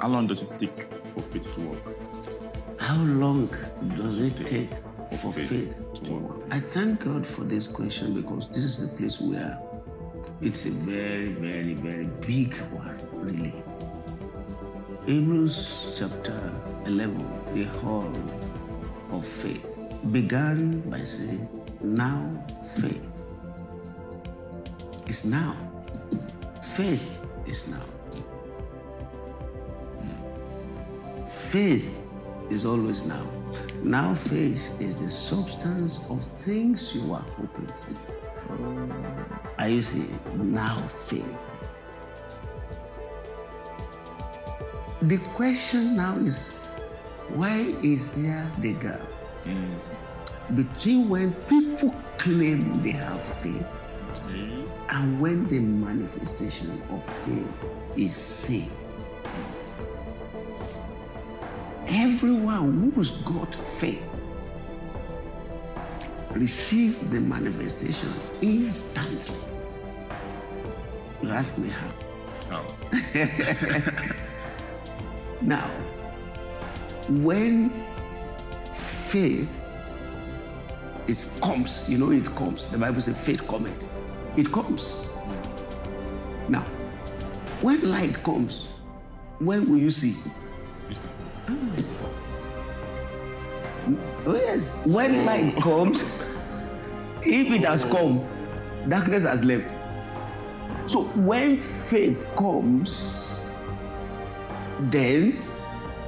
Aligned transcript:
How 0.00 0.08
long 0.08 0.26
does 0.26 0.42
it 0.42 0.58
take 0.58 0.82
for 1.14 1.22
faith 1.22 1.54
to 1.54 1.60
work? 1.60 2.80
How 2.80 2.96
long 3.02 3.48
does 3.98 4.20
it 4.20 4.36
take 4.36 4.70
for 5.14 5.32
faith 5.32 5.80
to 6.04 6.14
work. 6.14 6.42
I 6.50 6.60
thank 6.60 7.04
God 7.04 7.26
for 7.26 7.42
this 7.42 7.66
question 7.66 8.14
because 8.14 8.48
this 8.48 8.64
is 8.64 8.90
the 8.90 8.96
place 8.96 9.20
where 9.20 9.58
it's 10.40 10.66
a 10.66 10.70
very, 10.84 11.28
very, 11.28 11.74
very 11.74 12.06
big 12.26 12.54
one, 12.72 12.98
really. 13.12 13.54
Hebrews 15.06 15.96
chapter 15.98 16.52
11, 16.86 17.54
the 17.54 17.64
whole 17.64 18.12
of 19.12 19.24
faith, 19.24 19.64
began 20.10 20.80
by 20.90 21.00
saying, 21.04 21.48
Now 21.80 22.28
faith 22.80 23.02
is 25.06 25.24
now. 25.24 25.56
Faith 26.62 27.20
is 27.46 27.70
now. 27.70 27.95
Faith 31.50 32.02
is 32.50 32.66
always 32.66 33.06
now. 33.06 33.24
Now 33.80 34.14
faith 34.14 34.80
is 34.80 34.96
the 34.96 35.08
substance 35.08 36.10
of 36.10 36.20
things 36.42 36.92
you 36.92 37.12
are 37.12 37.24
hoping 37.38 37.68
for. 37.68 37.94
Are 39.56 39.68
you 39.68 39.80
seeing? 39.80 40.18
Now 40.34 40.74
faith. 40.88 41.64
The 45.02 45.18
question 45.34 45.94
now 45.94 46.16
is 46.16 46.66
why 47.34 47.58
is 47.80 48.12
there 48.20 48.50
the 48.58 48.72
gap 48.74 49.00
between 50.56 51.08
when 51.08 51.32
people 51.46 51.94
claim 52.18 52.82
they 52.82 52.90
have 52.90 53.22
faith 53.22 53.64
and 54.88 55.20
when 55.20 55.46
the 55.46 55.60
manifestation 55.60 56.82
of 56.90 57.04
faith 57.04 57.46
is 57.96 58.16
seen? 58.16 58.85
Everyone 62.16 62.92
who's 62.94 63.10
got 63.24 63.54
faith 63.54 64.02
receive 66.32 67.10
the 67.10 67.20
manifestation 67.20 68.08
instantly. 68.40 69.36
You 71.22 71.28
ask 71.28 71.58
me 71.58 71.68
how. 71.68 71.92
How? 72.48 72.64
Oh. 72.88 74.12
Now, 75.42 75.68
when 77.06 77.70
faith 78.72 79.62
is 81.06 81.38
comes, 81.42 81.86
you 81.86 81.98
know 81.98 82.12
it 82.12 82.24
comes. 82.34 82.64
The 82.64 82.78
Bible 82.78 83.02
says 83.02 83.22
faith 83.22 83.46
cometh. 83.46 83.86
It 84.38 84.50
comes. 84.50 85.12
Now, 86.48 86.64
when 87.60 87.90
light 87.90 88.22
comes, 88.22 88.68
when 89.38 89.68
will 89.68 89.76
you 89.76 89.90
see? 89.90 90.14
Yes, 94.34 94.84
when 94.86 95.24
light 95.24 95.56
comes, 95.56 96.02
if 97.22 97.50
it 97.50 97.64
has 97.64 97.84
come, 97.84 98.24
darkness 98.88 99.24
has 99.24 99.44
left. 99.44 99.72
So 100.86 101.02
when 101.14 101.56
faith 101.56 102.28
comes, 102.36 103.50
then 104.80 105.42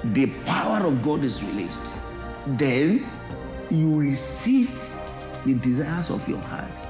the 0.04 0.26
power 0.44 0.86
of 0.86 1.02
God 1.02 1.24
is 1.24 1.42
released. 1.42 1.94
Then 2.46 3.06
you 3.70 3.98
receive 3.98 4.70
the 5.44 5.54
desires 5.54 6.10
of 6.10 6.28
your 6.28 6.38
heart 6.38 6.86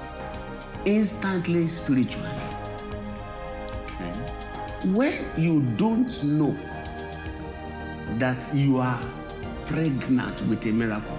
instantly 0.85 1.67
spiritually. 1.67 2.29
Okay. 3.85 4.13
When 4.93 5.15
you 5.37 5.63
don't 5.77 6.25
know 6.25 6.57
that 8.19 8.49
you 8.55 8.79
are 8.79 9.01
pregnant 9.69 10.43
with 10.43 10.67
a 10.67 10.73
miracle 10.73 11.19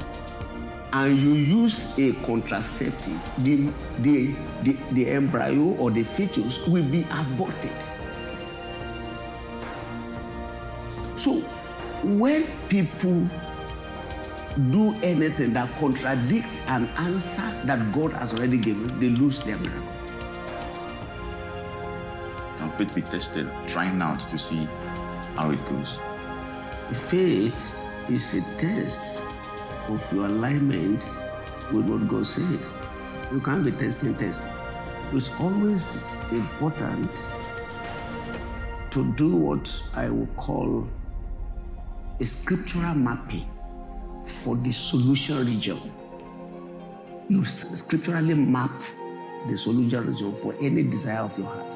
and 0.93 1.17
you 1.17 1.33
use 1.33 1.97
a 1.99 2.13
contraceptive, 2.25 3.21
the, 3.39 3.69
the, 3.99 4.33
the, 4.63 4.77
the 4.91 5.07
embryo 5.07 5.75
or 5.75 5.91
the 5.91 6.03
fetus 6.03 6.67
will 6.67 6.83
be 6.89 7.05
aborted. 7.11 7.83
So 11.15 11.35
when 12.03 12.47
people 12.69 13.27
do 14.71 14.95
anything 15.03 15.53
that 15.53 15.75
contradicts 15.77 16.67
an 16.69 16.87
answer 16.97 17.65
that 17.65 17.91
God 17.91 18.13
has 18.13 18.33
already 18.33 18.57
given, 18.57 18.99
they 18.99 19.09
lose 19.09 19.39
their 19.41 19.57
miracle. 19.57 19.83
Can 22.57 22.71
faith 22.71 22.95
be 22.95 23.01
tested? 23.01 23.49
Trying 23.67 24.01
out 24.01 24.21
to 24.21 24.37
see 24.37 24.67
how 25.35 25.51
it 25.51 25.63
goes. 25.69 25.99
Faith 26.91 27.88
is 28.09 28.33
a 28.33 28.57
test 28.57 29.23
of 29.87 30.13
your 30.13 30.25
alignment 30.25 31.07
with 31.71 31.87
what 31.87 32.07
God 32.07 32.25
says. 32.25 32.73
You 33.31 33.39
can't 33.39 33.63
be 33.63 33.71
testing 33.71 34.15
test. 34.15 34.49
It's 35.13 35.29
always 35.39 36.11
important 36.31 37.33
to 38.91 39.13
do 39.13 39.35
what 39.35 39.83
I 39.95 40.09
will 40.09 40.27
call 40.37 40.87
a 42.19 42.25
scriptural 42.25 42.95
mapping 42.95 43.45
for 44.23 44.55
the 44.55 44.71
solution 44.71 45.45
region. 45.45 45.77
You 47.29 47.43
scripturally 47.43 48.33
map 48.33 48.71
the 49.47 49.55
solution 49.55 50.07
region 50.07 50.33
for 50.33 50.55
any 50.59 50.83
desire 50.83 51.21
of 51.21 51.37
your 51.37 51.47
heart. 51.47 51.75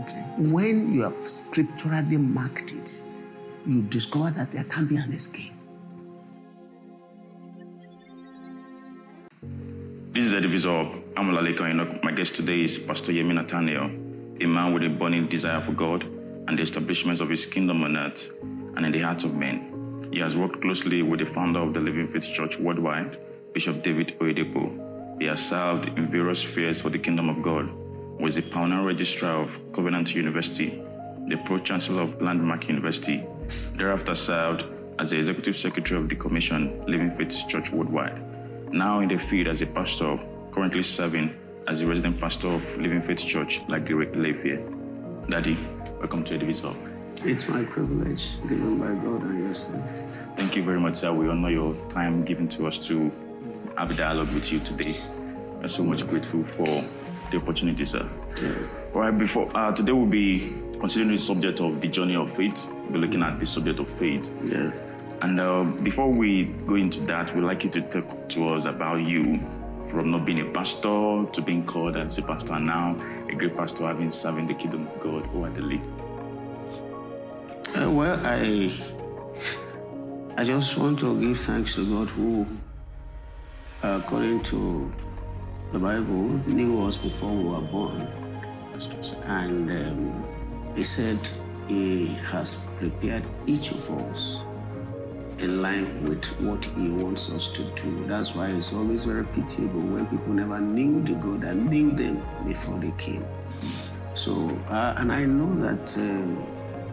Okay. 0.00 0.22
When 0.36 0.92
you 0.92 1.02
have 1.02 1.14
scripturally 1.14 2.18
marked 2.18 2.72
it, 2.72 3.02
you 3.66 3.82
discover 3.82 4.30
that 4.30 4.52
there 4.52 4.64
can 4.64 4.86
be 4.86 4.96
an 4.96 5.12
escape. 5.12 5.52
This 10.12 10.24
is 10.24 10.32
the 10.32 10.40
divisor. 10.40 10.88
I'm 11.16 11.30
Olaleko 11.30 11.70
Enoch. 11.70 12.02
My 12.02 12.10
guest 12.10 12.34
today 12.34 12.62
is 12.62 12.76
Pastor 12.80 13.12
Yemi 13.12 13.32
Nathaniel, 13.32 13.84
a 14.40 14.44
man 14.44 14.72
with 14.74 14.82
a 14.82 14.88
burning 14.88 15.28
desire 15.28 15.60
for 15.60 15.70
God 15.70 16.02
and 16.48 16.58
the 16.58 16.62
establishment 16.62 17.20
of 17.20 17.28
his 17.28 17.46
kingdom 17.46 17.84
on 17.84 17.96
earth 17.96 18.36
and 18.42 18.84
in 18.84 18.90
the 18.90 18.98
hearts 18.98 19.22
of 19.22 19.36
men. 19.36 20.08
He 20.10 20.18
has 20.18 20.36
worked 20.36 20.62
closely 20.62 21.02
with 21.02 21.20
the 21.20 21.26
founder 21.26 21.60
of 21.60 21.74
the 21.74 21.78
Living 21.78 22.08
Faith 22.08 22.24
Church 22.24 22.58
worldwide, 22.58 23.18
Bishop 23.52 23.84
David 23.84 24.18
Oyedepo. 24.18 25.20
He 25.20 25.26
has 25.26 25.48
served 25.48 25.96
in 25.96 26.08
various 26.08 26.40
spheres 26.40 26.80
for 26.80 26.90
the 26.90 26.98
kingdom 26.98 27.28
of 27.28 27.40
God, 27.40 27.70
was 28.18 28.34
the 28.34 28.42
pioneer 28.42 28.84
registrar 28.84 29.42
of 29.42 29.72
Covenant 29.72 30.12
University, 30.16 30.82
the 31.28 31.40
pro-chancellor 31.44 32.02
of 32.02 32.20
Landmark 32.20 32.66
University, 32.66 33.22
thereafter 33.76 34.16
served 34.16 34.64
as 34.98 35.10
the 35.10 35.18
executive 35.18 35.56
secretary 35.56 36.00
of 36.00 36.08
the 36.08 36.16
commission 36.16 36.84
Living 36.86 37.12
Faith 37.12 37.46
Church 37.48 37.70
worldwide 37.70 38.20
now 38.72 39.00
in 39.00 39.08
the 39.08 39.18
field 39.18 39.48
as 39.48 39.62
a 39.62 39.66
pastor, 39.66 40.18
currently 40.52 40.82
serving 40.82 41.34
as 41.66 41.80
the 41.80 41.86
resident 41.86 42.20
pastor 42.20 42.48
of 42.48 42.76
Living 42.78 43.00
Faith 43.00 43.24
Church, 43.26 43.60
like 43.68 43.84
the 43.84 43.94
Layfair. 43.94 44.58
Daddy, 45.28 45.56
welcome 45.98 46.24
to 46.24 46.38
the 46.38 46.46
Divisor. 46.46 46.74
It's 47.22 47.48
my 47.48 47.64
privilege 47.64 48.40
given 48.48 48.78
by 48.78 48.94
God 49.04 49.22
and 49.22 49.46
yourself. 49.46 49.84
Thank 50.36 50.56
you 50.56 50.62
very 50.62 50.80
much, 50.80 50.94
sir. 50.94 51.12
We 51.12 51.28
honor 51.28 51.50
your 51.50 51.74
time 51.88 52.24
given 52.24 52.48
to 52.48 52.66
us 52.66 52.86
to 52.86 53.12
have 53.76 53.90
a 53.90 53.94
dialogue 53.94 54.32
with 54.32 54.50
you 54.52 54.60
today. 54.60 54.94
I'm 55.60 55.68
so 55.68 55.82
much 55.82 56.06
grateful 56.06 56.44
for 56.44 56.84
the 57.30 57.36
opportunity, 57.36 57.84
sir. 57.84 58.08
All 58.94 59.02
right, 59.02 59.16
before 59.16 59.50
uh, 59.54 59.72
today 59.72 59.92
we'll 59.92 60.06
be 60.06 60.52
considering 60.80 61.10
the 61.12 61.18
subject 61.18 61.60
of 61.60 61.80
the 61.80 61.88
journey 61.88 62.16
of 62.16 62.34
faith. 62.34 62.72
We'll 62.84 62.92
be 62.92 62.98
looking 62.98 63.22
at 63.22 63.38
the 63.38 63.46
subject 63.46 63.78
of 63.80 63.88
faith. 63.88 64.32
Yes. 64.50 64.89
And 65.22 65.38
uh, 65.38 65.64
before 65.82 66.10
we 66.10 66.44
go 66.66 66.76
into 66.76 67.00
that, 67.02 67.34
we'd 67.34 67.42
like 67.42 67.62
you 67.64 67.70
to 67.70 67.82
talk 67.82 68.28
to 68.30 68.48
us 68.54 68.64
about 68.64 69.02
you 69.02 69.38
from 69.88 70.10
not 70.12 70.24
being 70.24 70.40
a 70.40 70.44
pastor 70.44 71.26
to 71.30 71.42
being 71.44 71.66
called 71.66 71.96
as 71.96 72.16
a 72.16 72.22
pastor 72.22 72.58
now 72.58 72.96
a 73.28 73.34
great 73.34 73.56
pastor 73.56 73.86
having 73.86 74.08
serving 74.08 74.46
the 74.46 74.54
kingdom 74.54 74.86
of 74.86 75.00
God 75.00 75.28
over 75.34 75.50
the 75.50 75.62
league. 75.62 75.82
Uh, 77.76 77.90
well, 77.90 78.18
I 78.24 78.72
I 80.36 80.44
just 80.44 80.76
want 80.78 81.00
to 81.00 81.20
give 81.20 81.38
thanks 81.38 81.74
to 81.74 81.84
God 81.84 82.08
who, 82.10 82.46
uh, 83.82 84.00
according 84.02 84.42
to 84.44 84.90
the 85.72 85.78
Bible, 85.78 86.28
knew 86.48 86.86
us 86.86 86.96
before 86.96 87.30
we 87.30 87.44
were 87.44 87.60
born. 87.60 88.08
And 89.26 89.70
um, 89.70 90.24
He 90.74 90.82
said 90.82 91.18
He 91.68 92.06
has 92.32 92.66
prepared 92.78 93.24
each 93.46 93.72
of 93.72 93.90
us 93.90 94.40
in 95.40 95.62
line 95.62 96.08
with 96.08 96.24
what 96.40 96.64
He 96.64 96.90
wants 96.90 97.32
us 97.32 97.48
to 97.48 97.62
do. 97.82 98.04
That's 98.06 98.34
why 98.34 98.48
it's 98.48 98.72
always 98.72 99.04
very 99.04 99.24
pitiable 99.24 99.80
when 99.80 100.06
people 100.06 100.32
never 100.32 100.60
knew 100.60 101.02
the 101.02 101.14
God 101.14 101.40
that 101.42 101.56
knew 101.56 101.90
them 101.90 102.22
before 102.46 102.78
they 102.78 102.92
came. 102.92 103.24
So, 104.14 104.50
uh, 104.68 104.94
and 104.98 105.12
I 105.12 105.24
know 105.24 105.54
that 105.66 105.96
um, 105.98 106.46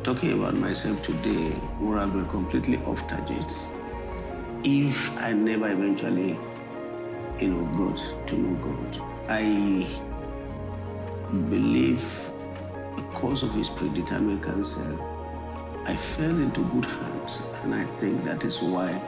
talking 0.04 0.32
about 0.34 0.56
myself 0.56 1.02
today 1.02 1.52
would 1.80 1.98
have 1.98 2.14
been 2.14 2.28
completely 2.28 2.78
off 2.86 3.08
target 3.08 3.52
if 4.64 5.18
I 5.22 5.34
never 5.34 5.70
eventually, 5.70 6.38
you 7.40 7.48
know, 7.50 7.66
got 7.74 8.28
to 8.28 8.38
know 8.38 8.56
God. 8.64 8.98
I 9.30 9.88
believe 11.50 12.32
because 12.96 13.44
of 13.44 13.54
His 13.54 13.70
predetermined 13.70 14.44
counsel 14.44 15.06
I 15.88 15.95
fell 15.95 16.30
into 16.30 16.66
good 16.66 16.86
hands, 16.86 17.48
and 17.63 17.74
I 17.74 17.86
think 17.95 18.25
that 18.25 18.44
is 18.44 18.62
why 18.62 19.01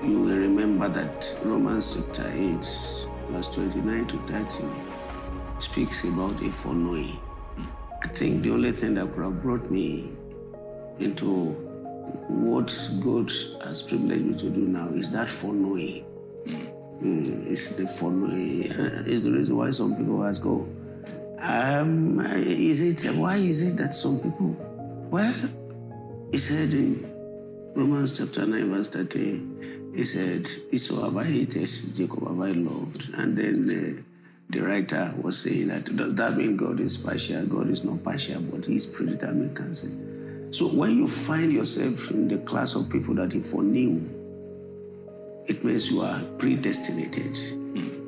you 0.00 0.20
will 0.20 0.36
remember 0.36 0.88
that 0.88 1.38
Romans 1.44 2.06
chapter 2.06 2.30
8, 2.32 2.54
verse 3.30 3.48
29 3.52 4.06
to 4.06 4.16
30 4.28 4.64
speaks 5.58 6.04
about 6.04 6.40
a 6.40 6.52
foreknowing. 6.52 7.18
I 8.00 8.06
think 8.06 8.44
the 8.44 8.52
only 8.52 8.70
thing 8.70 8.94
that 8.94 9.12
could 9.12 9.24
have 9.24 9.42
brought 9.42 9.68
me 9.68 10.12
into 11.00 11.26
what 12.28 12.72
God 13.02 13.28
has 13.64 13.82
privileged 13.82 14.24
me 14.24 14.34
to 14.36 14.50
do 14.50 14.60
now 14.60 14.86
is 14.90 15.10
that 15.10 15.28
foreknowing. 15.28 16.04
Mm, 17.02 17.50
it's 17.50 17.76
the 17.76 17.88
foreknowing. 17.88 18.70
It's 19.06 19.22
the 19.22 19.32
reason 19.32 19.56
why 19.56 19.72
some 19.72 19.96
people 19.96 20.24
ask, 20.24 20.46
oh, 20.46 20.68
um, 21.40 22.20
is 22.20 22.80
it, 22.80 23.12
why 23.16 23.36
is 23.36 23.62
it 23.62 23.76
that 23.78 23.94
some 23.94 24.20
people, 24.20 24.56
well, 25.10 25.34
he 26.30 26.38
said 26.38 26.72
in 26.72 27.12
Romans 27.74 28.16
chapter 28.18 28.46
9, 28.46 28.70
verse 28.70 28.88
30, 28.88 29.96
he 29.96 30.04
said, 30.04 30.48
Esau 30.72 31.04
have 31.04 31.16
I 31.16 31.24
hated, 31.24 31.68
Jacob 31.94 32.26
have 32.26 32.40
I 32.40 32.52
loved. 32.52 33.14
And 33.14 33.36
then 33.36 33.70
uh, 33.98 34.02
the 34.48 34.60
writer 34.60 35.12
was 35.20 35.38
saying 35.38 35.68
that 35.68 35.84
does 35.96 36.14
that 36.14 36.36
mean 36.36 36.56
God 36.56 36.80
is 36.80 36.96
partial? 36.96 37.44
God 37.46 37.68
is 37.68 37.84
not 37.84 38.04
partial, 38.04 38.40
but 38.52 38.64
He's 38.64 38.86
predetermined. 38.86 39.76
So 40.54 40.68
when 40.68 40.96
you 40.96 41.06
find 41.06 41.52
yourself 41.52 42.10
in 42.10 42.28
the 42.28 42.38
class 42.38 42.74
of 42.74 42.88
people 42.90 43.14
that 43.14 43.32
He 43.32 43.40
foreknew, 43.40 44.00
it 45.46 45.64
means 45.64 45.90
you 45.90 46.00
are 46.00 46.20
predestinated. 46.38 47.36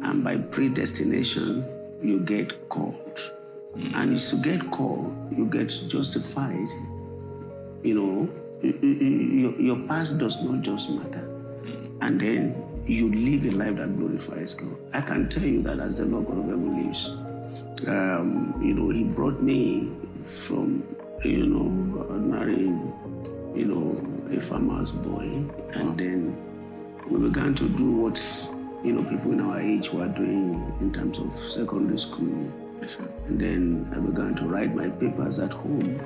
And 0.03 0.23
by 0.23 0.37
predestination, 0.37 1.65
you 2.03 2.21
get 2.21 2.69
called. 2.69 3.21
And 3.95 4.17
if 4.17 4.33
you 4.33 4.43
get 4.43 4.71
called, 4.71 5.15
you 5.37 5.47
get 5.47 5.69
justified. 5.89 6.69
You 7.83 7.95
know, 7.95 8.29
your, 8.63 9.53
your 9.61 9.77
past 9.87 10.19
does 10.19 10.45
not 10.45 10.63
just 10.63 10.91
matter. 10.91 11.25
And 12.01 12.21
then 12.21 12.65
you 12.87 13.09
live 13.13 13.45
a 13.45 13.57
life 13.57 13.77
that 13.77 13.97
glorifies 13.97 14.55
God. 14.55 14.77
I 14.93 15.01
can 15.01 15.29
tell 15.29 15.45
you 15.45 15.63
that 15.63 15.79
as 15.79 15.99
the 15.99 16.07
Lord 16.07 16.27
God 16.27 16.39
of 16.39 16.45
heaven 16.45 16.85
lives, 16.85 17.17
um, 17.87 18.55
you 18.63 18.75
know, 18.75 18.89
He 18.89 19.05
brought 19.05 19.43
me 19.43 19.91
from, 20.23 20.83
you 21.23 21.47
know, 21.47 22.05
ordinary, 22.09 22.73
you 23.55 23.65
know, 23.67 24.37
a 24.37 24.41
farmer's 24.41 24.93
boy, 24.93 25.25
and 25.75 25.99
then 25.99 26.37
we 27.09 27.29
began 27.29 27.55
to 27.55 27.69
do 27.71 27.91
what, 27.93 28.49
you 28.83 28.93
know, 28.93 29.03
people 29.09 29.33
in 29.33 29.41
our 29.41 29.61
age 29.61 29.93
were 29.93 30.09
doing 30.09 30.55
in 30.81 30.93
terms 30.93 31.19
of 31.19 31.33
secondary 31.33 31.99
school. 31.99 32.51
And 33.27 33.39
then 33.41 33.91
I 33.95 33.99
began 33.99 34.35
to 34.37 34.45
write 34.45 34.75
my 34.75 34.89
papers 34.89 35.39
at 35.39 35.53
home. 35.53 36.01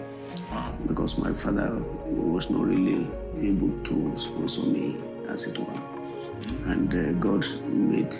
Because 0.86 1.18
my 1.18 1.32
father 1.32 1.74
was 2.08 2.50
not 2.50 2.64
really 2.66 3.06
able 3.40 3.70
to 3.84 4.16
sponsor 4.16 4.62
me, 4.66 4.96
as 5.28 5.46
it 5.46 5.58
were. 5.58 5.82
And 6.66 6.92
uh, 6.94 7.12
God 7.20 7.44
made 7.68 8.14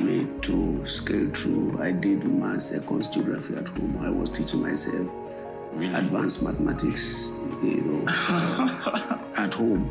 me 0.00 0.26
to 0.42 0.84
scale 0.84 1.28
through. 1.30 1.78
I 1.80 1.90
did 1.92 2.24
maths, 2.24 2.76
econs, 2.76 3.12
geography 3.12 3.56
at 3.56 3.68
home. 3.68 3.98
I 4.02 4.10
was 4.10 4.30
teaching 4.30 4.62
myself 4.62 5.14
Really? 5.72 5.94
advanced 5.94 6.42
mathematics, 6.42 7.30
you 7.62 7.80
know, 7.82 8.04
at 9.36 9.54
home. 9.54 9.88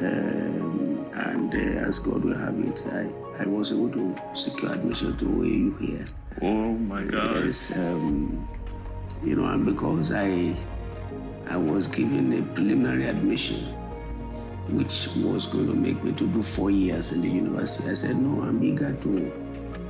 Um, 0.00 1.06
and 1.14 1.54
uh, 1.54 1.58
as 1.86 1.98
God 1.98 2.24
will 2.24 2.36
have 2.36 2.58
it, 2.60 2.84
I, 2.92 3.42
I 3.42 3.46
was 3.46 3.72
able 3.72 3.90
to 3.90 4.16
secure 4.34 4.72
admission 4.72 5.16
to 5.18 5.24
AU 5.26 5.84
here. 5.84 6.06
Oh 6.42 6.72
my 6.74 7.02
God. 7.04 7.44
Yes, 7.44 7.76
um, 7.78 8.46
you 9.24 9.36
know, 9.36 9.44
and 9.44 9.64
because 9.64 10.12
I 10.12 10.54
I 11.48 11.56
was 11.56 11.88
given 11.88 12.32
a 12.32 12.42
preliminary 12.54 13.06
admission, 13.06 13.56
which 14.68 15.08
was 15.16 15.46
going 15.46 15.66
to 15.66 15.74
make 15.74 16.02
me 16.02 16.12
to 16.12 16.26
do 16.26 16.42
four 16.42 16.70
years 16.70 17.12
in 17.12 17.20
the 17.20 17.28
university. 17.28 17.90
I 17.90 17.94
said, 17.94 18.16
no, 18.16 18.42
I'm 18.42 18.62
eager 18.62 18.92
to 18.92 19.32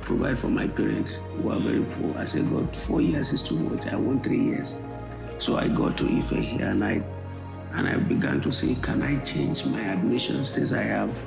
provide 0.03 0.37
for 0.37 0.49
my 0.49 0.67
parents 0.67 1.21
who 1.37 1.49
are 1.49 1.59
very 1.59 1.83
poor. 1.83 2.17
I 2.17 2.25
said, 2.25 2.49
God, 2.49 2.75
four 2.75 3.01
years 3.01 3.31
is 3.31 3.41
too 3.41 3.55
much. 3.57 3.87
I 3.87 3.95
want 3.95 4.23
three 4.23 4.39
years. 4.41 4.77
So 5.37 5.57
I 5.57 5.67
got 5.69 5.97
to 5.99 6.05
Ife 6.17 6.29
here 6.29 6.67
and 6.67 6.83
I 6.83 7.01
and 7.73 7.89
I 7.89 7.97
began 7.97 8.39
to 8.41 8.51
say, 8.51 8.75
can 8.81 9.01
I 9.01 9.19
change 9.19 9.65
my 9.65 9.81
admission 9.81 10.45
since 10.45 10.71
I 10.71 10.81
have, 10.81 11.25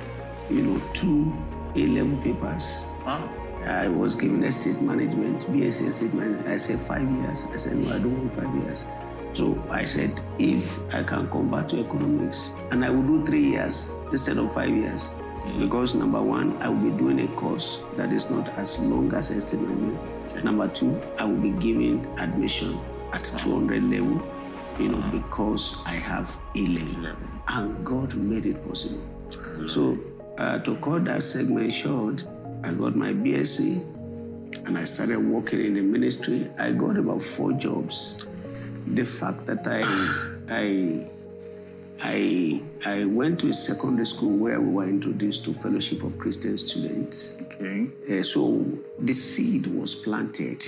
you 0.49 0.62
know, 0.62 0.82
two 0.94 1.31
A-level 1.76 2.16
papers 2.22 2.94
Wow. 3.04 3.47
I 3.68 3.88
was 3.88 4.14
given 4.14 4.42
estate 4.44 4.80
management, 4.80 5.42
BSc 5.46 5.86
estate 5.88 6.14
management. 6.14 6.48
I 6.48 6.56
said 6.56 6.78
five 6.78 7.08
years. 7.20 7.44
I 7.52 7.56
said, 7.56 7.76
no, 7.76 7.94
I 7.94 7.98
don't 7.98 8.18
want 8.18 8.32
five 8.32 8.54
years. 8.64 8.86
So 9.34 9.62
I 9.70 9.84
said, 9.84 10.18
if 10.38 10.92
I 10.94 11.02
can 11.02 11.28
convert 11.30 11.68
to 11.70 11.80
economics, 11.84 12.54
and 12.70 12.84
I 12.84 12.90
will 12.90 13.02
do 13.02 13.24
three 13.26 13.42
years 13.50 13.94
instead 14.10 14.38
of 14.38 14.52
five 14.52 14.70
years, 14.70 15.12
because 15.58 15.94
number 15.94 16.20
one, 16.20 16.56
I 16.62 16.68
will 16.68 16.90
be 16.90 16.96
doing 16.96 17.20
a 17.20 17.28
course 17.28 17.84
that 17.96 18.12
is 18.12 18.30
not 18.30 18.48
as 18.58 18.78
long 18.84 19.12
as 19.14 19.30
estate 19.30 19.60
management. 19.60 20.44
Number 20.44 20.68
two, 20.68 21.00
I 21.18 21.24
will 21.24 21.36
be 21.36 21.50
given 21.50 22.04
admission 22.18 22.76
at 23.12 23.24
200 23.24 23.82
level, 23.84 24.22
you 24.78 24.88
know, 24.88 25.02
because 25.10 25.82
I 25.86 25.92
have 25.92 26.34
A 26.54 26.66
level. 26.66 27.28
And 27.48 27.84
God 27.84 28.14
made 28.14 28.46
it 28.46 28.66
possible. 28.66 29.02
So 29.66 29.98
uh, 30.38 30.58
to 30.60 30.76
cut 30.76 31.04
that 31.06 31.22
segment 31.22 31.72
short, 31.72 32.24
I 32.64 32.72
got 32.72 32.96
my 32.96 33.12
BSc 33.12 34.66
and 34.66 34.76
I 34.76 34.84
started 34.84 35.19
working 35.19 35.64
in 35.64 35.75
the 35.75 35.82
ministry. 35.82 36.46
I 36.58 36.72
got 36.72 36.96
about 36.96 37.20
four 37.20 37.52
jobs. 37.52 38.26
The 38.87 39.05
fact 39.05 39.46
that 39.46 39.66
I 39.66 39.82
I 40.50 41.06
I 42.00 42.60
I 42.84 43.05
went 43.05 43.40
to 43.40 43.49
a 43.49 43.52
secondary 43.52 44.06
school 44.06 44.37
where 44.37 44.60
we 44.60 44.72
were 44.72 44.88
introduced 44.88 45.44
to 45.44 45.52
Fellowship 45.55 46.02
of 46.02 46.19
Christian 46.19 46.56
Students. 46.56 47.43
Okay. 47.43 47.88
Uh, 48.08 48.22
so 48.22 48.64
the 48.99 49.12
seed 49.12 49.66
was 49.78 49.94
planted 49.94 50.62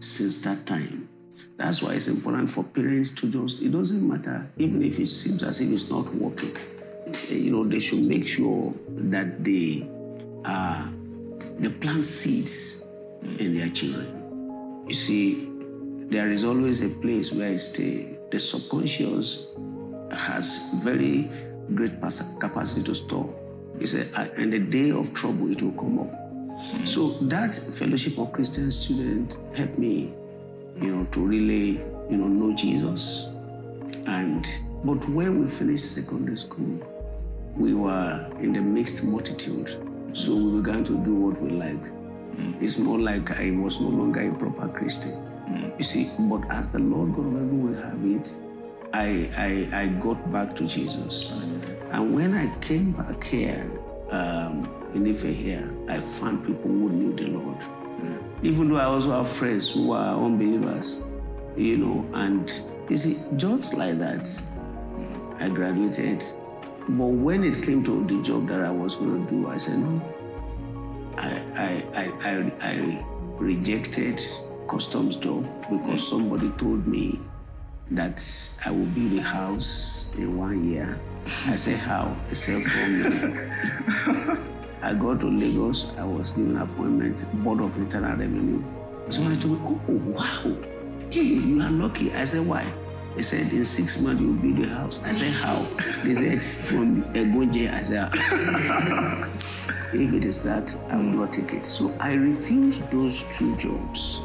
since 0.00 0.42
that 0.44 0.64
time. 0.66 1.08
That's 1.56 1.82
why 1.82 1.94
it's 1.94 2.08
important 2.08 2.50
for 2.50 2.64
parents 2.64 3.10
to 3.12 3.30
just, 3.30 3.62
it 3.62 3.72
doesn't 3.72 4.06
matter, 4.06 4.48
even 4.58 4.82
if 4.82 4.98
it 4.98 5.06
seems 5.06 5.42
as 5.42 5.60
if 5.60 5.72
it's 5.72 5.90
not 5.90 6.04
working, 6.20 6.54
you 7.28 7.50
know, 7.50 7.64
they 7.64 7.80
should 7.80 8.04
make 8.04 8.26
sure 8.26 8.72
that 8.88 9.42
they, 9.42 9.88
they 10.46 11.68
plant 11.68 12.06
seeds 12.06 12.86
in 13.38 13.56
their 13.56 13.68
children. 13.70 14.06
You 14.86 14.94
see, 14.94 15.50
there 16.08 16.30
is 16.30 16.44
always 16.44 16.82
a 16.82 16.88
place 16.88 17.32
where 17.32 17.50
I 17.52 17.56
stay. 17.56 18.18
The 18.30 18.38
subconscious 18.38 19.54
has 20.12 20.74
very 20.84 21.28
great 21.74 21.92
capacity 22.40 22.82
to 22.84 22.94
store. 22.94 23.34
He 23.78 23.86
said, 23.86 24.08
"I- 24.14 24.30
in 24.36 24.50
the 24.50 24.58
day 24.58 24.90
of 24.90 25.12
trouble, 25.14 25.50
it 25.50 25.62
will 25.62 25.72
come 25.72 25.98
up. 25.98 26.12
So 26.84 27.10
that 27.22 27.54
fellowship 27.54 28.18
of 28.18 28.32
Christian 28.32 28.70
students 28.70 29.36
helped 29.54 29.78
me, 29.78 30.12
you 30.80 30.94
know, 30.94 31.04
to 31.12 31.20
really, 31.20 31.80
you 32.10 32.16
know, 32.16 32.28
know 32.28 32.54
Jesus. 32.54 33.26
And 34.06 34.46
but 34.84 35.08
when 35.08 35.40
we 35.40 35.46
finished 35.48 35.92
secondary 35.92 36.36
school, 36.36 36.80
we 37.56 37.74
were 37.74 38.26
in 38.40 38.52
the 38.52 38.60
mixed 38.60 39.04
multitude. 39.04 39.70
So 40.16 40.34
we 40.34 40.62
began 40.62 40.82
to 40.84 40.96
do 41.04 41.14
what 41.14 41.38
we 41.42 41.50
like. 41.50 41.84
Hmm. 42.36 42.54
It's 42.58 42.78
more 42.78 42.98
like 42.98 43.38
I 43.38 43.50
was 43.50 43.82
no 43.82 43.88
longer 43.88 44.20
a 44.26 44.32
proper 44.32 44.66
Christian. 44.66 45.12
Hmm. 45.12 45.68
You 45.76 45.84
see, 45.84 46.08
but 46.30 46.50
as 46.50 46.70
the 46.72 46.78
Lord 46.78 47.14
God 47.14 47.26
of 47.26 47.32
heaven 47.32 47.62
will 47.62 47.82
have 47.82 48.02
it, 48.02 48.38
I, 48.94 49.28
I, 49.36 49.80
I 49.82 49.86
got 50.00 50.32
back 50.32 50.56
to 50.56 50.66
Jesus. 50.66 51.38
And 51.90 52.14
when 52.14 52.32
I 52.32 52.48
came 52.60 52.92
back 52.92 53.22
here, 53.22 53.62
um, 54.10 54.66
in 54.94 55.06
Ife 55.06 55.20
here, 55.20 55.70
I 55.86 56.00
found 56.00 56.46
people 56.46 56.70
who 56.70 56.88
knew 56.88 57.12
the 57.12 57.26
Lord. 57.26 57.62
Hmm. 57.62 58.16
Even 58.42 58.70
though 58.70 58.76
I 58.78 58.84
also 58.84 59.12
have 59.12 59.28
friends 59.28 59.70
who 59.70 59.92
are 59.92 60.16
unbelievers, 60.16 61.04
you 61.58 61.76
know, 61.76 62.06
and 62.14 62.50
you 62.88 62.96
see, 62.96 63.18
jobs 63.36 63.74
like 63.74 63.98
that, 63.98 64.26
I 65.40 65.50
graduated. 65.50 66.24
But 66.88 67.06
when 67.06 67.42
it 67.42 67.62
came 67.62 67.82
to 67.84 68.04
the 68.04 68.22
job 68.22 68.46
that 68.46 68.60
I 68.60 68.70
was 68.70 68.94
going 68.94 69.26
to 69.26 69.30
do, 69.30 69.48
I 69.48 69.56
said, 69.56 69.78
no, 69.80 70.00
I, 71.16 71.42
I, 71.56 71.84
I, 71.94 72.30
I, 72.30 72.52
I 72.60 73.04
rejected 73.38 74.20
customs 74.68 75.16
job 75.16 75.44
because 75.62 76.02
hmm. 76.02 76.16
somebody 76.16 76.50
told 76.50 76.86
me 76.86 77.18
that 77.90 78.22
I 78.64 78.70
will 78.70 78.86
build 78.86 79.18
a 79.18 79.22
house 79.22 80.14
in 80.16 80.36
one 80.38 80.70
year. 80.70 80.98
I 81.46 81.56
said, 81.56 81.78
how? 81.78 82.14
He 82.28 82.36
said, 82.36 82.62
four 82.62 82.88
million. 82.88 84.40
I 84.82 84.94
got 84.94 85.20
to 85.20 85.26
Lagos. 85.26 85.98
I 85.98 86.04
was 86.04 86.30
given 86.30 86.56
appointment, 86.56 87.24
Board 87.42 87.60
of 87.60 87.76
Internal 87.78 88.10
Revenue. 88.10 88.62
Somebody 89.10 89.40
told 89.40 89.60
me, 89.60 89.78
oh, 89.88 90.02
wow. 90.14 90.56
Hey, 91.10 91.22
you 91.22 91.60
are 91.62 91.70
lucky. 91.70 92.12
I 92.14 92.24
said, 92.24 92.46
why? 92.46 92.64
They 93.16 93.22
said, 93.22 93.50
in 93.52 93.64
six 93.64 94.00
months, 94.02 94.20
you'll 94.20 94.34
build 94.34 94.60
a 94.60 94.68
house. 94.68 95.02
I 95.02 95.12
said, 95.12 95.32
how? 95.32 95.62
They 96.04 96.14
said, 96.14 96.42
from 96.42 97.02
Egunje. 97.14 97.72
I 97.72 97.80
said, 97.80 98.10
if 99.94 100.12
it 100.12 100.24
is 100.26 100.42
that, 100.44 100.76
I 100.90 100.96
will 100.96 101.04
not 101.04 101.32
take 101.32 101.54
it. 101.54 101.64
So 101.64 101.92
I 101.98 102.12
refused 102.12 102.92
those 102.92 103.22
two 103.36 103.56
jobs. 103.56 104.20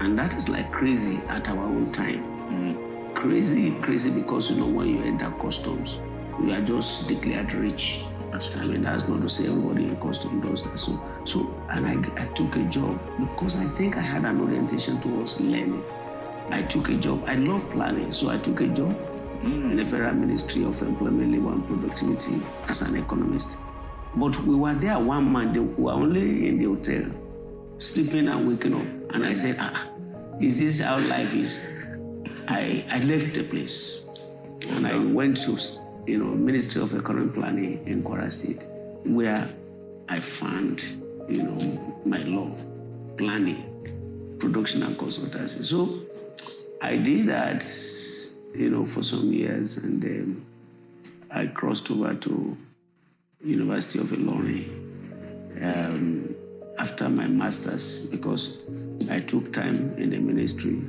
And 0.00 0.18
that 0.18 0.34
is 0.34 0.48
like 0.48 0.70
crazy 0.72 1.18
at 1.28 1.48
our 1.48 1.64
own 1.64 1.86
time. 1.92 2.24
Mm. 2.50 3.14
crazy, 3.14 3.70
crazy 3.80 4.10
because 4.10 4.50
you 4.50 4.56
know 4.56 4.66
when 4.66 4.88
you 4.88 5.02
enter 5.04 5.30
customs, 5.40 6.00
you 6.40 6.50
are 6.52 6.60
just 6.60 7.08
declared 7.08 7.52
rich. 7.54 8.04
That's 8.30 8.56
I 8.56 8.64
mean, 8.64 8.82
that's 8.82 9.06
not 9.08 9.22
to 9.22 9.28
say 9.28 9.46
everybody 9.48 9.84
in 9.84 9.96
custom 10.00 10.40
does 10.40 10.64
that. 10.64 10.78
So, 10.78 11.00
so, 11.24 11.54
and 11.70 11.86
I, 11.86 12.22
I 12.22 12.26
took 12.34 12.56
a 12.56 12.64
job 12.64 12.98
because 13.20 13.56
I 13.56 13.64
think 13.76 13.96
I 13.96 14.00
had 14.00 14.24
an 14.24 14.40
orientation 14.40 15.00
towards 15.00 15.40
learning. 15.40 15.84
I 16.50 16.62
took 16.62 16.88
a 16.88 16.94
job. 16.94 17.22
I 17.26 17.34
love 17.36 17.68
planning, 17.70 18.12
so 18.12 18.28
I 18.30 18.38
took 18.38 18.60
a 18.60 18.68
job 18.68 18.94
in 19.42 19.76
the 19.76 19.84
Federal 19.84 20.14
Ministry 20.14 20.64
of 20.64 20.80
Employment, 20.82 21.32
Labor 21.32 21.52
and 21.52 21.66
Productivity 21.66 22.40
as 22.68 22.82
an 22.82 22.96
economist. 22.96 23.58
But 24.14 24.38
we 24.42 24.54
were 24.54 24.74
there 24.74 24.98
one 24.98 25.30
month. 25.32 25.56
We 25.56 25.82
were 25.82 25.92
only 25.92 26.48
in 26.48 26.58
the 26.58 26.64
hotel, 26.66 27.10
sleeping 27.78 28.28
and 28.28 28.48
waking 28.48 28.74
up. 28.74 29.14
And 29.14 29.24
I 29.24 29.34
said, 29.34 29.56
ah, 29.58 29.88
is 30.40 30.58
this 30.58 30.80
how 30.80 30.98
life 30.98 31.34
is? 31.34 31.68
I, 32.48 32.84
I 32.90 33.00
left 33.04 33.34
the 33.34 33.44
place 33.44 34.06
and 34.68 34.86
I 34.86 34.98
went 34.98 35.42
to, 35.44 35.58
you 36.06 36.18
know, 36.18 36.26
Ministry 36.26 36.82
of 36.82 36.94
Economic 36.94 37.34
Planning 37.34 37.86
in 37.86 38.02
Kwara 38.02 38.30
State, 38.30 38.66
where 39.04 39.48
I 40.08 40.20
found, 40.20 40.84
you 41.28 41.42
know, 41.42 41.98
my 42.04 42.22
love, 42.24 42.66
planning, 43.16 44.36
production 44.38 44.82
and 44.82 44.96
consultancy. 44.96 45.64
So 45.64 45.88
I 46.82 46.96
did 46.96 47.28
that, 47.28 47.64
you 48.54 48.68
know, 48.68 48.84
for 48.84 49.04
some 49.04 49.32
years, 49.32 49.84
and 49.84 50.02
then 50.02 50.44
I 51.30 51.46
crossed 51.46 51.90
over 51.92 52.12
to 52.12 52.56
University 53.44 54.00
of 54.00 54.06
Ilorin 54.06 54.66
um, 55.62 56.34
after 56.78 57.08
my 57.08 57.28
masters 57.28 58.10
because 58.10 58.68
I 59.08 59.20
took 59.20 59.52
time 59.52 59.94
in 59.96 60.10
the 60.10 60.18
ministry. 60.18 60.82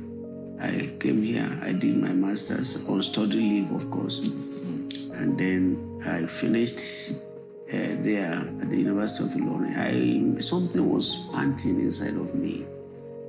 I 0.60 0.96
came 0.98 1.22
here, 1.22 1.48
I 1.62 1.72
did 1.72 1.96
my 1.96 2.12
masters 2.12 2.88
on 2.88 3.00
study 3.02 3.36
leave, 3.36 3.70
of 3.70 3.88
course, 3.92 4.26
and 4.26 5.38
then 5.38 6.02
I 6.04 6.26
finished 6.26 7.22
uh, 7.68 7.94
there 8.02 8.34
at 8.60 8.68
the 8.68 8.76
University 8.76 9.24
of 9.24 9.30
Ilorin. 9.30 10.36
I 10.36 10.40
something 10.40 10.90
was 10.90 11.28
panting 11.32 11.78
inside 11.80 12.14
of 12.20 12.34
me, 12.34 12.66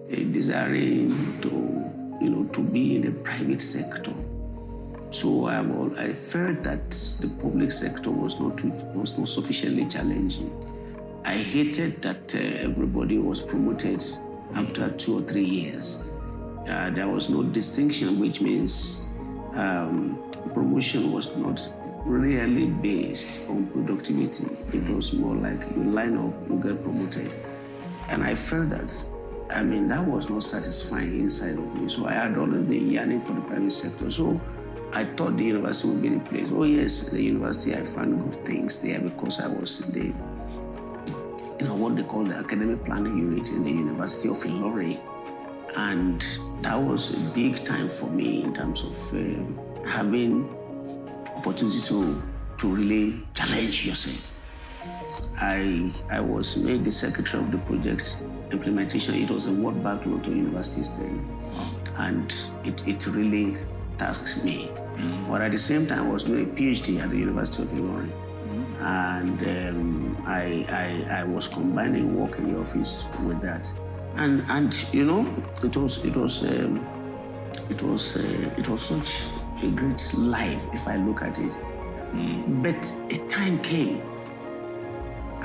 a 0.09 0.23
desiring 0.23 1.39
to, 1.41 1.94
you 2.21 2.29
know, 2.29 2.45
to 2.53 2.61
be 2.61 2.95
in 2.95 3.01
the 3.01 3.11
private 3.23 3.61
sector. 3.61 4.13
So 5.11 5.45
I, 5.45 5.59
I 5.97 6.11
felt 6.11 6.63
that 6.63 6.89
the 7.21 7.33
public 7.41 7.71
sector 7.71 8.11
was 8.11 8.39
not 8.39 8.57
too, 8.57 8.71
was 8.93 9.17
not 9.17 9.27
sufficiently 9.27 9.85
challenging. 9.87 10.51
I 11.23 11.35
hated 11.35 12.01
that 12.01 12.35
uh, 12.35 12.39
everybody 12.39 13.17
was 13.17 13.41
promoted 13.41 14.03
after 14.55 14.91
two 14.91 15.19
or 15.19 15.21
three 15.21 15.43
years. 15.43 16.13
Uh, 16.67 16.89
there 16.89 17.07
was 17.07 17.29
no 17.29 17.43
distinction, 17.43 18.19
which 18.19 18.41
means 18.41 19.07
um, 19.53 20.21
promotion 20.53 21.11
was 21.11 21.35
not 21.37 21.59
really 22.05 22.67
based 22.67 23.49
on 23.49 23.65
productivity. 23.67 24.45
It 24.77 24.87
was 24.89 25.13
more 25.13 25.35
like 25.35 25.59
you 25.75 25.83
line 25.83 26.17
up, 26.17 26.33
you 26.49 26.61
get 26.61 26.83
promoted. 26.83 27.31
And 28.09 28.23
I 28.23 28.35
felt 28.35 28.69
that, 28.69 28.93
I 29.49 29.63
mean, 29.63 29.87
that 29.89 30.03
was 30.03 30.29
not 30.29 30.43
satisfying 30.43 31.19
inside 31.19 31.57
of 31.57 31.75
me. 31.79 31.87
So 31.87 32.07
I 32.07 32.13
had 32.13 32.37
always 32.37 32.63
been 32.63 32.89
yearning 32.89 33.21
for 33.21 33.33
the 33.33 33.41
private 33.41 33.71
sector. 33.71 34.09
So 34.09 34.39
I 34.91 35.05
thought 35.05 35.37
the 35.37 35.45
university 35.45 35.89
would 35.89 36.01
be 36.01 36.09
the 36.09 36.19
place. 36.21 36.51
Oh, 36.51 36.63
yes, 36.63 37.11
the 37.11 37.21
university, 37.21 37.75
I 37.75 37.83
found 37.83 38.23
good 38.23 38.45
things 38.45 38.81
there 38.81 38.99
because 38.99 39.39
I 39.39 39.47
was 39.47 39.87
in 39.87 39.93
the, 39.93 40.05
you 41.59 41.67
know, 41.67 41.75
what 41.75 41.95
they 41.95 42.03
call 42.03 42.23
the 42.23 42.35
academic 42.35 42.83
planning 42.85 43.17
unit 43.17 43.49
in 43.51 43.63
the 43.63 43.71
University 43.71 44.29
of 44.29 44.35
Ilorin. 44.37 44.99
And 45.77 46.25
that 46.63 46.75
was 46.75 47.13
a 47.13 47.19
big 47.31 47.63
time 47.65 47.89
for 47.89 48.07
me 48.07 48.43
in 48.43 48.53
terms 48.53 48.83
of 48.83 49.19
um, 49.19 49.59
having 49.85 50.49
opportunity 51.35 51.81
to, 51.81 52.21
to 52.57 52.67
really 52.67 53.21
challenge 53.33 53.85
yourself. 53.85 54.31
I, 55.37 55.91
I 56.09 56.21
was 56.21 56.57
made 56.57 56.85
the 56.85 56.91
secretary 56.91 57.43
of 57.43 57.51
the 57.51 57.57
project 57.59 58.23
implementation. 58.55 59.15
It 59.15 59.29
was 59.29 59.45
a 59.47 59.53
World 59.53 59.83
Bank 59.83 60.05
Lotto 60.05 60.31
Universities 60.31 60.97
then. 60.97 61.15
And 61.97 62.33
it, 62.63 62.87
it 62.87 63.07
really 63.07 63.55
tasked 63.97 64.43
me. 64.43 64.69
But 65.29 65.41
at 65.41 65.51
the 65.51 65.57
same 65.57 65.85
time, 65.87 66.07
I 66.07 66.09
was 66.09 66.23
doing 66.23 66.43
a 66.49 66.53
PhD 66.53 67.01
at 67.01 67.09
the 67.09 67.17
University 67.17 67.63
of 67.63 67.69
Ilorin. 67.69 68.11
And 68.79 69.41
um, 69.43 70.23
I, 70.25 70.65
I, 70.69 71.19
I 71.21 71.23
was 71.23 71.47
combining 71.47 72.15
work 72.19 72.37
in 72.37 72.53
the 72.53 72.59
office 72.59 73.05
with 73.27 73.41
that. 73.41 73.71
And, 74.15 74.43
and 74.49 74.93
you 74.93 75.05
know, 75.05 75.25
it 75.63 75.75
was, 75.75 76.03
it 76.05 76.15
was, 76.15 76.43
um, 76.43 76.79
it 77.69 77.81
was, 77.81 78.17
uh, 78.17 78.55
it 78.57 78.69
was 78.69 78.81
such 78.81 79.25
a 79.63 79.69
great 79.71 80.13
life 80.13 80.65
if 80.73 80.87
I 80.87 80.97
look 80.97 81.21
at 81.21 81.39
it. 81.39 81.59
But 82.61 82.95
a 83.09 83.17
time 83.27 83.59
came 83.59 84.01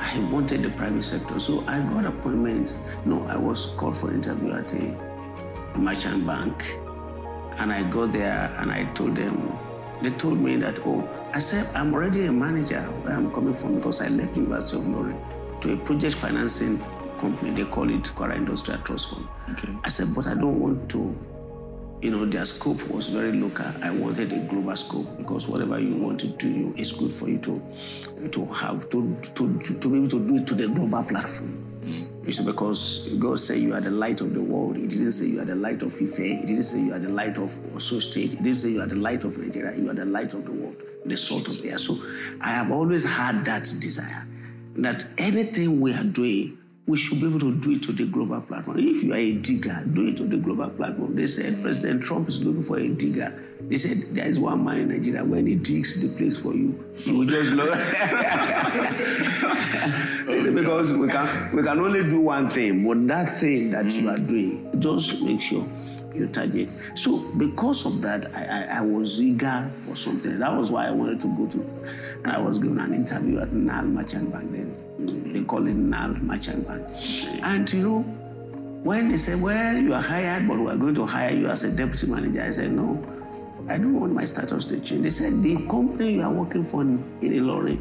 I 0.01 0.19
wanted 0.33 0.63
the 0.63 0.71
private 0.71 1.03
sector. 1.03 1.39
So 1.39 1.63
I 1.67 1.81
got 1.81 2.07
appointment. 2.07 2.79
No, 3.05 3.23
I 3.27 3.37
was 3.37 3.75
called 3.77 3.97
for 3.97 4.13
interview 4.13 4.53
at 4.53 4.73
a, 4.75 5.11
merchant 5.77 6.27
bank. 6.27 6.77
And 7.59 7.73
I 7.73 7.89
got 7.91 8.13
there 8.13 8.55
and 8.59 8.71
I 8.73 8.85
told 8.95 9.15
them, 9.17 9.57
they 10.03 10.11
told 10.11 10.41
me 10.41 10.57
that, 10.57 10.81
oh, 10.87 11.09
I 11.33 11.39
said, 11.39 11.65
I'm 11.77 11.93
already 11.95 12.27
a 12.27 12.33
manager 12.33 12.81
where 12.81 13.15
I'm 13.15 13.31
coming 13.33 13.55
from 13.55 13.77
because 13.77 14.01
I 14.01 14.09
left 14.09 14.37
University 14.37 14.79
of 14.79 14.85
Ilorin 14.85 15.61
to 15.61 15.75
a 15.75 15.77
project 15.77 16.15
financing 16.17 16.79
company. 17.19 17.51
They 17.51 17.71
call 17.71 17.89
it 17.91 18.03
Kwara 18.05 18.35
Industrial 18.35 18.81
Trust 18.81 19.11
Fund. 19.11 19.29
Okay. 19.53 19.69
I 19.85 19.89
said, 19.91 20.09
but 20.17 20.27
I 20.27 20.35
don't 20.35 20.59
want 20.59 20.91
to, 20.91 21.17
you 22.03 22.11
know, 22.11 22.25
their 22.25 22.45
scope 22.45 22.83
was 22.89 23.09
very 23.09 23.33
local. 23.33 23.67
I 23.83 23.91
wanted 23.91 24.33
a 24.33 24.39
global 24.49 24.75
scope 24.77 25.07
because 25.19 25.47
whatever 25.49 25.79
you 25.79 25.95
want 25.97 26.21
to 26.21 26.29
do, 26.29 26.73
it's 26.77 26.93
good 26.93 27.13
for 27.13 27.29
you 27.29 27.39
to, 27.39 28.29
to 28.31 28.45
have, 28.47 28.89
to, 28.91 29.17
to, 29.35 29.59
to 29.59 29.89
be 29.89 29.97
able 29.99 30.09
to 30.09 30.27
do 30.27 30.37
it 30.37 30.47
to 30.49 30.55
the 30.55 30.69
global 30.69 31.03
platform. 31.03 31.67
You 32.25 32.33
see, 32.33 32.45
because 32.45 33.15
God 33.19 33.39
said 33.39 33.59
you 33.59 33.75
are 33.75 33.81
the 33.81 33.91
light 33.91 34.21
of 34.21 34.35
the 34.35 34.43
world. 34.43 34.77
He 34.77 34.87
didn't 34.87 35.13
say 35.13 35.27
you 35.27 35.41
are 35.41 35.45
the 35.45 35.55
light 35.55 35.83
of 35.83 35.93
Ife. 36.01 36.17
He 36.17 36.37
didn't 36.47 36.63
say 36.63 36.81
you 36.81 36.93
are 36.95 36.99
the 36.99 37.09
light 37.09 37.39
of 37.39 37.49
Osun 37.75 38.01
State. 38.01 38.33
He 38.33 38.37
didn't 38.37 38.55
say 38.55 38.71
you 38.71 38.81
are 38.83 38.87
the 38.87 38.97
light 38.97 39.25
of 39.25 39.39
Nigeria. 39.39 39.77
You 39.77 39.91
are 39.91 39.95
the 39.95 40.05
light 40.05 40.35
of 40.35 40.45
the 40.45 40.53
world, 40.53 40.77
the 41.05 41.17
salt 41.17 41.49
of 41.49 41.61
the 41.63 41.73
earth. 41.73 41.81
So 41.81 41.97
I 42.41 42.51
have 42.51 42.71
always 42.71 43.05
had 43.05 43.45
that 43.47 43.65
desire 43.81 44.27
that 44.77 45.05
anything 45.19 45.81
we 45.81 45.93
are 45.95 46.05
doing, 46.05 46.59
we 46.91 46.97
should 46.97 47.21
be 47.21 47.29
able 47.29 47.39
to 47.39 47.55
do 47.55 47.71
it 47.71 47.83
to 47.85 47.93
the 47.93 48.05
global 48.07 48.41
platform. 48.41 48.77
If 48.81 49.05
you 49.05 49.13
are 49.13 49.17
a 49.17 49.33
digger, 49.33 49.81
do 49.93 50.09
it 50.09 50.17
to 50.17 50.25
the 50.25 50.37
global 50.37 50.69
platform. 50.71 51.15
They 51.15 51.27
said 51.27 51.63
President 51.63 52.03
Trump 52.03 52.29
is 52.29 52.45
looking 52.45 52.63
for 52.65 52.79
a 52.79 52.89
digger. 52.89 53.33
They 53.61 53.77
said 53.77 53.99
there 54.17 54.27
is 54.27 54.41
one 54.41 54.65
man 54.65 54.79
in 54.79 54.89
Nigeria 54.89 55.23
when 55.23 55.47
he 55.47 55.55
digs 55.55 56.03
the 56.03 56.19
place 56.19 56.43
for 56.43 56.53
you, 56.53 56.75
you 57.05 57.17
will 57.19 57.27
just 57.27 57.53
look. 57.53 57.71
They 60.27 60.51
because 60.51 60.91
we 60.99 61.09
can 61.09 61.57
we 61.57 61.63
can 61.63 61.79
only 61.81 62.03
do 62.09 62.21
one 62.23 62.49
thing, 62.49 62.85
but 62.87 63.07
that 63.09 63.39
thing 63.39 63.71
that 63.71 63.93
you 63.95 64.09
are 64.09 64.19
doing, 64.19 64.69
just 64.81 65.23
make 65.25 65.41
sure 65.41 65.65
you 66.15 66.27
target. 66.27 66.69
So 66.95 67.21
because 67.39 67.87
of 67.87 68.03
that, 68.03 68.27
I, 68.35 68.45
I, 68.45 68.79
I 68.79 68.81
was 68.81 69.21
eager 69.21 69.69
for 69.71 69.95
something. 69.95 70.39
That 70.39 70.53
was 70.57 70.71
why 70.71 70.87
I 70.87 70.91
wanted 70.91 71.21
to 71.21 71.29
go 71.37 71.47
to, 71.47 71.59
and 72.25 72.29
I 72.29 72.39
was 72.39 72.59
given 72.59 72.79
an 72.79 72.95
interview 72.95 73.39
at 73.39 73.53
Nal 73.53 73.85
Merchant 73.85 74.33
Bank 74.33 74.51
then. 74.53 75.33
They 75.33 75.43
call 75.43 75.67
it 75.67 75.75
Nal 75.75 76.15
Merchant 76.15 76.67
Bank. 76.67 76.87
And 77.43 77.73
you 77.73 77.83
know, 77.83 77.99
when 78.83 79.11
they 79.11 79.17
said, 79.17 79.43
well, 79.43 79.77
you 79.77 79.95
are 79.95 80.03
hired, 80.03 80.49
but 80.49 80.59
we 80.59 80.71
are 80.71 80.77
going 80.77 80.95
to 80.95 81.07
hire 81.07 81.35
you 81.35 81.49
as 81.49 81.65
a 81.65 81.77
deputy 81.77 82.07
manager, 82.07 82.43
I 82.43 82.51
said, 82.51 82.73
no, 82.73 83.03
I 83.69 83.77
don't 83.77 84.01
want 84.01 84.13
my 84.15 84.25
status 84.25 84.65
to 84.67 84.81
change. 84.81 85.03
They 85.03 85.11
said, 85.11 85.43
the 85.43 85.57
company 85.69 86.15
you 86.15 86.23
are 86.23 86.33
working 86.33 86.65
for 86.65 86.81
in 86.83 86.99
Ilorin 87.21 87.79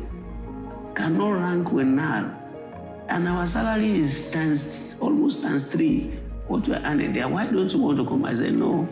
cannot 0.96 1.32
rank 1.32 1.72
with 1.72 1.88
NAL. 1.88 2.36
And 3.10 3.28
our 3.28 3.46
salary 3.48 4.00
is 4.00 4.32
times, 4.32 4.98
almost 5.02 5.42
times 5.42 5.72
three 5.72 6.12
what 6.50 6.68
you 6.68 6.74
are 6.74 6.82
earning 6.84 7.14
there. 7.14 7.28
Why 7.28 7.46
don't 7.46 7.72
you 7.72 7.80
want 7.80 7.98
to 7.98 8.06
come? 8.06 8.26
I 8.26 8.34
said, 8.34 8.54
no. 8.54 8.88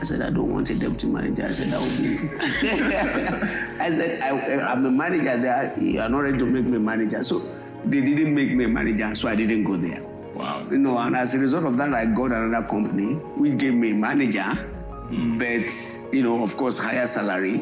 I 0.00 0.04
said, 0.04 0.22
I 0.22 0.30
don't 0.30 0.50
want 0.50 0.68
a 0.70 0.74
deputy 0.74 1.06
manager. 1.06 1.44
I 1.44 1.52
said, 1.52 1.68
that 1.68 1.80
would 1.80 1.96
be. 1.98 2.18
I 3.82 3.90
said, 3.90 4.20
I, 4.20 4.72
I'm 4.72 4.84
a 4.84 4.90
manager 4.90 5.36
there. 5.36 5.74
You 5.78 6.00
are 6.00 6.08
not 6.08 6.20
ready 6.20 6.38
to 6.38 6.46
make 6.46 6.64
me 6.64 6.78
a 6.78 6.80
manager. 6.80 7.22
So 7.22 7.38
they 7.84 8.00
didn't 8.00 8.34
make 8.34 8.52
me 8.52 8.64
a 8.64 8.68
manager, 8.68 9.14
so 9.14 9.28
I 9.28 9.36
didn't 9.36 9.64
go 9.64 9.76
there. 9.76 10.02
Wow. 10.34 10.66
You 10.70 10.78
know, 10.78 10.98
and 10.98 11.14
as 11.14 11.34
a 11.34 11.38
result 11.38 11.64
of 11.66 11.76
that, 11.76 11.92
I 11.92 12.06
got 12.06 12.32
another 12.32 12.66
company 12.66 13.14
which 13.36 13.58
gave 13.58 13.74
me 13.74 13.90
a 13.90 13.94
manager, 13.94 14.42
hmm. 14.42 15.38
but 15.38 15.70
you 16.12 16.22
know, 16.22 16.42
of 16.42 16.56
course, 16.56 16.78
higher 16.78 17.06
salary, 17.06 17.60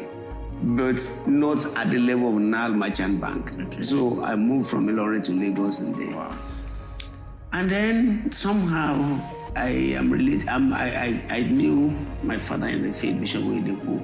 but 0.63 0.99
not 1.27 1.65
at 1.77 1.91
the 1.91 1.99
level 1.99 2.29
of 2.29 2.35
Nal 2.35 2.71
Merchant 2.71 3.19
Bank. 3.19 3.51
Okay. 3.59 3.81
So 3.81 4.23
I 4.23 4.35
moved 4.35 4.69
from 4.69 4.87
Ilorin 4.87 5.23
to 5.25 5.31
Lagos 5.33 5.81
and 5.81 5.95
there. 5.95 6.15
Wow. 6.15 6.37
And 7.53 7.69
then 7.69 8.31
somehow 8.31 9.19
I 9.55 9.69
am 9.97 10.11
related. 10.11 10.47
Um, 10.49 10.73
I, 10.73 10.95
I, 11.29 11.35
I 11.37 11.39
knew 11.43 11.91
my 12.23 12.37
father 12.37 12.67
in 12.67 12.83
the 12.83 12.91
faith, 12.91 13.19
Bishop 13.19 13.41
Oyedepo, 13.43 14.01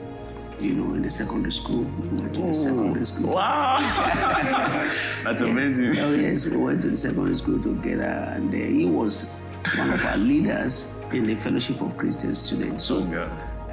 you 0.61 0.73
know, 0.73 0.93
in 0.93 1.01
the 1.01 1.09
secondary 1.09 1.51
school. 1.51 1.83
We 1.83 2.19
went 2.19 2.35
to 2.35 2.41
the 2.41 2.53
secondary 2.53 3.05
school. 3.05 3.33
Wow. 3.33 3.77
That's 5.23 5.41
amazing. 5.41 5.97
Oh 5.99 6.13
yes, 6.13 6.45
we 6.45 6.57
went 6.57 6.81
to 6.81 6.89
the 6.89 6.97
secondary 6.97 7.35
school 7.35 7.61
together, 7.61 8.03
and 8.35 8.53
uh, 8.53 8.57
he 8.57 8.85
was 8.85 9.41
one 9.77 9.91
of 9.91 10.03
our 10.05 10.17
leaders 10.17 10.99
in 11.13 11.25
the 11.25 11.35
Fellowship 11.35 11.81
of 11.81 11.97
Christian 11.97 12.35
Students. 12.35 12.83
So 12.83 12.99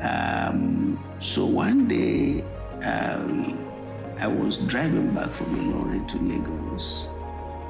Um, 0.00 1.02
so 1.18 1.46
one 1.46 1.88
day, 1.88 2.42
um, 2.82 3.58
I 4.20 4.26
was 4.28 4.58
driving 4.58 5.12
back 5.14 5.32
from 5.32 5.46
Ilorin 5.56 6.06
to 6.08 6.18
Lagos, 6.18 7.08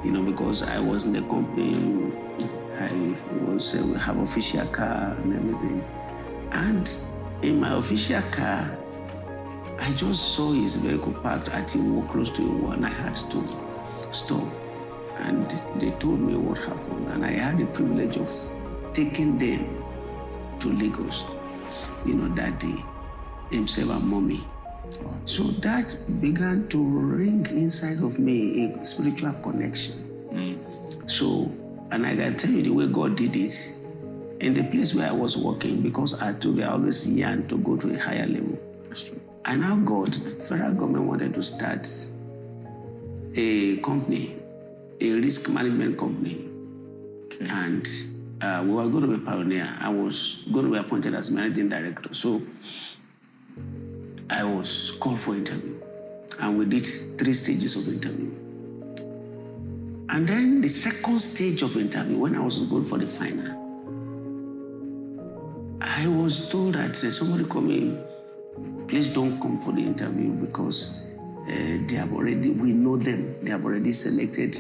you 0.05 0.11
know, 0.11 0.23
because 0.23 0.63
I 0.63 0.79
was 0.79 1.05
in 1.07 1.13
the 1.13 1.23
company, 1.23 2.13
I 2.79 3.17
was 3.47 3.75
uh, 3.75 3.87
we 3.87 3.99
have 3.99 4.19
official 4.19 4.67
car 4.67 5.17
and 5.23 5.35
everything. 5.35 5.85
And 6.53 6.93
in 7.43 7.61
my 7.61 7.75
official 7.77 8.23
car, 8.33 8.77
I 9.79 9.93
just 9.93 10.35
saw 10.35 10.53
his 10.53 10.77
vehicle 10.77 11.15
parked 11.15 11.49
at 11.49 11.75
a 11.75 11.79
wall 11.79 12.03
close 12.09 12.31
to 12.31 12.43
a 12.43 12.53
wall, 12.53 12.73
and 12.73 12.87
I 12.87 12.91
had 12.91 13.17
to 13.17 13.43
stop. 14.13 14.47
And 15.19 15.51
they 15.77 15.91
told 15.93 16.21
me 16.21 16.37
what 16.37 16.59
happened, 16.59 17.09
and 17.09 17.25
I 17.25 17.31
had 17.31 17.59
the 17.59 17.67
privilege 17.67 18.17
of 18.17 18.31
taking 18.93 19.39
them 19.39 19.83
to 20.61 20.69
Lagos, 20.69 21.25
you 22.05 22.15
know, 22.15 22.35
that 22.35 22.59
day, 22.61 22.77
himself 23.51 23.91
and 23.91 24.05
mommy. 24.05 24.41
So 25.27 25.45
that 25.63 25.97
began 26.21 26.69
to 26.69 26.79
ring 26.79 27.47
inside 27.51 28.03
of 28.03 28.19
me 28.19 28.73
a 28.75 28.85
spiritual 28.85 29.33
connection. 29.43 30.61
So, 31.07 31.51
and 31.91 32.07
I 32.07 32.17
can 32.17 32.37
tell 32.37 32.51
you 32.51 32.63
the 32.63 32.71
way 32.71 32.87
God 32.87 33.17
did 33.17 33.37
it. 33.37 33.55
In 34.41 34.53
the 34.53 34.65
place 34.65 34.95
where 34.95 35.09
I 35.09 35.13
was 35.13 35.37
working, 35.39 35.81
because 35.81 36.21
I 36.21 36.33
told 36.35 36.59
you 36.59 36.65
I 36.65 36.69
always 36.69 37.07
yearned 37.07 37.49
to 37.49 37.57
go 37.59 37.77
to 37.77 37.95
a 37.95 37.99
higher 37.99 38.27
level. 38.27 38.59
That's 38.85 39.05
true. 39.05 39.21
And 39.47 39.61
now 39.61 39.77
God, 39.77 40.15
federal 40.15 40.75
government 40.75 41.05
wanted 41.05 41.35
to 41.35 41.43
start 41.43 41.89
a 43.37 43.77
company, 43.79 44.37
a 45.01 45.15
risk 45.15 45.49
management 45.51 45.99
company. 45.99 46.47
Okay. 47.25 47.47
And 47.49 47.89
uh, 48.43 48.63
we 48.65 48.73
were 48.73 48.89
going 48.89 49.09
to 49.09 49.17
be 49.17 49.25
pioneer. 49.25 49.69
I 49.81 49.89
was 49.89 50.45
going 50.53 50.67
to 50.67 50.73
be 50.73 50.79
appointed 50.79 51.15
as 51.15 51.31
managing 51.31 51.69
director. 51.69 52.13
So 52.13 52.41
I 54.29 54.45
was 54.45 54.93
called 55.01 55.21
for 55.21 55.35
interview. 55.35 55.81
And 56.41 56.59
we 56.59 56.65
did 56.65 56.87
three 57.19 57.35
stages 57.35 57.77
of 57.77 57.93
interview. 57.93 58.44
And 60.11 60.29
then 60.29 60.61
the 60.61 60.69
second 60.69 61.21
stage 61.21 61.63
of 61.63 61.77
interview, 61.77 62.19
when 62.19 62.35
I 62.35 62.41
was 62.41 62.59
going 62.59 62.85
for 62.85 62.99
the 62.99 63.07
final, 63.07 63.63
I 65.81 66.07
was 66.07 66.49
told 66.51 66.75
that 66.75 66.91
uh, 67.03 67.11
somebody 67.11 67.45
me, 67.61 67.99
please 68.87 69.09
don't 69.09 69.41
come 69.41 69.59
for 69.59 69.73
the 69.73 69.81
interview 69.81 70.31
because 70.31 71.05
uh, 71.43 71.79
they 71.89 71.95
have 71.97 72.13
already, 72.13 72.51
we 72.51 72.73
know 72.73 72.97
them, 72.97 73.35
they 73.43 73.51
have 73.51 73.65
already 73.65 73.93
selected 73.93 74.57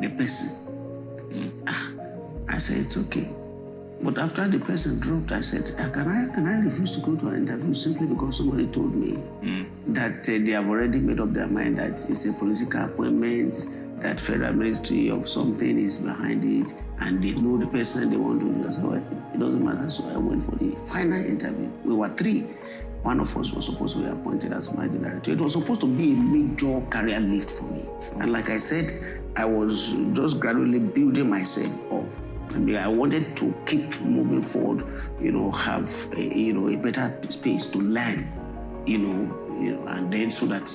the 0.00 0.08
person. 0.10 1.62
Ah, 1.66 1.90
I 2.48 2.58
said, 2.58 2.78
it's 2.78 2.96
okay. 2.96 3.28
But 4.02 4.18
after 4.18 4.46
the 4.46 4.58
person 4.58 5.00
dropped, 5.00 5.32
I 5.32 5.40
said, 5.40 5.74
"Ah, 5.78 5.88
can 5.88 6.08
I, 6.08 6.34
can 6.34 6.46
I 6.46 6.60
refuse 6.60 6.90
to 6.90 7.00
go 7.00 7.16
to 7.16 7.28
an 7.28 7.36
interview 7.36 7.72
simply 7.72 8.06
because 8.06 8.36
somebody 8.36 8.66
told 8.66 8.94
me 8.94 9.18
that 9.88 10.28
uh, 10.28 10.32
they 10.44 10.50
have 10.50 10.68
already 10.68 10.98
made 10.98 11.20
up 11.20 11.32
their 11.32 11.46
mind 11.46 11.78
that 11.78 11.92
it's 12.10 12.26
a 12.26 12.38
political 12.38 12.84
appointment, 12.84 13.66
that 14.04 14.20
federal 14.20 14.52
ministry 14.52 15.08
of 15.08 15.26
something 15.26 15.78
is 15.78 15.96
behind 15.96 16.44
it, 16.44 16.74
and 17.00 17.22
they 17.22 17.32
know 17.40 17.56
the 17.56 17.66
person 17.66 18.10
they 18.10 18.18
want 18.18 18.38
to 18.38 18.46
do. 18.46 18.86
Well, 18.86 18.96
it 18.96 19.40
doesn't 19.40 19.64
matter. 19.64 19.88
So 19.88 20.06
I 20.10 20.18
went 20.18 20.42
for 20.42 20.56
the 20.56 20.76
final 20.76 21.24
interview. 21.24 21.70
We 21.84 21.94
were 21.94 22.10
three. 22.10 22.42
One 23.02 23.18
of 23.18 23.34
us 23.34 23.52
was 23.54 23.64
supposed 23.64 23.96
to 23.96 24.02
be 24.02 24.08
appointed 24.08 24.52
as 24.52 24.76
managing 24.76 25.02
director. 25.02 25.32
It 25.32 25.40
was 25.40 25.54
supposed 25.54 25.80
to 25.80 25.86
be 25.86 26.12
a 26.12 26.16
major 26.16 26.82
career 26.90 27.18
lift 27.18 27.50
for 27.50 27.64
me. 27.64 27.84
And 28.20 28.30
like 28.30 28.50
I 28.50 28.58
said, 28.58 28.84
I 29.36 29.46
was 29.46 29.94
just 30.12 30.38
gradually 30.38 30.80
building 30.80 31.30
myself 31.30 31.92
up. 31.92 32.04
I 32.54 32.58
mean, 32.58 32.76
I 32.76 32.88
wanted 32.88 33.34
to 33.38 33.54
keep 33.64 34.00
moving 34.02 34.42
forward, 34.42 34.84
you 35.18 35.32
know, 35.32 35.50
have 35.50 35.88
a, 36.16 36.22
you 36.22 36.52
know 36.52 36.68
a 36.68 36.76
better 36.76 37.18
space 37.30 37.66
to 37.68 37.78
learn, 37.78 38.30
you 38.86 38.98
know, 38.98 39.58
you 39.60 39.72
know, 39.72 39.86
and 39.86 40.12
then 40.12 40.30
so 40.30 40.44
that 40.46 40.68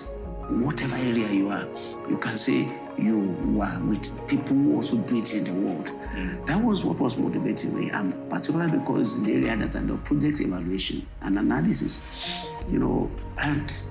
whatever 0.49 0.95
area 0.95 1.29
you 1.31 1.49
are, 1.49 1.67
you 2.09 2.17
can 2.17 2.37
say 2.37 2.67
you 2.97 3.19
were 3.53 3.79
with 3.85 4.27
people 4.27 4.55
who 4.55 4.75
also 4.75 4.97
do 5.07 5.19
it 5.19 5.33
in 5.33 5.43
the 5.43 5.67
world. 5.67 5.87
Mm. 6.15 6.45
That 6.47 6.63
was 6.63 6.83
what 6.83 6.99
was 6.99 7.17
motivating 7.17 7.79
me, 7.79 7.89
and 7.91 8.13
particularly 8.29 8.77
because 8.77 9.23
the 9.23 9.33
area 9.33 9.55
that 9.55 9.75
I 9.75 9.85
do 9.85 9.97
project 9.97 10.41
evaluation 10.41 11.05
and 11.21 11.37
analysis, 11.37 12.35
you 12.67 12.79
know, 12.79 13.09
and 13.43 13.81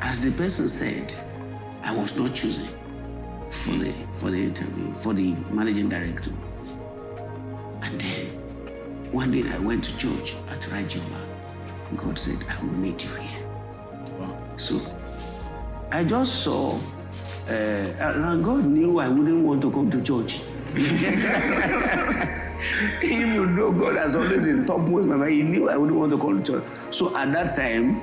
as 0.00 0.20
the 0.20 0.30
person 0.32 0.68
said, 0.68 1.14
I 1.82 1.96
was 1.96 2.18
not 2.18 2.34
chosen 2.34 2.68
for 3.50 3.70
the 3.72 3.92
for 4.12 4.30
the 4.30 4.42
interview 4.42 4.92
for 4.92 5.14
the 5.14 5.34
managing 5.50 5.88
director. 5.88 6.30
And 7.82 8.00
then 8.00 8.26
one 9.12 9.30
day 9.30 9.48
I 9.50 9.58
went 9.58 9.84
to 9.84 9.96
church 9.98 10.36
at 10.50 10.60
Rajola. 10.62 11.20
God 11.96 12.18
said, 12.18 12.36
I 12.50 12.62
will 12.62 12.76
meet 12.76 13.02
you 13.04 13.10
here. 13.14 13.48
So 14.56 14.78
I 15.90 16.04
just 16.04 16.44
saw, 16.44 16.78
uh, 17.48 17.50
and 17.50 18.44
God 18.44 18.66
knew 18.66 18.98
I 18.98 19.08
wouldn't 19.08 19.42
want 19.42 19.62
to 19.62 19.70
come 19.70 19.88
to 19.90 20.02
church. 20.02 20.42
Even 23.02 23.56
though 23.56 23.72
God 23.72 23.96
has 23.96 24.14
always 24.14 24.44
in 24.44 24.66
topmost 24.66 25.08
my 25.08 25.16
mind, 25.16 25.32
He 25.32 25.42
knew 25.42 25.70
I 25.70 25.78
wouldn't 25.78 25.98
want 25.98 26.12
to 26.12 26.18
come 26.18 26.42
to 26.42 26.52
church. 26.52 26.64
So 26.90 27.16
at 27.16 27.32
that 27.32 27.54
time, 27.54 28.02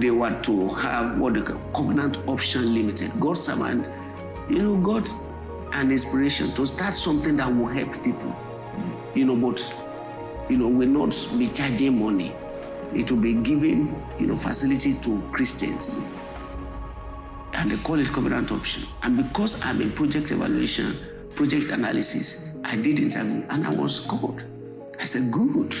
they 0.00 0.10
were 0.10 0.34
to 0.42 0.68
have 0.70 1.20
what 1.20 1.34
they 1.34 1.42
call 1.42 1.60
covenant 1.72 2.18
option 2.26 2.74
limited. 2.74 3.12
God's 3.20 3.42
servant, 3.42 3.88
you 4.48 4.58
know, 4.58 4.76
got 4.76 5.08
an 5.74 5.92
inspiration 5.92 6.48
to 6.48 6.66
start 6.66 6.96
something 6.96 7.36
that 7.36 7.46
will 7.46 7.68
help 7.68 7.92
people. 8.02 8.36
You 9.14 9.26
know, 9.26 9.36
but 9.36 9.62
you 10.48 10.56
know, 10.56 10.66
will 10.66 10.88
not 10.88 11.14
be 11.38 11.46
charging 11.46 12.02
money. 12.02 12.32
It 12.92 13.12
will 13.12 13.22
be 13.22 13.34
giving, 13.34 13.94
you 14.18 14.26
know, 14.26 14.34
facility 14.34 14.94
to 14.94 15.22
Christians. 15.30 16.08
And 17.62 17.70
they 17.70 17.76
call 17.76 18.00
it 18.00 18.08
covenant 18.08 18.50
option. 18.50 18.82
And 19.04 19.16
because 19.16 19.64
I'm 19.64 19.80
in 19.80 19.92
project 19.92 20.32
evaluation, 20.32 20.96
project 21.36 21.70
analysis, 21.70 22.58
I 22.64 22.74
did 22.74 22.98
interview 22.98 23.44
and 23.50 23.64
I 23.64 23.70
was 23.70 24.00
called. 24.00 24.44
I 24.98 25.04
said, 25.04 25.30
good. 25.30 25.72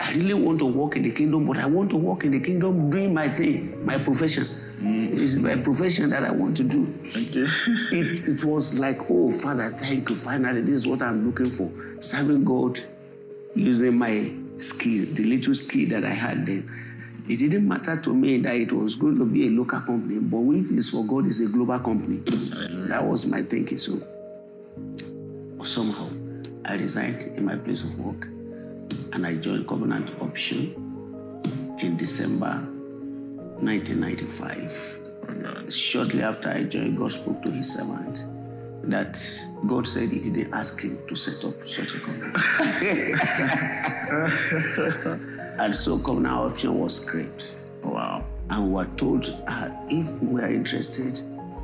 I 0.00 0.12
really 0.14 0.34
want 0.34 0.58
to 0.58 0.64
work 0.64 0.96
in 0.96 1.04
the 1.04 1.12
kingdom, 1.12 1.44
but 1.44 1.56
I 1.58 1.66
want 1.66 1.88
to 1.90 1.96
work 1.96 2.24
in 2.24 2.32
the 2.32 2.40
kingdom 2.40 2.90
doing 2.90 3.14
my 3.14 3.28
thing, 3.28 3.84
my 3.86 3.96
profession. 3.96 4.42
Mm. 4.42 5.16
It's 5.16 5.36
my 5.36 5.54
profession 5.54 6.10
that 6.10 6.24
I 6.24 6.32
want 6.32 6.56
to 6.56 6.64
do. 6.64 6.92
Okay. 7.10 7.46
It, 7.92 8.26
it 8.26 8.44
was 8.44 8.80
like, 8.80 9.08
oh, 9.08 9.30
Father, 9.30 9.68
thank 9.68 10.10
you. 10.10 10.16
Finally, 10.16 10.62
this 10.62 10.74
is 10.74 10.86
what 10.88 11.00
I'm 11.00 11.24
looking 11.24 11.50
for. 11.50 11.70
Serving 12.00 12.42
God 12.42 12.80
using 13.54 13.96
my 13.96 14.32
skill, 14.56 15.06
the 15.14 15.22
little 15.22 15.54
skill 15.54 15.88
that 15.90 16.04
I 16.04 16.14
had 16.14 16.44
then. 16.44 16.68
It 17.30 17.38
didn't 17.38 17.68
matter 17.68 17.96
to 17.96 18.12
me 18.12 18.38
that 18.38 18.56
it 18.56 18.72
was 18.72 18.96
going 18.96 19.16
to 19.18 19.24
be 19.24 19.46
a 19.46 19.50
local 19.50 19.78
company, 19.82 20.18
but 20.18 20.40
if 20.52 20.72
it's 20.72 20.90
for 20.90 21.06
God, 21.06 21.26
it's 21.26 21.38
a 21.38 21.48
global 21.52 21.78
company. 21.78 22.16
That 22.88 23.04
was 23.04 23.24
my 23.24 23.42
thinking. 23.42 23.78
So 23.78 24.00
somehow 25.62 26.08
I 26.64 26.74
resigned 26.74 27.22
in 27.38 27.44
my 27.44 27.54
place 27.54 27.84
of 27.84 27.96
work 28.00 28.26
and 29.12 29.24
I 29.24 29.36
joined 29.36 29.68
Covenant 29.68 30.10
Option 30.20 30.74
in 31.80 31.96
December 31.96 32.50
1995 33.60 35.06
Oh, 35.28 35.70
shortly 35.70 36.22
after 36.22 36.48
I 36.48 36.64
joined, 36.64 36.98
God 36.98 37.12
spoke 37.12 37.42
to 37.44 37.50
his 37.52 37.72
servant 37.74 38.26
that 38.90 39.22
God 39.68 39.86
said 39.86 40.08
he 40.08 40.18
didn't 40.18 40.52
ask 40.52 40.82
him 40.82 40.98
to 41.06 41.14
set 41.14 41.44
up 41.48 41.64
such 41.64 41.94
a 41.94 42.00
company. 42.00 42.32
and 45.60 45.76
so 45.76 45.98
covenant 45.98 46.34
option 46.34 46.78
was 46.78 47.04
scraped. 47.04 47.56
Wow. 47.82 48.24
And 48.48 48.68
we 48.68 48.72
were 48.72 48.86
told 48.96 49.28
uh, 49.46 49.70
if 49.88 50.20
we 50.22 50.40
are 50.40 50.48
interested, 50.50 51.20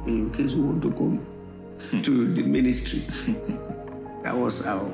in 0.06 0.30
case 0.32 0.54
we 0.54 0.62
want 0.62 0.82
to 0.82 0.92
come 0.92 2.02
to 2.02 2.28
the 2.28 2.42
ministry. 2.42 3.00
that 4.22 4.36
was 4.36 4.64
how 4.64 4.92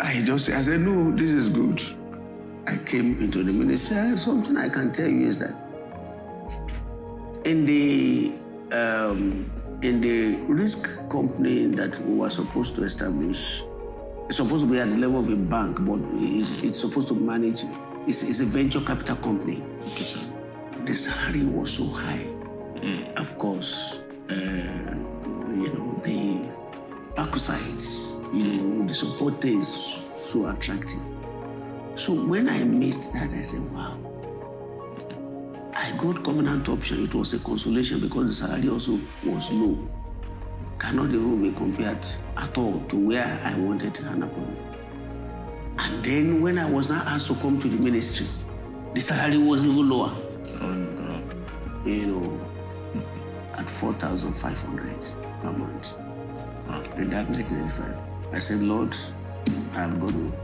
I 0.00 0.20
just 0.24 0.50
I 0.50 0.62
said, 0.62 0.80
no, 0.80 1.12
this 1.12 1.30
is 1.30 1.48
good. 1.48 1.80
I 2.66 2.76
came 2.84 3.20
into 3.20 3.42
the 3.42 3.52
ministry. 3.52 4.16
Something 4.16 4.56
I 4.56 4.68
can 4.68 4.92
tell 4.92 5.08
you 5.08 5.26
is 5.26 5.38
that 5.38 5.54
in 7.44 7.64
the 7.64 8.32
um, 8.72 9.50
in 9.82 10.00
the 10.00 10.36
risk 10.52 11.08
company 11.08 11.66
that 11.66 11.98
we 12.00 12.16
were 12.16 12.30
supposed 12.30 12.74
to 12.76 12.82
establish, 12.82 13.62
it's 14.26 14.36
supposed 14.36 14.64
to 14.64 14.70
be 14.70 14.78
at 14.78 14.90
the 14.90 14.96
level 14.96 15.20
of 15.20 15.28
a 15.28 15.36
bank, 15.36 15.78
but 15.84 16.00
it's, 16.14 16.62
it's 16.62 16.78
supposed 16.78 17.08
to 17.08 17.14
manage. 17.14 17.62
It's, 18.06 18.22
it's 18.22 18.40
a 18.40 18.44
venture 18.44 18.80
capital 18.80 19.16
company. 19.16 19.62
Okay, 19.92 20.04
sir. 20.04 20.20
The 20.84 20.94
salary 20.94 21.44
was 21.44 21.72
so 21.72 21.84
high. 21.86 22.24
Of 23.16 23.36
course, 23.36 24.02
uh, 24.30 24.34
you 24.34 25.68
know 25.74 26.00
the 26.02 26.48
parasites, 27.14 28.16
you 28.32 28.44
know 28.44 28.86
the 28.86 28.94
support 28.94 29.44
is 29.44 29.68
so 29.68 30.48
attractive. 30.48 31.02
So 31.94 32.14
when 32.14 32.48
I 32.48 32.64
missed 32.64 33.12
that, 33.12 33.30
I 33.34 33.42
said, 33.42 33.70
wow. 33.74 33.98
I 35.74 35.94
got 35.98 36.24
covenant 36.24 36.68
option. 36.70 37.04
It 37.04 37.14
was 37.14 37.34
a 37.34 37.38
consolation 37.44 38.00
because 38.00 38.40
the 38.40 38.46
salary 38.46 38.70
also 38.70 38.98
was 39.24 39.52
low. 39.52 39.76
Cannot 40.78 41.08
even 41.08 41.42
be 41.42 41.52
compared 41.52 42.06
at 42.38 42.56
all 42.56 42.80
to 42.88 42.96
where 43.08 43.40
I 43.44 43.58
wanted 43.58 43.94
to 43.96 44.04
hand 44.04 44.24
upon. 44.24 44.69
And 45.82 46.04
then 46.04 46.42
when 46.42 46.58
I 46.58 46.68
was 46.70 46.90
now 46.90 47.02
asked 47.06 47.28
to 47.28 47.34
come 47.36 47.58
to 47.58 47.68
the 47.68 47.82
ministry, 47.82 48.26
The 48.94 49.00
salary 49.00 49.38
was 49.38 49.64
even 49.64 49.88
lower, 49.88 50.12
Oh, 50.60 51.22
you 51.86 52.06
know, 52.06 52.40
at 53.56 53.70
4,500 53.70 54.94
per 55.42 55.52
month. 55.52 55.96
In 56.98 57.08
that 57.10 57.28
1995, 57.28 58.34
I 58.34 58.38
said, 58.38 58.60
Lord, 58.60 58.94
I'm 59.72 59.98
going 59.98 60.12
to 60.12 60.36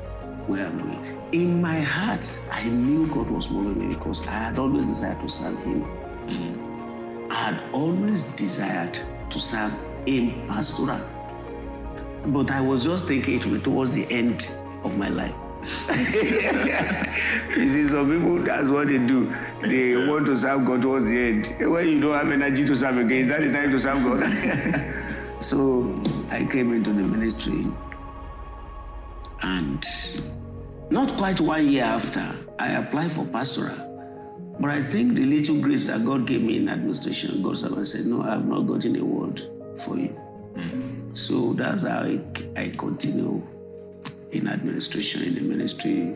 where 0.46 0.66
I'm 0.66 0.78
going. 0.80 1.20
In 1.32 1.60
my 1.60 1.80
heart, 1.80 2.40
I 2.50 2.68
knew 2.68 3.06
God 3.08 3.28
was 3.30 3.50
moving 3.50 3.88
me 3.88 3.94
because 3.94 4.26
I 4.26 4.30
had 4.30 4.58
always 4.58 4.86
desired 4.86 5.20
to 5.20 5.28
serve 5.28 5.58
Him. 5.64 5.82
Mm-hmm. 5.82 7.30
I 7.30 7.34
had 7.34 7.62
always 7.74 8.22
desired 8.22 8.98
to 9.30 9.38
serve 9.38 9.74
in 10.06 10.30
pastoral. 10.48 11.00
But 12.26 12.50
I 12.50 12.60
was 12.60 12.84
just 12.84 13.06
thinking 13.06 13.34
it 13.34 13.44
will 13.44 13.58
be 13.58 13.60
towards 13.60 13.90
the 13.90 14.10
end 14.10 14.50
of 14.86 14.96
my 14.96 15.08
life. 15.08 15.34
you 17.56 17.68
see, 17.68 17.86
some 17.88 18.08
people, 18.10 18.38
that's 18.38 18.68
what 18.68 18.86
they 18.86 18.98
do. 18.98 19.32
They 19.62 19.96
want 20.06 20.26
to 20.26 20.36
serve 20.36 20.64
God 20.64 20.82
towards 20.82 21.10
the 21.10 21.18
end. 21.18 21.54
When 21.60 21.88
you 21.88 22.00
don't 22.00 22.14
have 22.14 22.30
energy 22.30 22.64
to 22.64 22.76
serve 22.76 22.98
again, 22.98 23.18
is 23.18 23.28
that 23.28 23.40
the 23.40 23.52
time 23.52 23.70
to 23.72 23.78
serve 23.78 24.04
God? 24.04 25.42
so 25.42 26.00
I 26.30 26.44
came 26.44 26.72
into 26.72 26.92
the 26.92 27.02
ministry, 27.02 27.66
and 29.42 29.84
not 30.90 31.12
quite 31.14 31.40
one 31.40 31.66
year 31.66 31.84
after, 31.84 32.24
I 32.58 32.72
applied 32.72 33.10
for 33.10 33.24
pastoral. 33.26 33.82
But 34.58 34.70
I 34.70 34.82
think 34.82 35.14
the 35.14 35.24
little 35.24 35.60
grace 35.60 35.86
that 35.88 36.04
God 36.04 36.26
gave 36.26 36.42
me 36.42 36.56
in 36.58 36.68
administration, 36.68 37.42
God 37.42 37.58
said, 37.58 38.06
No, 38.06 38.22
I 38.22 38.30
have 38.30 38.46
not 38.48 38.62
gotten 38.66 38.96
a 38.96 39.04
word 39.04 39.40
for 39.78 39.98
you. 39.98 40.16
Mm. 40.54 41.14
So 41.14 41.52
that's 41.52 41.82
how 41.82 41.98
I, 41.98 42.20
I 42.56 42.70
continue 42.70 43.42
in 44.36 44.48
administration 44.48 45.22
in 45.22 45.34
the 45.34 45.40
ministry, 45.40 46.14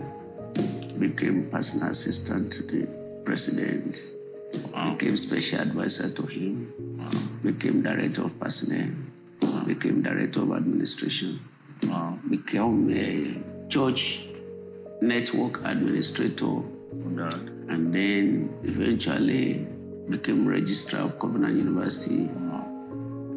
became 0.98 1.48
personal 1.50 1.90
assistant 1.90 2.52
to 2.52 2.62
the 2.64 2.86
president, 3.24 3.96
became 4.92 5.16
special 5.16 5.60
advisor 5.60 6.10
to 6.10 6.26
him, 6.26 6.70
became 7.42 7.82
director 7.82 8.22
of 8.22 8.38
personnel, 8.38 8.90
became 9.66 10.02
director 10.02 10.42
of 10.42 10.52
administration, 10.52 11.38
became 12.28 12.90
a 12.90 13.68
church 13.70 14.26
network 15.00 15.64
administrator, 15.64 16.60
and 17.68 17.94
then 17.94 18.50
eventually 18.64 19.66
became 20.10 20.46
registrar 20.46 21.02
of 21.02 21.18
Covenant 21.18 21.56
University. 21.56 22.28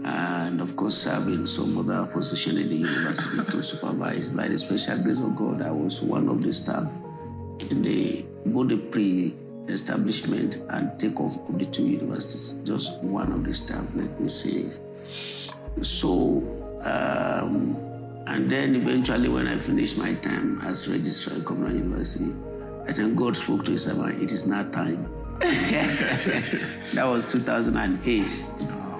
And 0.05 0.59
of 0.59 0.75
course, 0.75 0.97
serving 0.97 1.45
some 1.45 1.77
other 1.77 2.05
position 2.11 2.57
in 2.57 2.69
the 2.69 2.75
university 2.75 3.51
to 3.51 3.63
supervise. 3.63 4.29
By 4.29 4.49
the 4.49 4.57
special 4.57 5.01
grace 5.03 5.19
of 5.19 5.35
God, 5.35 5.61
I 5.61 5.71
was 5.71 6.01
one 6.01 6.27
of 6.27 6.41
the 6.41 6.51
staff 6.51 6.91
in 7.71 7.81
the 7.81 8.25
both 8.45 8.67
the 8.67 8.77
pre-establishment 8.77 10.57
and 10.69 10.99
takeoff 10.99 11.37
of 11.47 11.57
the 11.57 11.65
two 11.65 11.87
universities. 11.87 12.61
Just 12.65 13.01
one 13.01 13.31
of 13.31 13.45
the 13.45 13.53
staff, 13.53 13.85
let 13.95 14.19
me 14.19 14.27
say. 14.27 14.69
So, 15.81 16.43
um, 16.83 17.77
and 18.27 18.49
then 18.49 18.75
eventually, 18.75 19.29
when 19.29 19.47
I 19.47 19.57
finished 19.57 19.97
my 19.97 20.13
time 20.15 20.61
as 20.61 20.87
registrar 20.87 21.37
at 21.37 21.45
Covenant 21.45 21.75
University, 21.77 22.33
I 22.87 22.91
think 22.91 23.15
God 23.15 23.35
spoke 23.35 23.63
to 23.65 23.71
his 23.71 23.85
servant, 23.85 24.21
it 24.21 24.31
is 24.31 24.45
now 24.45 24.69
time. 24.71 25.07
that 25.39 27.05
was 27.05 27.25
2008, 27.31 28.21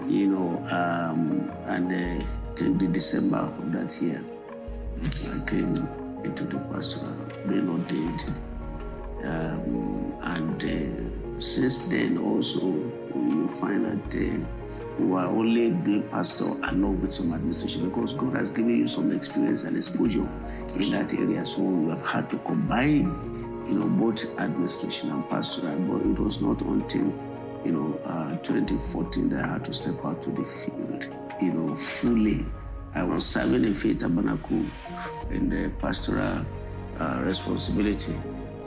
you 0.08 0.28
know, 0.28 0.58
um, 0.72 1.52
and 1.66 1.92
uh, 1.92 2.26
till 2.56 2.74
the 2.74 2.88
December 2.88 3.38
of 3.38 3.72
that 3.72 4.02
year, 4.02 4.22
I 5.32 5.50
came 5.50 5.76
into 6.24 6.44
the 6.46 6.60
pastoral, 6.72 7.14
ordained. 7.70 8.34
Um, 9.24 10.14
and 10.22 10.64
uh, 10.64 11.40
since 11.40 11.90
then, 11.90 12.18
also, 12.18 12.62
you 13.16 13.48
find 13.48 13.86
that 13.86 14.16
uh, 14.16 14.46
we 15.00 15.18
are 15.18 15.28
only 15.28 15.72
doing 15.72 16.04
pastor 16.10 16.46
along 16.46 17.02
with 17.02 17.12
some 17.14 17.34
administration 17.34 17.90
because 17.90 18.14
God 18.14 18.36
has 18.36 18.52
given 18.52 18.78
you 18.78 18.88
some 18.88 19.12
experience 19.12 19.64
and 19.64 19.76
exposure 19.76 20.28
in 20.76 20.92
that 20.92 21.14
area. 21.14 21.46
So 21.46 21.62
you 21.62 21.90
have 21.90 22.06
had 22.06 22.30
to 22.32 22.38
combine, 22.40 23.06
you 23.68 23.80
know, 23.80 23.88
both 23.88 24.40
administration 24.40 25.10
and 25.10 25.28
pastoral. 25.30 25.78
But 25.80 26.06
it 26.06 26.20
was 26.20 26.42
not 26.42 26.62
until, 26.62 27.12
you 27.66 27.72
know, 27.72 28.00
uh, 28.06 28.36
2014 28.38 29.30
that 29.30 29.44
I 29.44 29.48
had 29.54 29.66
to 29.66 29.74
step 29.74 30.04
out 30.04 30.22
to 30.24 30.32
the 30.32 30.44
field, 30.44 31.14
you 31.42 31.52
know, 31.52 31.76
fully. 31.76 32.46
I 32.96 33.04
was 33.04 33.26
serving 33.26 33.64
in 33.64 33.74
Faith 33.74 34.00
Tabernacle 34.00 34.64
in 35.32 35.50
the 35.50 35.72
pastoral 35.80 36.42
uh, 37.00 37.22
responsibility 37.26 38.14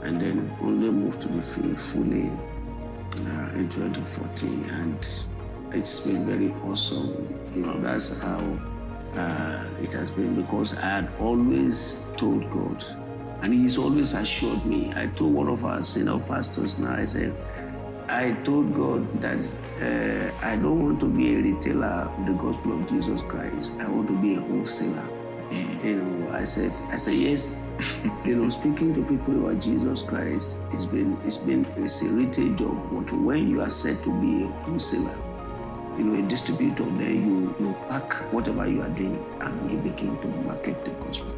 and 0.03 0.19
then 0.21 0.51
only 0.61 0.89
moved 0.89 1.21
to 1.21 1.27
the 1.27 1.41
field 1.41 1.79
fully 1.79 2.29
uh, 3.25 3.49
in 3.55 3.69
2014 3.69 4.69
and 4.69 4.97
it's 5.73 6.01
been 6.01 6.25
very 6.25 6.51
awesome 6.63 7.27
you 7.55 7.61
know 7.65 7.79
that's 7.79 8.21
how 8.21 8.39
uh, 9.15 9.63
it 9.81 9.91
has 9.93 10.11
been 10.11 10.39
because 10.39 10.77
i 10.77 10.85
had 10.85 11.09
always 11.19 12.11
told 12.15 12.49
god 12.51 12.83
and 13.41 13.53
he's 13.53 13.77
always 13.77 14.13
assured 14.13 14.63
me 14.65 14.93
i 14.95 15.07
told 15.07 15.33
one 15.33 15.47
of 15.49 15.65
our 15.65 15.81
senior 15.81 16.19
pastors 16.19 16.79
now 16.79 16.93
i 16.95 17.05
said 17.05 17.33
i 18.09 18.31
told 18.43 18.73
god 18.73 19.11
that 19.21 19.39
uh, 19.81 20.45
i 20.45 20.55
don't 20.55 20.81
want 20.81 20.99
to 20.99 21.05
be 21.05 21.35
a 21.35 21.41
retailer 21.41 22.09
of 22.17 22.25
the 22.25 22.33
gospel 22.33 22.73
of 22.73 22.89
jesus 22.89 23.21
christ 23.23 23.75
i 23.79 23.87
want 23.87 24.07
to 24.07 24.17
be 24.21 24.35
a 24.35 24.39
wholesaler 24.39 25.17
you 25.83 25.95
know, 25.95 26.31
I 26.33 26.43
said, 26.43 26.71
I 26.91 26.97
said 26.97 27.13
yes. 27.13 27.69
you 28.25 28.35
know, 28.35 28.49
speaking 28.49 28.93
to 28.93 29.03
people 29.03 29.45
about 29.47 29.61
Jesus 29.61 30.01
Christ, 30.01 30.59
it's 30.73 30.85
been, 30.85 31.17
it's 31.23 31.37
been, 31.37 31.65
it's 31.77 32.01
a 32.01 32.09
retail 32.09 32.53
job. 32.55 32.77
But 32.91 33.11
when 33.13 33.49
you 33.49 33.61
are 33.61 33.69
said 33.69 33.97
to 34.03 34.21
be 34.21 34.43
a 34.43 34.47
wholesaler, 34.47 35.15
you 35.97 36.03
know, 36.03 36.19
a 36.19 36.27
distributor, 36.27 36.83
then 36.83 37.27
you 37.27 37.55
you 37.59 37.75
pack 37.87 38.13
whatever 38.33 38.67
you 38.67 38.81
are 38.81 38.89
doing 38.89 39.23
and 39.41 39.71
you 39.71 39.77
begin 39.77 40.17
to 40.19 40.27
market 40.45 40.83
the 40.85 40.91
gospel. 40.91 41.33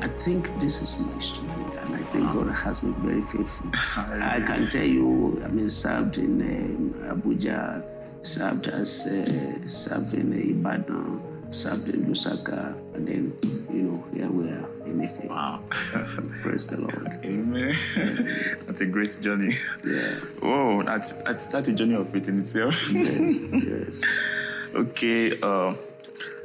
I 0.00 0.08
think 0.08 0.48
this 0.60 0.82
is 0.82 1.06
my 1.06 1.18
story, 1.20 1.48
and 1.82 1.96
I 1.96 2.02
think 2.10 2.32
God 2.32 2.48
has 2.48 2.80
been 2.80 2.94
very 2.94 3.20
faithful. 3.20 3.70
I 3.96 4.40
can 4.40 4.68
tell 4.70 4.84
you, 4.84 5.42
I 5.44 5.48
mean, 5.48 5.68
served 5.68 6.18
in 6.18 6.40
um, 6.40 7.20
Abuja, 7.20 7.84
served 8.22 8.68
as 8.68 9.06
uh, 9.06 9.66
served 9.66 10.14
in 10.14 10.32
Ibadan, 10.32 11.52
served 11.52 11.88
in 11.88 12.06
Lusaka, 12.06 12.74
and 12.94 13.06
then 13.06 13.36
you 13.72 13.82
know 13.82 14.04
here 14.12 14.28
we 14.28 14.48
are 14.48 14.68
in 14.86 15.00
Ife. 15.02 15.24
Wow. 15.24 15.60
Praise 16.42 16.66
the 16.68 16.80
Lord. 16.80 17.08
Amen. 17.24 17.76
that's 18.66 18.80
a 18.80 18.86
great 18.86 19.18
journey. 19.20 19.56
Yeah. 19.84 20.20
Oh, 20.40 20.82
that's 20.84 21.22
that's 21.22 21.46
that's 21.48 21.68
a 21.68 21.72
journey 21.72 21.94
of 21.94 22.08
faith 22.10 22.28
in 22.28 22.40
itself. 22.40 22.74
yes. 22.92 24.02
okay. 24.74 25.40
Uh, 25.40 25.74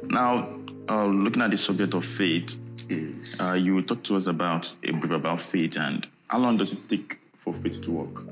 now, 0.02 0.48
uh, 0.88 1.04
looking 1.04 1.42
at 1.42 1.50
the 1.52 1.56
subject 1.56 1.94
of 1.94 2.04
faith, 2.04 2.56
Yes. 2.88 3.40
uh, 3.40 3.52
you 3.52 3.82
talk 3.82 4.02
to 4.04 4.16
us 4.16 4.26
about 4.26 4.74
a 4.84 4.92
brief 4.92 5.12
about 5.12 5.40
faith 5.42 5.76
and 5.76 6.06
how 6.28 6.38
long 6.38 6.56
does 6.56 6.72
it 6.72 6.88
take 6.88 7.18
for 7.36 7.52
faith 7.54 7.82
to 7.84 7.90
work? 7.90 8.26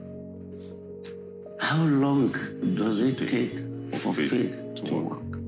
How 1.60 1.82
long 1.84 2.32
does 2.74 3.00
it 3.00 3.16
take 3.28 3.52
for 3.90 4.12
faith 4.14 4.30
faith 4.30 4.74
to 4.76 4.82
to 4.86 4.94
work. 4.94 5.20
work? 5.20 5.38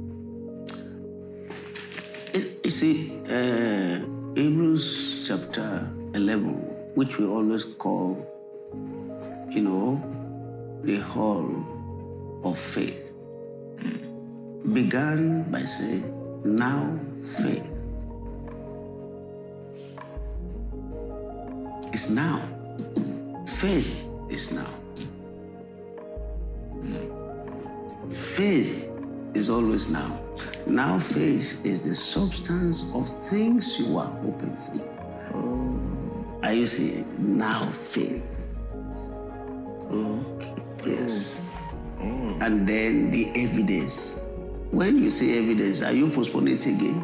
You 2.65 2.71
see, 2.71 3.13
uh, 3.31 4.05
Hebrews 4.35 5.27
chapter 5.27 5.89
11, 6.13 6.53
which 6.95 7.17
we 7.17 7.25
always 7.25 7.65
call, 7.65 8.21
you 9.49 9.63
know, 9.63 9.97
the 10.85 10.97
hall 10.97 11.49
of 12.45 12.59
faith, 12.59 13.17
began 14.75 15.51
by 15.51 15.63
saying, 15.63 16.05
Now 16.45 16.99
faith 17.17 17.78
is 21.99 22.11
now. 22.11 22.41
Faith 23.45 24.07
is 24.31 24.53
now. 24.55 24.73
Faith 28.09 28.89
is 29.35 29.51
always 29.51 29.91
now. 29.91 30.21
Now 30.67 31.01
faith 31.01 31.67
is 31.67 31.83
the 31.83 31.95
substance 31.95 32.95
of 32.95 33.05
things 33.29 33.81
you 33.81 33.99
are 33.99 34.13
hoping 34.23 34.55
for. 34.55 34.87
Are 36.45 36.53
you 36.55 36.67
seeing? 36.67 37.05
Now 37.19 37.67
faith. 37.67 38.47
Yes. 40.87 41.43
And 41.99 42.65
then 42.69 43.11
the 43.11 43.27
evidence. 43.35 44.31
When 44.71 45.03
you 45.03 45.11
say 45.11 45.39
evidence, 45.43 45.83
are 45.83 45.93
you 45.93 46.11
postponing 46.11 46.59
it 46.59 46.67
again? 46.67 47.03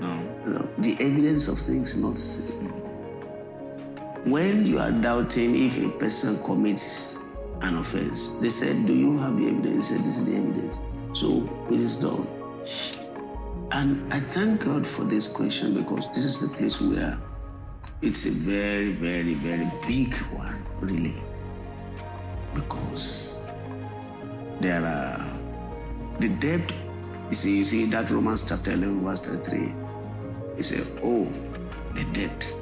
No. 0.00 0.12
No, 0.46 0.68
the 0.78 0.94
evidence 1.00 1.48
of 1.48 1.58
things 1.58 1.96
not 2.00 2.18
seen. 2.18 2.75
When 4.26 4.66
you 4.66 4.80
are 4.80 4.90
doubting 4.90 5.54
if 5.54 5.78
a 5.78 5.88
person 5.88 6.36
commits 6.42 7.16
an 7.60 7.78
offense, 7.78 8.30
they 8.40 8.48
said, 8.48 8.84
Do 8.84 8.92
you 8.92 9.16
have 9.18 9.38
the 9.38 9.46
evidence? 9.46 9.88
He 9.88 9.94
said, 9.94 10.04
This 10.04 10.18
is 10.18 10.26
the 10.26 10.36
evidence. 10.36 10.80
So 11.12 11.48
it 11.70 11.80
is 11.80 11.94
done. 11.94 12.26
And 13.70 14.12
I 14.12 14.18
thank 14.18 14.64
God 14.64 14.84
for 14.84 15.04
this 15.04 15.28
question 15.28 15.74
because 15.74 16.08
this 16.08 16.24
is 16.24 16.40
the 16.40 16.48
place 16.56 16.80
where 16.80 17.16
it's 18.02 18.26
a 18.26 18.30
very, 18.50 18.90
very, 18.90 19.34
very 19.34 19.70
big 19.86 20.12
one, 20.34 20.58
really. 20.80 21.14
Because 22.52 23.38
there 24.60 24.84
are 24.84 25.24
the 26.18 26.30
depth. 26.30 26.74
You 27.28 27.36
see, 27.36 27.58
you 27.58 27.64
see 27.64 27.84
that 27.86 28.10
Romans 28.10 28.48
chapter 28.48 28.72
11, 28.72 29.04
verse 29.04 29.20
3. 29.20 29.72
He 30.56 30.62
said, 30.64 30.84
Oh, 31.04 31.30
the 31.94 32.02
depth, 32.12 32.54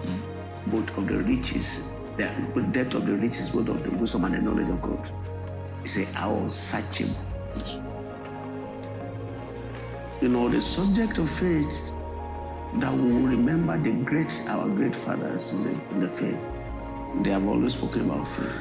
hmm? 0.00 0.33
Both 0.66 0.96
of 0.96 1.08
the 1.08 1.18
riches, 1.18 1.96
the 2.16 2.26
depth 2.72 2.94
of 2.94 3.06
the 3.06 3.14
riches, 3.14 3.50
both 3.50 3.68
of 3.68 3.82
the 3.82 3.90
wisdom 3.90 4.24
and 4.24 4.34
the 4.34 4.42
knowledge 4.42 4.68
of 4.68 4.80
God. 4.82 5.10
He 5.82 5.88
said, 5.88 6.14
How 6.14 6.34
unsearchable. 6.36 7.14
You 10.20 10.28
know, 10.28 10.48
the 10.48 10.60
subject 10.60 11.18
of 11.18 11.28
faith 11.28 11.92
that 12.76 12.92
we 12.92 13.12
will 13.12 13.28
remember 13.28 13.78
the 13.78 13.92
great, 14.04 14.32
our 14.48 14.68
great 14.68 14.96
fathers 14.96 15.52
in 15.52 15.64
the, 15.64 15.70
in 15.90 16.00
the 16.00 16.08
faith. 16.08 16.38
They 17.22 17.30
have 17.30 17.46
always 17.46 17.74
spoken 17.74 18.10
about 18.10 18.26
faith. 18.26 18.52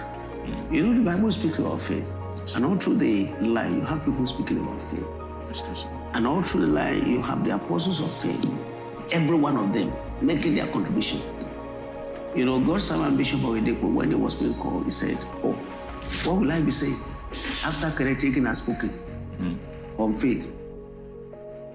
You 0.71 0.87
know, 0.87 0.93
the 0.93 1.01
Bible 1.01 1.31
speaks 1.31 1.59
about 1.59 1.79
faith. 1.79 2.13
And 2.55 2.65
all 2.65 2.75
through 2.75 2.95
the 2.95 3.29
line, 3.41 3.75
you 3.75 3.81
have 3.81 4.03
people 4.03 4.25
speaking 4.25 4.59
about 4.59 4.81
faith. 4.81 5.07
That's 5.45 5.61
true, 5.61 5.75
sir. 5.75 5.87
And 6.13 6.27
all 6.27 6.43
through 6.43 6.61
the 6.61 6.67
line, 6.67 7.09
you 7.09 7.21
have 7.21 7.43
the 7.45 7.55
apostles 7.55 8.01
of 8.01 8.11
faith, 8.11 8.45
every 9.11 9.37
one 9.37 9.57
of 9.57 9.73
them 9.73 9.91
making 10.21 10.55
their 10.55 10.67
contribution. 10.67 11.19
You 12.35 12.45
know, 12.45 12.59
God's 12.59 12.87
servant 12.87 13.15
Bishop 13.15 13.41
Oyedepo, 13.41 13.93
when 13.93 14.09
he 14.09 14.15
was 14.15 14.33
being 14.33 14.55
called, 14.55 14.85
he 14.85 14.89
said, 14.89 15.17
Oh, 15.43 15.51
what 16.23 16.41
will 16.41 16.51
I 16.51 16.61
be 16.61 16.71
saying 16.71 16.97
after 17.63 17.89
Hagin 17.89 18.47
has 18.47 18.63
spoken 18.63 18.89
on 19.97 20.13
faith? 20.13 20.51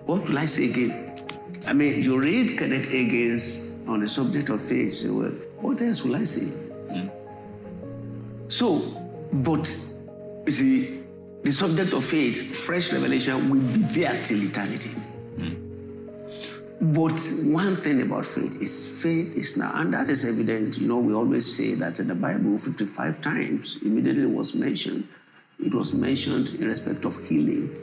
What 0.07 0.29
will 0.29 0.39
I 0.39 0.47
say 0.47 0.71
again? 0.71 1.27
I 1.65 1.73
mean, 1.73 2.03
you 2.03 2.19
read 2.19 2.59
Kenneth 2.59 2.89
Hagin's 2.89 3.77
on 3.87 4.01
the 4.01 4.09
subject 4.09 4.49
of 4.51 4.61
faith, 4.61 4.91
you 4.91 4.95
say, 4.95 5.11
Well, 5.11 5.31
what 5.61 5.81
else 5.81 6.05
will 6.05 6.17
I 6.17 6.25
say? 6.25 6.73
Hmm. 6.93 7.09
So, 8.49 8.83
but 9.33 9.69
you 10.47 10.53
see, 10.53 11.05
the 11.45 11.53
subject 11.53 11.93
of 11.93 12.05
faith, 12.05 12.57
fresh 12.57 12.93
revelation, 12.93 13.49
will 13.49 13.61
be 13.61 13.83
there 14.01 14.21
till 14.25 14.43
eternity. 14.43 14.91
But 16.81 17.19
one 17.45 17.75
thing 17.77 18.03
about 18.03 18.25
faith 18.25 18.63
is 18.63 19.03
faith 19.03 19.37
is 19.37 19.57
now, 19.57 19.73
and 19.75 19.93
that 19.95 20.09
is 20.09 20.25
evident. 20.25 20.79
You 20.79 20.87
know, 20.87 20.99
we 20.99 21.13
always 21.13 21.57
say 21.57 21.75
that 21.75 21.99
in 21.99 22.07
the 22.07 22.15
Bible, 22.15 22.57
55 22.57 23.21
times 23.21 23.83
immediately 23.83 24.27
was 24.27 24.55
mentioned. 24.55 25.09
It 25.59 25.75
was 25.75 25.93
mentioned 25.93 26.55
in 26.61 26.69
respect 26.69 27.05
of 27.05 27.17
healing 27.27 27.75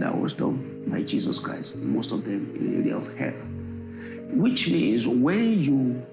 that 0.00 0.18
was 0.18 0.32
done 0.32 0.84
by 0.88 1.02
Jesus 1.02 1.38
Christ, 1.38 1.82
most 1.84 2.10
of 2.10 2.24
them 2.24 2.52
in 2.56 2.72
the 2.72 2.78
area 2.78 2.96
of 2.96 3.16
health. 3.16 3.34
Which 4.32 4.68
means 4.68 5.06
when 5.06 5.60
you 5.60 6.04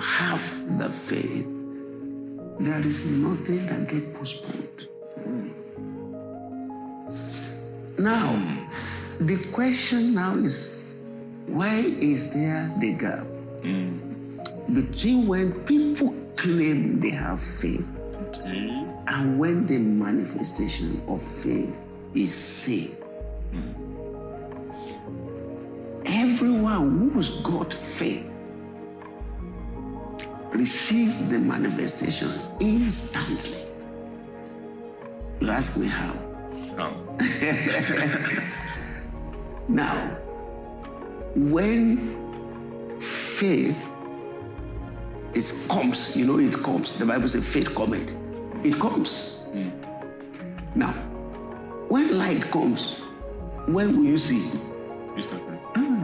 have 0.00 0.78
the 0.78 0.88
faith, 0.88 1.46
there 2.60 2.80
is 2.80 3.10
nothing 3.12 3.66
that 3.66 3.88
get 3.88 4.14
postponed. 4.14 4.88
Now, 7.98 8.66
the 9.20 9.36
question 9.52 10.14
now 10.14 10.34
is 10.34 10.77
why 11.48 11.76
is 11.76 12.32
there 12.34 12.70
the 12.78 12.92
gap 12.92 13.24
mm. 13.62 13.98
between 14.74 15.26
when 15.26 15.52
people 15.64 16.14
claim 16.36 17.00
they 17.00 17.10
have 17.10 17.40
faith 17.40 17.86
Okay. 18.28 18.84
and 19.06 19.38
when 19.38 19.66
the 19.66 19.78
manifestation 19.78 21.00
of 21.08 21.22
faith 21.22 21.74
is 22.14 22.34
seen? 22.34 23.04
Mm. 23.52 23.74
Everyone 26.06 27.10
who's 27.10 27.40
got 27.42 27.72
faith 27.72 28.30
receives 30.52 31.28
the 31.30 31.38
manifestation 31.38 32.30
instantly. 32.60 33.64
You 35.40 35.50
ask 35.50 35.78
me 35.78 35.86
how? 35.86 36.14
How? 36.76 36.92
Now, 39.68 40.16
when 41.34 42.98
faith 43.00 43.90
is 45.34 45.66
comes, 45.70 46.16
you 46.16 46.26
know 46.26 46.38
it 46.38 46.56
comes. 46.62 46.94
The 46.94 47.06
Bible 47.06 47.28
says 47.28 47.46
faith 47.46 47.74
cometh. 47.74 48.14
It 48.64 48.74
comes. 48.78 49.48
Hmm. 49.52 49.68
Now, 50.74 50.92
when 51.88 52.18
light 52.18 52.42
comes, 52.50 53.00
when 53.66 53.96
will 53.96 54.04
you 54.04 54.18
see? 54.18 54.60
Instantly. 55.16 55.58
Ah. 55.76 56.02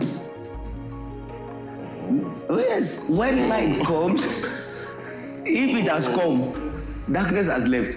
Oh, 2.48 2.58
yes, 2.58 3.10
when 3.10 3.48
light 3.48 3.84
comes, 3.84 4.24
if 5.44 5.76
it 5.76 5.88
has 5.88 6.06
come, 6.08 6.52
darkness 7.12 7.48
has 7.48 7.66
left. 7.66 7.96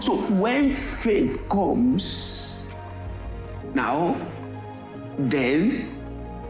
So 0.00 0.16
when 0.34 0.72
faith 0.72 1.48
comes, 1.48 2.68
now, 3.74 4.16
then 5.18 5.93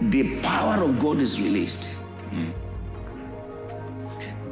the 0.01 0.41
power 0.41 0.83
of 0.85 1.01
God 1.01 1.19
is 1.19 1.41
released. 1.41 2.03
Hmm. 2.31 2.51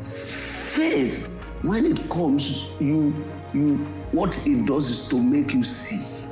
Faith, 0.00 1.28
when 1.62 1.85
it 1.87 2.09
comes, 2.09 2.74
you 2.81 3.12
you 3.52 3.76
what 4.12 4.46
it 4.46 4.66
does 4.66 4.90
is 4.90 5.09
to 5.09 5.22
make 5.22 5.52
you 5.52 5.62
see. 5.62 6.28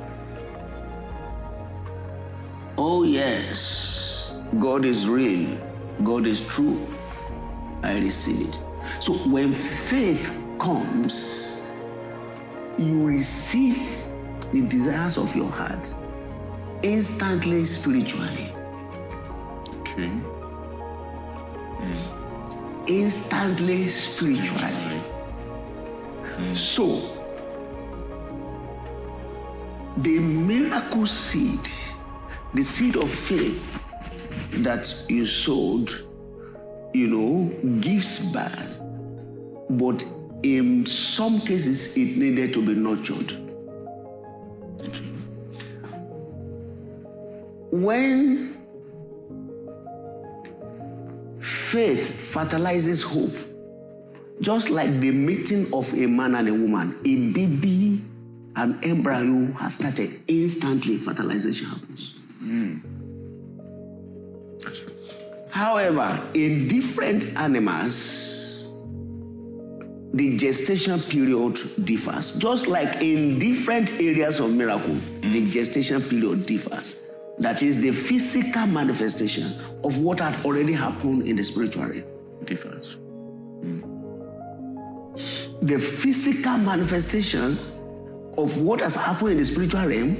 Oh 2.77 3.03
yes, 3.03 4.41
God 4.59 4.85
is 4.85 5.07
real. 5.07 5.57
God 6.03 6.25
is 6.25 6.47
true. 6.47 6.87
I 7.83 7.99
receive 7.99 8.49
it. 8.49 8.59
So 8.99 9.13
when 9.29 9.53
faith 9.53 10.35
comes, 10.59 11.75
you 12.77 13.05
receive 13.05 13.77
the 14.51 14.61
desires 14.61 15.17
of 15.17 15.35
your 15.35 15.49
heart 15.49 15.95
instantly 16.83 17.63
spiritually. 17.63 18.51
Okay. 19.91 20.07
Hmm. 21.77 22.85
Instantly 22.87 23.87
spiritually. 23.87 25.01
Hmm. 26.23 26.53
So 26.53 26.87
the 29.97 30.19
miracle 30.19 31.05
seed, 31.05 31.69
the 32.53 32.63
seed 32.63 32.95
of 32.95 33.09
faith 33.09 33.67
that 34.63 35.05
you 35.09 35.25
sowed, 35.25 35.91
you 36.93 37.07
know, 37.07 37.49
gives 37.81 38.31
birth. 38.31 38.81
But 39.71 40.05
in 40.43 40.85
some 40.85 41.39
cases, 41.41 41.97
it 41.97 42.17
needed 42.17 42.53
to 42.53 42.65
be 42.65 42.75
nurtured. 42.75 43.33
When 47.71 48.60
faith 51.71 52.33
fertilizes 52.33 53.01
hope, 53.01 53.33
just 54.41 54.69
like 54.69 54.91
the 54.99 55.09
meeting 55.09 55.65
of 55.73 55.93
a 55.93 56.05
man 56.05 56.35
and 56.35 56.49
a 56.49 56.53
woman, 56.53 56.93
a 57.05 57.31
baby, 57.31 58.01
an 58.57 58.77
embryo 58.83 59.49
has 59.53 59.75
started, 59.75 60.09
instantly 60.27 60.97
fertilization 60.97 61.67
happens. 61.67 62.19
It. 64.65 64.91
However, 65.49 66.21
in 66.33 66.67
different 66.67 67.37
animals, 67.37 68.69
the 70.13 70.37
gestation 70.37 70.99
period 70.99 71.57
differs. 71.85 72.37
Just 72.37 72.67
like 72.67 73.01
in 73.01 73.39
different 73.39 73.93
areas 73.93 74.41
of 74.41 74.53
miracle, 74.53 74.97
the 75.21 75.49
gestation 75.49 76.01
period 76.01 76.45
differs. 76.45 77.00
That 77.41 77.63
is 77.63 77.81
the 77.81 77.89
physical 77.91 78.67
manifestation 78.67 79.45
of 79.83 79.97
what 79.97 80.19
had 80.19 80.45
already 80.45 80.73
happened 80.73 81.27
in 81.27 81.35
the 81.35 81.43
spiritual 81.43 81.85
realm. 81.85 82.03
Difference. 82.45 82.93
Hmm. 83.61 83.81
The 85.63 85.79
physical 85.79 86.59
manifestation 86.59 87.57
of 88.37 88.61
what 88.61 88.81
has 88.81 88.93
happened 88.93 89.31
in 89.31 89.37
the 89.37 89.45
spiritual 89.45 89.87
realm, 89.87 90.15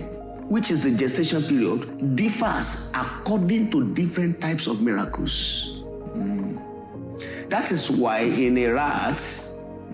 which 0.49 0.71
is 0.71 0.83
the 0.83 0.89
gestation 0.89 1.43
period, 1.43 2.15
differs 2.15 2.91
according 2.95 3.69
to 3.69 3.93
different 3.93 4.41
types 4.41 4.65
of 4.65 4.81
miracles. 4.81 5.83
Hmm. 6.13 6.57
That 7.49 7.71
is 7.71 7.87
why 7.91 8.21
in 8.21 8.57
a 8.57 8.69
rat, 8.69 9.23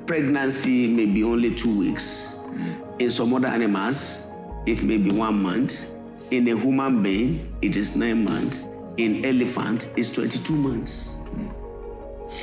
pregnancy 0.05 0.87
may 0.93 1.05
be 1.05 1.25
only 1.25 1.53
two 1.53 1.77
weeks. 1.77 2.37
Hmm. 2.37 2.71
In 2.99 3.11
some 3.11 3.33
other 3.33 3.49
animals, 3.49 4.31
it 4.65 4.81
may 4.81 4.95
be 4.95 5.11
one 5.11 5.41
month. 5.43 5.96
In 6.29 6.47
a 6.49 6.57
human 6.57 7.01
being, 7.01 7.55
it 7.61 7.77
is 7.77 7.95
nine 7.95 8.25
months. 8.25 8.67
In 8.97 9.23
elephant, 9.25 9.89
it's 9.95 10.09
22 10.09 10.53
months. 10.53 11.19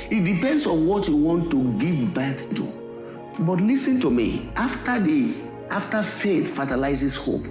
It 0.09 0.23
depends 0.23 0.65
on 0.65 0.87
what 0.87 1.07
you 1.07 1.15
want 1.15 1.51
to 1.51 1.71
give 1.77 2.13
birth 2.13 2.49
to. 2.55 2.63
But 3.43 3.61
listen 3.61 3.99
to 4.01 4.09
me. 4.09 4.49
After 4.55 4.99
the 4.99 5.33
after 5.69 6.01
faith 6.01 6.55
fertilizes 6.55 7.15
hope, 7.15 7.41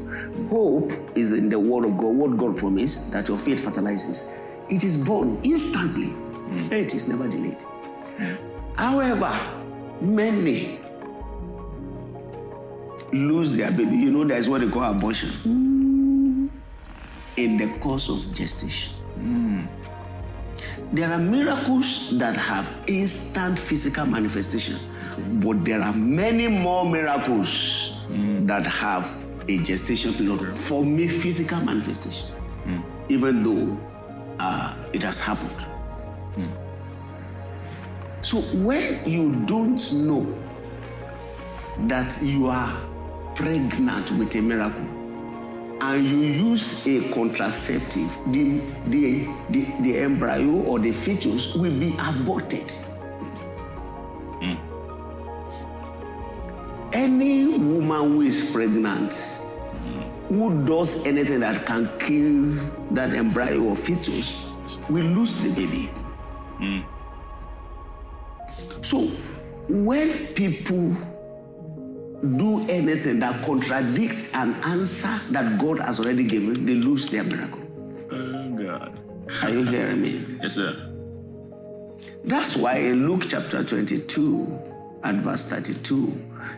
hope 0.49 0.93
is 1.17 1.33
in 1.33 1.49
the 1.49 1.59
word 1.59 1.85
of 1.85 1.99
God, 1.99 2.15
what 2.15 2.37
God 2.37 2.57
promised 2.57 3.13
that 3.13 3.29
your 3.29 3.37
faith 3.37 3.65
fertilizes. 3.65 4.41
It 4.71 4.83
is 4.85 5.05
born 5.05 5.39
instantly. 5.43 6.13
faith 6.69 6.95
is 6.95 7.09
never 7.09 7.29
delayed. 7.29 7.59
However, 8.77 9.39
many 10.01 10.79
lose 13.13 13.57
their 13.57 13.71
baby. 13.71 13.97
You 13.97 14.11
know, 14.11 14.25
that's 14.25 14.49
what 14.49 14.61
they 14.61 14.71
call 14.71 14.91
abortion. 14.91 15.74
In 17.37 17.57
the 17.57 17.67
course 17.79 18.09
of 18.09 18.33
gestation. 18.35 18.93
There 20.93 21.11
are 21.13 21.19
miracles 21.19 22.17
that 22.19 22.37
have 22.37 22.71
instant 22.87 23.59
physical 23.59 24.07
manifestation, 24.07 24.77
but 25.41 25.65
there 25.65 25.81
are 25.81 25.93
many 25.93 26.47
more 26.47 26.85
miracles 26.89 28.07
that 28.47 28.65
have 28.67 29.07
a 29.49 29.59
gestation 29.59 30.13
period 30.15 30.57
for 30.57 30.85
me 30.85 31.07
physical 31.07 31.61
manifestation, 31.65 32.37
even 33.09 33.43
though 33.43 33.79
uh, 34.39 34.77
it 34.93 35.03
has 35.03 35.21
happened. 35.21 35.67
So 38.21 38.39
when 38.65 39.01
you 39.09 39.35
don't 39.47 39.93
know 40.07 40.25
that 41.89 42.17
you 42.23 42.47
are 42.47 42.81
pregnant 43.35 44.13
with 44.13 44.35
a 44.37 44.41
miracle 44.41 44.87
and 45.85 46.07
you 46.07 46.17
use 46.17 46.87
a 46.89 47.13
contraceptive, 47.13 48.17
the, 48.29 48.59
the, 48.87 49.29
the, 49.51 49.67
the 49.83 49.99
embryo 49.99 50.63
or 50.63 50.79
the 50.79 50.91
fetus 50.91 51.55
will 51.57 51.79
be 51.79 51.95
aborted. 52.09 52.71
Hmm. 54.41 54.55
Any 56.95 57.59
woman 57.59 58.13
who 58.13 58.21
is 58.23 58.51
pregnant 58.51 59.13
who 60.29 60.65
does 60.65 61.07
anything 61.07 61.41
that 61.41 61.67
can 61.67 61.87
kill 61.99 62.55
that 62.93 63.13
embryo 63.13 63.63
or 63.65 63.77
fetus 63.77 64.51
will 64.89 65.05
lose 65.05 65.43
the 65.43 65.51
baby. 65.55 65.87
Hmm. 66.61 66.81
So 68.81 69.01
when 69.69 70.29
people 70.29 70.97
do 72.25 72.67
anything 72.69 73.19
that 73.21 73.43
contradicts 73.45 74.35
an 74.35 74.55
answer 74.65 75.33
that 75.33 75.59
God 75.59 75.81
has 75.81 76.01
already 76.01 76.25
given, 76.25 76.65
they 76.65 76.75
lose 76.75 77.07
their 77.07 77.25
miracle. 77.25 77.61
Oh, 78.11 78.51
God. 78.51 78.99
Are 79.43 79.51
you 79.51 79.65
hearing 79.65 80.03
me? 80.03 80.25
Yes, 80.43 80.55
sir. 80.55 80.91
That's 82.25 82.57
why 82.57 82.77
in 82.77 83.07
Luke 83.07 83.25
chapter 83.29 83.63
22 83.63 84.59
and 85.03 85.21
verse 85.21 85.45
32, 85.51 86.13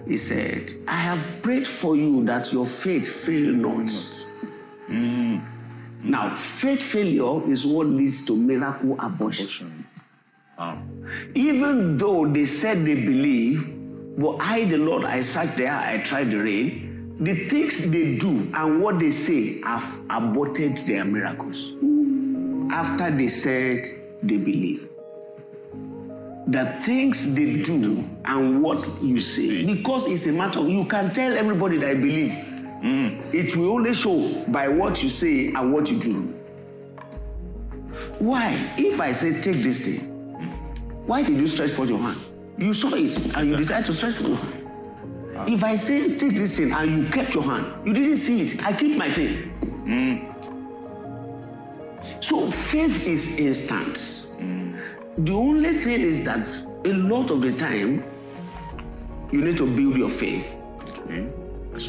he 0.06 0.16
said, 0.16 0.72
I 0.86 0.96
have 0.96 1.42
prayed 1.42 1.66
for 1.66 1.96
you 1.96 2.24
that 2.26 2.52
your 2.52 2.66
faith 2.66 3.24
fail 3.24 3.52
not. 3.52 3.90
Mm-hmm. 4.88 5.38
Now, 6.04 6.34
faith 6.34 6.82
failure 6.82 7.50
is 7.50 7.66
what 7.66 7.88
leads 7.88 8.26
to 8.26 8.36
miracle 8.36 8.96
abortion. 9.00 9.72
Wow. 10.56 10.80
Even 11.34 11.98
though 11.98 12.26
they 12.26 12.44
said 12.44 12.78
they 12.78 12.94
believe, 12.94 13.75
but 14.16 14.38
I, 14.40 14.64
the 14.64 14.78
Lord, 14.78 15.04
I 15.04 15.20
sat 15.20 15.56
there, 15.56 15.72
I 15.72 15.98
tried 15.98 16.30
the 16.30 16.38
rain, 16.38 17.16
the 17.20 17.34
things 17.34 17.90
they 17.90 18.16
do 18.16 18.50
and 18.54 18.82
what 18.82 18.98
they 18.98 19.10
say 19.10 19.60
have 19.62 19.98
aborted 20.10 20.78
their 20.78 21.04
miracles. 21.04 21.74
After 22.70 23.10
they 23.10 23.28
said 23.28 23.84
they 24.22 24.36
believe. 24.38 24.88
The 26.48 26.66
things 26.84 27.34
they 27.34 27.62
do 27.62 28.04
and 28.24 28.62
what 28.62 28.88
you 29.02 29.20
say, 29.20 29.66
because 29.66 30.06
it's 30.10 30.26
a 30.26 30.32
matter 30.32 30.60
of 30.60 30.68
you 30.68 30.84
can 30.84 31.12
tell 31.12 31.36
everybody 31.36 31.76
that 31.78 31.90
I 31.90 31.94
believe. 31.94 32.30
Mm. 32.82 33.34
It 33.34 33.56
will 33.56 33.72
only 33.72 33.94
show 33.94 34.22
by 34.52 34.68
what 34.68 35.02
you 35.02 35.08
say 35.08 35.48
and 35.48 35.72
what 35.72 35.90
you 35.90 35.98
do. 35.98 36.12
Why? 38.18 38.54
If 38.78 39.00
I 39.00 39.12
say 39.12 39.40
take 39.42 39.62
this 39.62 39.84
thing, 39.86 40.08
why 41.06 41.22
did 41.22 41.36
you 41.36 41.46
stretch 41.46 41.70
forth 41.70 41.88
your 41.88 41.98
hand? 41.98 42.18
You 42.58 42.72
saw 42.74 42.94
it 42.94 43.36
and 43.36 43.48
you 43.48 43.56
decided 43.56 43.86
to 43.86 43.92
forth 43.92 44.20
your. 44.26 44.36
If 45.48 45.62
I 45.62 45.76
say 45.76 46.16
take 46.16 46.34
this 46.34 46.56
thing 46.56 46.72
and 46.72 46.90
you 46.90 47.04
kept 47.10 47.34
your 47.34 47.44
hand, 47.44 47.66
you 47.86 47.92
didn't 47.92 48.16
see 48.16 48.40
it. 48.42 48.66
I 48.66 48.72
keep 48.72 48.96
my 48.96 49.12
thing. 49.12 49.52
So 52.20 52.46
faith 52.46 53.06
is 53.06 53.38
instant. 53.38 54.32
The 55.18 55.32
only 55.32 55.74
thing 55.74 56.00
is 56.00 56.24
that 56.24 56.46
a 56.84 56.92
lot 56.92 57.30
of 57.30 57.42
the 57.42 57.52
time 57.52 58.04
you 59.32 59.42
need 59.42 59.58
to 59.58 59.66
build 59.76 59.96
your 59.96 60.08
faith 60.08 60.60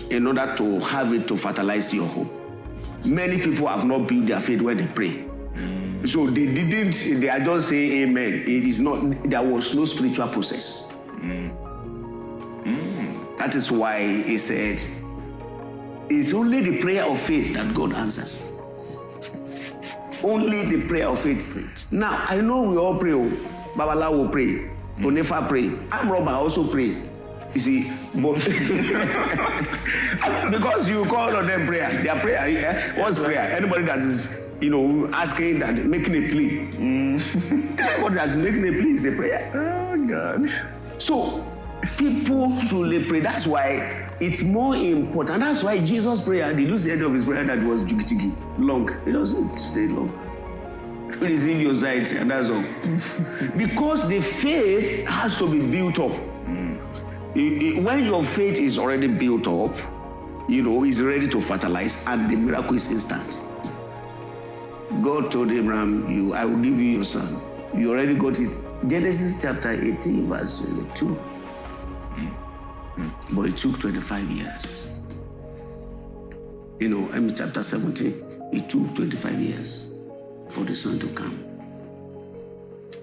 in 0.10 0.28
order 0.28 0.54
to 0.58 0.80
have 0.82 1.14
it 1.14 1.28
to 1.30 1.38
fertilize 1.38 1.94
your 1.94 2.06
hope. 2.06 2.28
Many 3.06 3.38
people 3.38 3.68
have 3.68 3.86
not 3.86 4.08
built 4.08 4.26
their 4.28 4.40
faith 4.40 4.62
when 4.62 4.78
they 4.78 4.88
pray. 4.88 5.27
So 6.06 6.28
they 6.28 6.46
didn't, 6.54 7.20
they 7.20 7.30
are 7.30 7.40
just 7.40 7.70
saying 7.70 8.10
amen. 8.10 8.34
It 8.46 8.64
is 8.66 8.80
not, 8.80 9.00
there 9.24 9.42
was 9.44 9.74
no 9.76 9.86
spiritual 9.86 10.28
process. 10.28 10.94
That 13.38 13.56
is 13.56 13.72
why 13.72 14.22
he 14.24 14.38
said, 14.38 14.80
it's 16.10 16.34
only 16.34 16.62
the 16.62 16.80
prayer 16.80 17.06
of 17.06 17.20
faith 17.20 17.54
that 17.54 17.74
God 17.74 17.94
answers. 17.94 18.60
Only 20.24 20.66
the 20.66 20.88
prayer 20.88 21.08
of 21.10 21.20
faith. 21.20 21.92
Now, 21.92 22.24
I 22.28 22.42
know 22.42 22.70
we 22.70 22.78
all 22.78 22.98
pray. 22.98 23.14
oh. 23.14 23.30
Babala 23.76 24.10
will 24.12 24.30
pray. 24.30 24.70
Onefa 25.00 25.48
pray. 25.48 25.70
I'm 25.92 26.12
Robert 26.12 26.32
also 26.32 26.64
pray. 26.64 26.96
You 27.54 27.60
see, 27.60 27.92
but 28.16 28.36
because 30.52 30.90
you 30.90 31.06
call 31.06 31.36
on 31.36 31.46
them 31.46 31.68
prayer, 31.68 31.90
their 32.04 32.20
prayer, 32.20 32.40
eh? 32.40 33.00
what's 33.02 33.24
prayer? 33.24 33.52
Anybody 33.56 33.84
that 33.84 34.00
is, 34.00 34.37
you 34.62 34.70
know, 34.70 35.10
asking 35.14 35.60
that, 35.60 35.76
making 35.86 36.16
a 36.16 36.30
plea. 36.30 36.68
Mm. 36.74 37.80
Anybody 37.80 38.16
that's 38.16 38.36
making 38.36 38.68
a 38.68 38.72
plea 38.72 38.92
is 38.92 39.06
a 39.06 39.12
prayer. 39.16 39.52
Oh, 39.54 40.06
God. 40.06 40.46
So 40.98 41.44
people 41.98 42.54
truly 42.68 43.04
pray. 43.04 43.20
That's 43.20 43.46
why 43.46 44.10
it's 44.20 44.42
more 44.42 44.76
important. 44.76 45.42
That's 45.42 45.64
why 45.64 45.78
Jesus' 45.84 46.26
prayer, 46.26 46.54
the 46.54 46.64
end 46.66 47.02
of 47.02 47.14
his 47.14 47.26
prayer 47.26 47.44
that 47.44 47.64
was 47.64 47.84
jiggy 47.84 48.04
jiggy, 48.04 48.32
long. 48.58 48.90
It 49.06 49.12
doesn't 49.12 49.58
stay 49.58 49.88
long. 49.88 50.12
Receive 51.20 51.62
your 51.62 51.74
sight, 51.74 52.12
and 52.14 52.30
that's 52.30 52.50
all. 52.50 52.64
because 53.58 54.08
the 54.08 54.20
faith 54.20 55.06
has 55.08 55.38
to 55.40 55.50
be 55.52 55.60
built 55.72 56.00
up. 56.00 56.12
Mm. 56.46 56.78
I- 57.36 57.82
when 57.82 58.06
your 58.06 58.24
faith 58.24 58.60
is 58.60 58.78
already 58.78 59.08
built 59.08 59.48
up, 59.48 59.74
you 60.48 60.64
know, 60.64 60.84
is 60.84 61.02
ready 61.02 61.28
to 61.28 61.40
fertilize, 61.40 62.06
and 62.08 62.30
the 62.30 62.36
miracle 62.36 62.76
is 62.76 62.92
instant. 62.92 63.44
God 65.02 65.32
told 65.32 65.52
Abraham, 65.52 66.10
"You, 66.10 66.34
I 66.34 66.46
will 66.46 66.58
give 66.58 66.80
you 66.80 66.92
your 66.92 67.04
son." 67.04 67.28
You 67.76 67.92
already 67.92 68.16
got 68.16 68.40
it. 68.40 68.50
Genesis 68.88 69.42
chapter 69.42 69.72
18, 69.72 70.28
verse 70.28 70.60
22. 70.62 71.20
But 73.34 73.42
it 73.48 73.58
took 73.58 73.80
25 73.80 74.24
years. 74.32 75.02
You 76.80 76.90
know, 76.90 77.10
I 77.12 77.20
mean, 77.20 77.36
chapter 77.36 77.64
17, 77.64 78.14
it 78.54 78.70
took 78.70 78.96
25 78.96 79.40
years 79.40 80.00
for 80.50 80.64
the 80.64 80.76
son 80.76 81.00
to 81.00 81.08
come. 81.16 81.44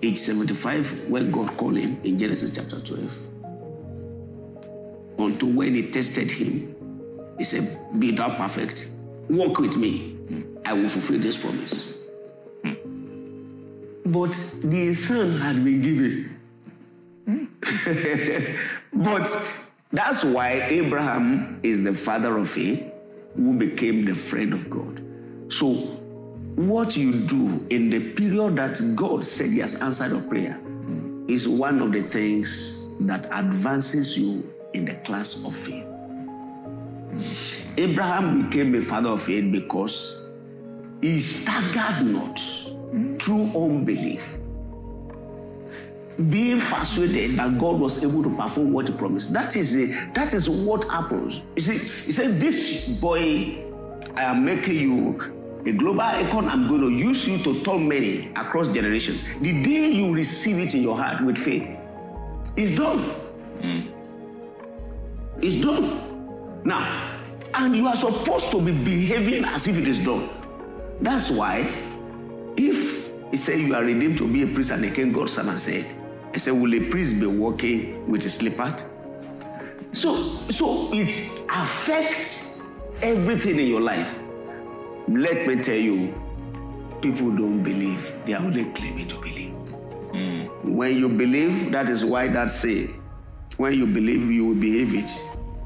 Age 0.03 0.19
75, 0.19 1.09
when 1.09 1.31
God 1.31 1.57
called 1.57 1.77
him 1.77 2.01
in 2.05 2.19
Genesis 2.19 2.55
chapter 2.55 2.81
12, 2.81 3.29
unto 5.19 5.47
when 5.47 5.75
he 5.75 5.91
tested 5.91 6.31
him, 6.31 6.75
he 7.39 7.45
said, 7.45 7.67
Be 7.99 8.13
thou 8.13 8.37
perfect, 8.37 8.91
walk 9.29 9.59
with 9.59 9.77
me, 9.77 10.14
I 10.67 10.73
will 10.73 10.89
fulfill 10.89 11.19
this 11.19 11.37
promise. 11.37 11.99
Hmm. 12.63 12.75
But 14.07 14.31
the 14.65 14.93
son 14.93 15.39
had 15.39 15.65
been 15.65 15.83
given. 15.83 16.39
Hmm. 17.27 17.45
but 19.03 19.29
that's 19.93 20.25
why 20.25 20.63
Abraham 20.69 21.61
is 21.63 21.85
the 21.85 21.95
father 21.95 22.37
of 22.39 22.49
faith 22.49 22.93
who 23.37 23.59
became 23.59 24.05
the 24.05 24.15
friend 24.15 24.53
of 24.53 24.71
God. 24.71 25.03
So, 25.53 25.73
what 26.57 26.97
you 26.97 27.13
do 27.13 27.61
in 27.71 27.91
the 27.91 28.13
period 28.15 28.57
that 28.57 28.81
God 28.97 29.25
said 29.25 29.51
He 29.51 29.59
has 29.59 29.83
answered 29.83 30.13
your 30.13 30.29
prayer 30.29 30.55
hmm. 30.55 31.29
is 31.29 31.49
one 31.49 31.81
of 31.81 31.93
the 31.93 32.03
things 32.03 32.97
that 33.01 33.27
advances 33.33 34.19
you 34.19 34.43
in 34.73 34.85
the 34.85 34.95
class 35.05 35.45
of 35.45 35.55
faith. 35.55 35.87
Abraham 37.77 38.43
became 38.43 38.75
a 38.75 38.81
father 38.81 39.11
of 39.11 39.23
faith 39.23 39.51
because 39.51 40.24
he 41.05 41.21
staggered 41.21 42.07
not 42.07 42.39
through 43.21 43.45
unbelief 43.55 44.39
being 46.31 46.61
persuaded 46.61 47.33
that 47.33 47.59
God 47.59 47.79
was 47.79 48.03
able 48.03 48.23
to 48.23 48.35
perform 48.35 48.73
what 48.73 48.89
He 48.89 48.95
promised. 48.95 49.33
That 49.35 49.55
is 49.57 49.73
the, 49.73 49.87
that 50.15 50.33
is 50.33 50.49
what 50.67 50.85
happens. 50.85 51.45
You 51.57 51.63
see, 51.63 51.73
He 52.07 52.13
said, 52.13 52.41
"This 52.41 53.01
boy, 53.03 53.67
I 54.17 54.23
am 54.23 54.45
making 54.47 54.77
you 54.77 55.21
a 55.67 55.73
global 55.73 56.01
icon. 56.01 56.49
I'm 56.49 56.69
going 56.69 56.81
to 56.83 56.89
use 56.91 57.29
you 57.29 57.37
to 57.39 57.63
turn 57.65 57.87
many 57.87 58.29
across 58.37 58.69
generations. 58.69 59.25
The 59.41 59.63
day 59.63 59.91
you 59.91 60.15
receive 60.15 60.59
it 60.59 60.75
in 60.75 60.83
your 60.83 60.97
heart 60.97 61.21
with 61.23 61.37
faith, 61.37 61.69
it's 62.57 62.77
done. 62.77 63.05
It's 65.43 65.61
done. 65.61 66.63
Now, 66.65 67.11
and 67.55 67.77
you 67.77 67.89
are 67.89 67.97
supposed 67.97 68.51
to 68.53 68.65
be 68.65 68.73
behaving 68.73 69.45
as 69.45 69.67
if 69.67 69.77
it 69.77 69.89
is 69.89 70.03
done. 70.03 70.29
That's 71.01 71.31
why, 71.31 71.67
if 72.57 73.11
He 73.31 73.37
said, 73.37 73.59
You 73.59 73.75
are 73.75 73.83
redeemed 73.85 74.19
to 74.19 74.33
be 74.33 74.43
a 74.43 74.47
priest 74.47 74.71
and 74.71 74.85
a 74.85 74.91
king, 74.91 75.13
God 75.13 75.29
servant 75.29 75.59
said. 75.59 75.85
He 76.33 76.39
said, 76.39 76.53
Will 76.53 76.75
a 76.75 76.91
priest 76.91 77.21
be 77.21 77.27
walking 77.27 78.09
with 78.09 78.25
a 78.27 78.31
slipper? 78.31 78.75
So, 79.93 80.17
so 80.17 80.89
it 80.93 81.47
affects 81.53 82.83
everything 83.03 83.59
in 83.59 83.67
your 83.67 83.81
life. 83.81 84.15
Let 85.07 85.47
me 85.47 85.63
tell 85.63 85.77
you, 85.77 86.13
people 87.01 87.31
don't 87.31 87.63
believe, 87.63 88.13
they 88.25 88.33
are 88.33 88.43
only 88.43 88.65
claiming 88.73 89.07
to 89.09 89.17
believe. 89.21 89.53
Hmm. 90.13 90.77
When 90.77 90.97
you 90.97 91.09
believe, 91.09 91.71
that 91.73 91.91
is 91.91 92.05
why 92.05 92.29
that 92.29 92.51
say, 92.51 92.87
when 93.57 93.75
you 93.75 93.87
believe, 93.87 94.31
you 94.31 94.47
will 94.47 94.55
behave 94.55 94.95
it. 94.95 95.11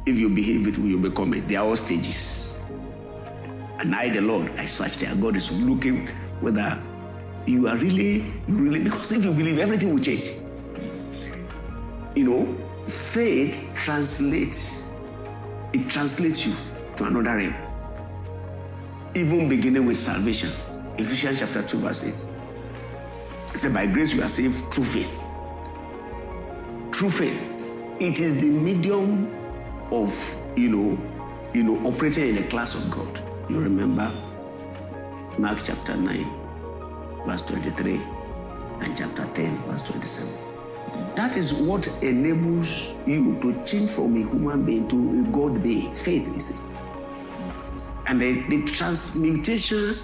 If 0.05 0.19
you 0.19 0.29
behave 0.29 0.67
it, 0.69 0.77
you 0.79 0.99
will 0.99 1.11
become 1.11 1.33
it. 1.35 1.49
They 1.49 1.57
are 1.57 1.65
all 1.65 1.77
stages. 1.77 2.48
And 3.79 3.95
I, 3.95 4.09
the 4.09 4.21
Lord, 4.21 4.51
I 4.59 4.67
search 4.67 4.97
there. 4.97 5.15
God 5.15 5.37
is 5.37 5.63
looking 5.63 6.09
whether 6.41 6.81
you 7.47 7.69
are 7.69 7.77
really, 7.77 8.25
you 8.47 8.59
really, 8.65 8.81
because 8.81 9.13
if 9.13 9.25
you 9.25 9.33
believe, 9.33 9.59
everything 9.59 9.93
will 9.93 10.01
change. 10.01 10.33
You 12.15 12.25
know, 12.25 12.57
faith 12.85 13.73
translates, 13.77 14.91
it 15.73 15.89
translates 15.89 16.45
you 16.45 16.53
to 16.97 17.05
another 17.05 17.37
realm. 17.37 17.55
Even 19.15 19.49
beginning 19.49 19.87
with 19.87 19.97
salvation. 19.97 20.51
Ephesians 20.99 21.39
chapter 21.39 21.63
2, 21.63 21.79
verse 21.79 22.29
8. 22.29 23.53
It 23.53 23.59
said, 23.59 23.73
By 23.73 23.87
grace 23.87 24.13
you 24.13 24.23
are 24.23 24.29
saved 24.29 24.73
through 24.75 24.85
faith. 24.85 25.25
Through 26.93 27.11
faith. 27.11 27.55
It 28.01 28.21
is 28.21 28.41
the 28.41 28.49
medium 28.49 29.33
of, 29.93 30.13
you 30.57 30.69
know, 30.69 30.99
you 31.55 31.63
know, 31.63 31.89
operating 31.89 32.29
in 32.29 32.35
the 32.37 32.43
class 32.45 32.75
of 32.75 32.91
God. 32.91 33.28
You 33.49 33.61
remember 33.61 34.13
Mark 35.39 35.61
chapter 35.65 35.97
9, 35.97 37.25
verse 37.25 37.41
23, 37.43 37.95
and 38.83 38.95
chapter 38.95 39.27
10, 39.33 39.57
verse 39.63 39.83
27. 39.83 41.15
That 41.17 41.35
is 41.35 41.55
what 41.63 41.87
enables 42.03 42.95
you 43.07 43.41
to 43.41 43.53
change 43.65 43.91
from 43.91 44.17
a 44.17 44.19
human 44.19 44.67
being 44.67 44.87
to 44.89 44.97
a 44.97 45.33
God 45.33 45.63
being. 45.63 45.91
Faith 45.91 46.29
is 46.37 46.61
it. 46.61 46.67
And 48.07 48.21
the, 48.21 48.43
the 48.51 48.65
transmutation 48.67 49.95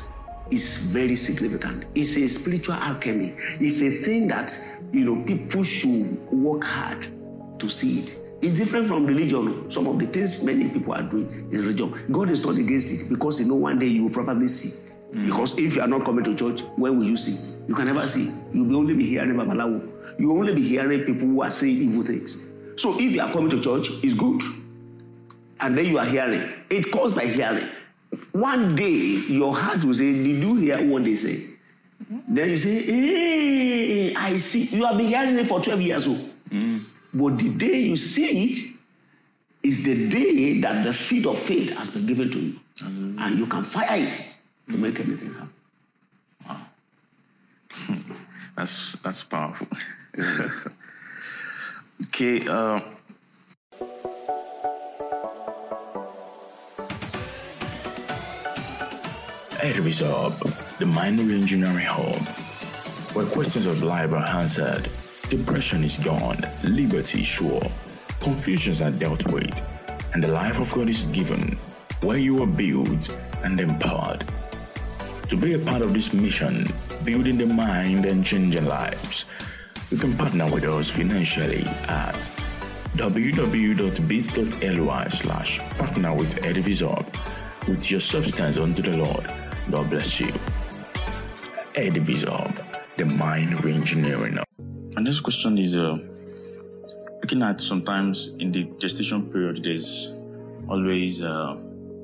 is 0.50 0.92
very 0.94 1.14
significant. 1.14 1.84
It's 1.94 2.16
a 2.16 2.26
spiritual 2.26 2.76
alchemy. 2.76 3.34
It's 3.60 3.82
a 3.82 3.90
thing 3.90 4.26
that 4.28 4.56
you 4.90 5.04
know 5.04 5.22
people 5.22 5.62
should 5.64 6.06
work 6.32 6.64
hard 6.64 7.06
to 7.58 7.68
see 7.68 8.00
it. 8.00 8.23
It's 8.44 8.52
different 8.52 8.88
from 8.88 9.06
religion. 9.06 9.70
Some 9.70 9.86
of 9.86 9.98
the 9.98 10.04
things 10.04 10.44
many 10.44 10.68
people 10.68 10.92
are 10.92 11.02
doing 11.02 11.26
is 11.50 11.64
religion. 11.64 11.94
God 12.12 12.28
is 12.28 12.44
not 12.44 12.56
against 12.56 12.92
it 12.92 13.08
because 13.08 13.40
you 13.40 13.48
know 13.48 13.54
one 13.54 13.78
day 13.78 13.86
you 13.86 14.02
will 14.02 14.10
probably 14.10 14.48
see. 14.48 14.92
Hmm. 15.14 15.24
Because 15.24 15.58
if 15.58 15.76
you 15.76 15.80
are 15.80 15.88
not 15.88 16.04
coming 16.04 16.24
to 16.24 16.36
church, 16.36 16.60
when 16.76 16.98
will 16.98 17.06
you 17.06 17.16
see? 17.16 17.64
You 17.66 17.74
can 17.74 17.86
never 17.86 18.06
see. 18.06 18.28
You'll 18.52 18.66
be 18.66 18.74
only 18.74 18.92
be 18.92 19.06
hearing 19.06 19.32
Babalawo. 19.36 20.20
You'll 20.20 20.36
only 20.36 20.54
be 20.54 20.60
hearing 20.60 21.04
people 21.04 21.26
who 21.26 21.40
are 21.40 21.50
saying 21.50 21.74
evil 21.74 22.02
things. 22.02 22.46
So 22.76 22.92
if 23.00 23.14
you 23.14 23.22
are 23.22 23.32
coming 23.32 23.48
to 23.48 23.58
church, 23.58 23.88
it's 24.02 24.12
good. 24.12 24.42
And 25.60 25.78
then 25.78 25.86
you 25.86 25.98
are 25.98 26.04
hearing. 26.04 26.46
It 26.68 26.92
comes 26.92 27.14
by 27.14 27.24
hearing. 27.24 27.66
One 28.32 28.74
day 28.74 28.90
your 29.26 29.56
heart 29.56 29.82
will 29.86 29.94
say, 29.94 30.12
Did 30.12 30.42
you 30.42 30.56
hear 30.56 30.86
what 30.86 31.04
they 31.04 31.16
say? 31.16 31.36
Mm-hmm. 32.12 32.34
Then 32.34 32.50
you 32.50 32.58
say, 32.58 32.82
Hey, 32.82 34.14
I 34.14 34.36
see. 34.36 34.76
You 34.76 34.84
have 34.84 34.98
been 34.98 35.06
hearing 35.06 35.38
it 35.38 35.46
for 35.46 35.62
12 35.62 35.80
years. 35.80 36.06
Oh. 36.06 36.33
But 37.14 37.38
the 37.38 37.48
day 37.50 37.78
you 37.78 37.96
see 37.96 38.50
it 38.50 38.58
is 39.62 39.84
the 39.84 40.08
day 40.08 40.60
that 40.60 40.82
the 40.82 40.92
seed 40.92 41.26
of 41.26 41.38
faith 41.38 41.70
has 41.78 41.90
been 41.90 42.06
given 42.06 42.30
to 42.30 42.38
you. 42.38 42.58
And 42.84 43.38
you 43.38 43.46
can 43.46 43.62
fire 43.62 43.96
it 43.96 44.36
to 44.68 44.76
make 44.76 44.98
anything 44.98 45.32
happen. 45.32 45.52
Wow. 46.46 46.60
That's 48.56 48.92
that's 49.02 49.24
powerful. 49.24 49.66
okay. 52.06 52.46
Uh, 52.46 52.80
Edwis 59.58 60.06
Hub, 60.06 60.38
the 60.78 60.86
minor 60.86 61.22
engineering 61.22 61.86
hub, 61.86 62.22
where 63.14 63.26
questions 63.26 63.66
of 63.66 63.82
life 63.82 64.12
are 64.12 64.28
answered, 64.28 64.88
depression 65.36 65.82
is 65.82 65.98
gone, 65.98 66.38
liberty 66.62 67.24
sure, 67.24 67.62
confusions 68.20 68.80
are 68.80 68.92
dealt 68.92 69.26
with, 69.32 69.52
and 70.12 70.22
the 70.22 70.28
life 70.28 70.60
of 70.60 70.72
God 70.72 70.88
is 70.88 71.06
given, 71.06 71.58
where 72.02 72.18
you 72.18 72.40
are 72.42 72.46
built 72.46 73.10
and 73.42 73.58
empowered. 73.58 74.24
To 75.28 75.36
be 75.36 75.54
a 75.54 75.58
part 75.58 75.82
of 75.82 75.92
this 75.92 76.12
mission, 76.12 76.68
building 77.02 77.38
the 77.38 77.46
mind 77.46 78.04
and 78.04 78.24
changing 78.24 78.66
lives, 78.66 79.24
you 79.90 79.96
can 79.96 80.16
partner 80.16 80.48
with 80.50 80.64
us 80.64 80.88
financially 80.88 81.64
at 81.88 82.30
www.biz.ly 82.96 83.48
slash 85.08 85.58
partner 85.78 86.14
with 86.14 86.36
Edivizorb 86.42 87.06
with 87.66 87.90
your 87.90 88.00
substance 88.00 88.56
unto 88.56 88.82
the 88.82 88.96
Lord. 88.96 89.26
God 89.70 89.90
bless 89.90 90.20
you. 90.20 90.32
Edivizorb, 91.74 92.54
the 92.96 93.06
mind 93.06 93.50
reengineering. 93.64 94.43
My 95.04 95.10
next 95.10 95.20
question 95.20 95.58
is 95.58 95.76
uh, 95.76 95.98
looking 97.20 97.42
at 97.42 97.60
sometimes 97.60 98.34
in 98.38 98.50
the 98.50 98.64
gestation 98.78 99.30
period, 99.30 99.62
there's 99.62 100.16
always 100.66 101.22
uh, 101.22 101.58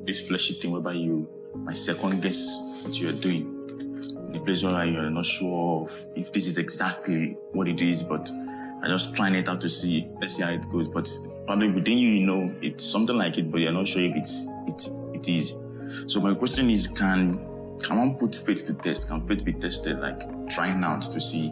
this 0.04 0.28
fleshy 0.28 0.52
thing 0.52 0.70
whereby 0.70 0.92
you 0.92 1.26
might 1.54 1.78
second 1.78 2.20
guess 2.20 2.46
what 2.82 3.00
you 3.00 3.08
are 3.08 3.12
doing. 3.12 3.56
In 4.28 4.36
a 4.36 4.40
place 4.44 4.62
where 4.62 4.84
you 4.84 4.98
are 4.98 5.08
not 5.08 5.24
sure 5.24 5.84
of 5.84 6.06
if 6.14 6.30
this 6.34 6.46
is 6.46 6.58
exactly 6.58 7.38
what 7.52 7.68
it 7.68 7.80
is, 7.80 8.02
but 8.02 8.30
I 8.82 8.88
just 8.88 9.16
trying 9.16 9.34
it 9.34 9.48
out 9.48 9.62
to 9.62 9.70
see, 9.70 10.06
let's 10.20 10.36
see 10.36 10.42
how 10.42 10.50
it 10.50 10.70
goes. 10.70 10.86
But 10.86 11.10
probably 11.46 11.70
within 11.70 11.96
you, 11.96 12.10
you 12.10 12.26
know 12.26 12.54
it's 12.60 12.84
something 12.84 13.16
like 13.16 13.38
it, 13.38 13.50
but 13.50 13.62
you're 13.62 13.72
not 13.72 13.88
sure 13.88 14.02
if 14.02 14.14
it's 14.14 14.46
it's 14.66 14.88
it 15.14 15.26
is. 15.26 15.54
So 16.06 16.20
my 16.20 16.34
question 16.34 16.68
is, 16.68 16.86
can 16.86 17.38
can 17.82 17.96
one 17.96 18.16
put 18.16 18.34
faith 18.34 18.66
to 18.66 18.74
test? 18.76 19.08
Can 19.08 19.26
faith 19.26 19.42
be 19.42 19.54
tested, 19.54 20.00
like 20.00 20.20
trying 20.50 20.84
out 20.84 21.00
to 21.00 21.18
see 21.18 21.48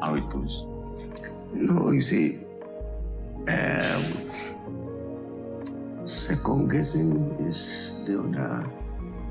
how 0.00 0.16
it 0.16 0.28
goes? 0.28 0.66
No, 1.54 1.90
you 1.90 2.00
see, 2.00 2.38
um, 3.48 4.30
second 6.06 6.70
guessing 6.70 7.36
is 7.46 8.04
the 8.06 8.18
other 8.18 8.66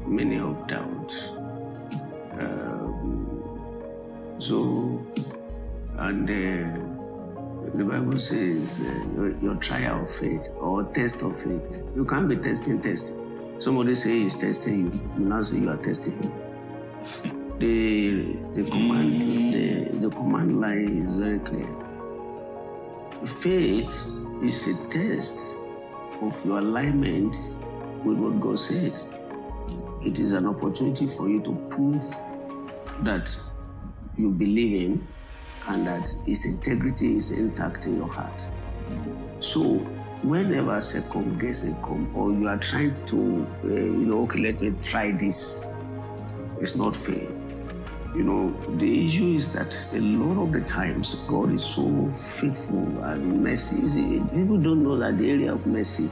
meaning 0.05 0.41
of 0.41 0.65
doubt. 0.67 1.13
Um, 2.39 4.35
so, 4.37 5.03
and 5.97 6.29
uh, 6.29 7.75
the 7.75 7.83
Bible 7.83 8.19
says 8.19 8.81
uh, 8.81 9.13
your, 9.15 9.37
your 9.39 9.55
trial 9.55 10.01
of 10.01 10.09
faith 10.09 10.49
or 10.59 10.83
test 10.83 11.21
of 11.23 11.35
faith. 11.35 11.83
You 11.95 12.05
can't 12.05 12.29
be 12.29 12.35
testing, 12.37 12.81
testing. 12.81 13.19
Somebody 13.59 13.93
say 13.95 14.19
he's 14.19 14.35
testing 14.39 14.93
you, 14.93 15.01
you 15.17 15.25
now 15.25 15.41
say 15.41 15.57
you 15.57 15.69
are 15.69 15.77
testing 15.77 16.21
him. 16.21 16.33
The 17.59 18.35
the 18.55 18.69
command 18.69 19.53
the, 19.53 19.99
the 19.99 20.09
command 20.09 20.59
line 20.59 21.03
is 21.03 21.15
very 21.17 21.39
clear. 21.39 21.80
Faith 23.25 24.25
is 24.43 24.67
a 24.67 24.89
test 24.89 25.67
of 26.21 26.43
your 26.43 26.57
alignment 26.57 27.37
with 28.03 28.17
what 28.17 28.41
God 28.41 28.57
says. 28.57 29.05
It 30.03 30.17
is 30.17 30.31
an 30.31 30.47
opportunity 30.47 31.05
for 31.05 31.29
you 31.29 31.39
to 31.41 31.53
prove 31.69 32.03
that 33.03 33.39
you 34.17 34.31
believe 34.31 34.81
Him 34.81 35.07
and 35.67 35.85
that 35.85 36.11
His 36.25 36.45
integrity 36.45 37.15
is 37.15 37.37
intact 37.37 37.85
in 37.85 37.97
your 37.97 38.07
heart. 38.07 38.49
So, 39.39 39.61
whenever 40.23 40.81
second 40.81 41.39
guessing 41.39 41.75
come 41.83 42.11
or 42.15 42.31
you 42.31 42.47
are 42.47 42.57
trying 42.57 42.95
to, 43.05 43.47
uh, 43.63 43.67
you 43.67 44.07
know, 44.07 44.23
okay, 44.23 44.39
let 44.39 44.61
me 44.61 44.73
try 44.83 45.11
this, 45.11 45.71
it's 46.59 46.75
not 46.75 46.95
fair. 46.95 47.27
You 48.15 48.23
know, 48.23 48.51
the 48.77 49.05
issue 49.05 49.35
is 49.35 49.53
that 49.53 49.73
a 49.93 49.99
lot 50.01 50.41
of 50.43 50.51
the 50.51 50.61
times 50.61 51.25
God 51.27 51.51
is 51.51 51.63
so 51.63 52.11
faithful 52.11 52.85
and 53.03 53.41
mercy. 53.41 53.87
See, 53.87 54.19
People 54.33 54.57
don't 54.57 54.83
know 54.83 54.97
that 54.97 55.17
the 55.17 55.29
area 55.29 55.53
of 55.53 55.65
mercy 55.65 56.09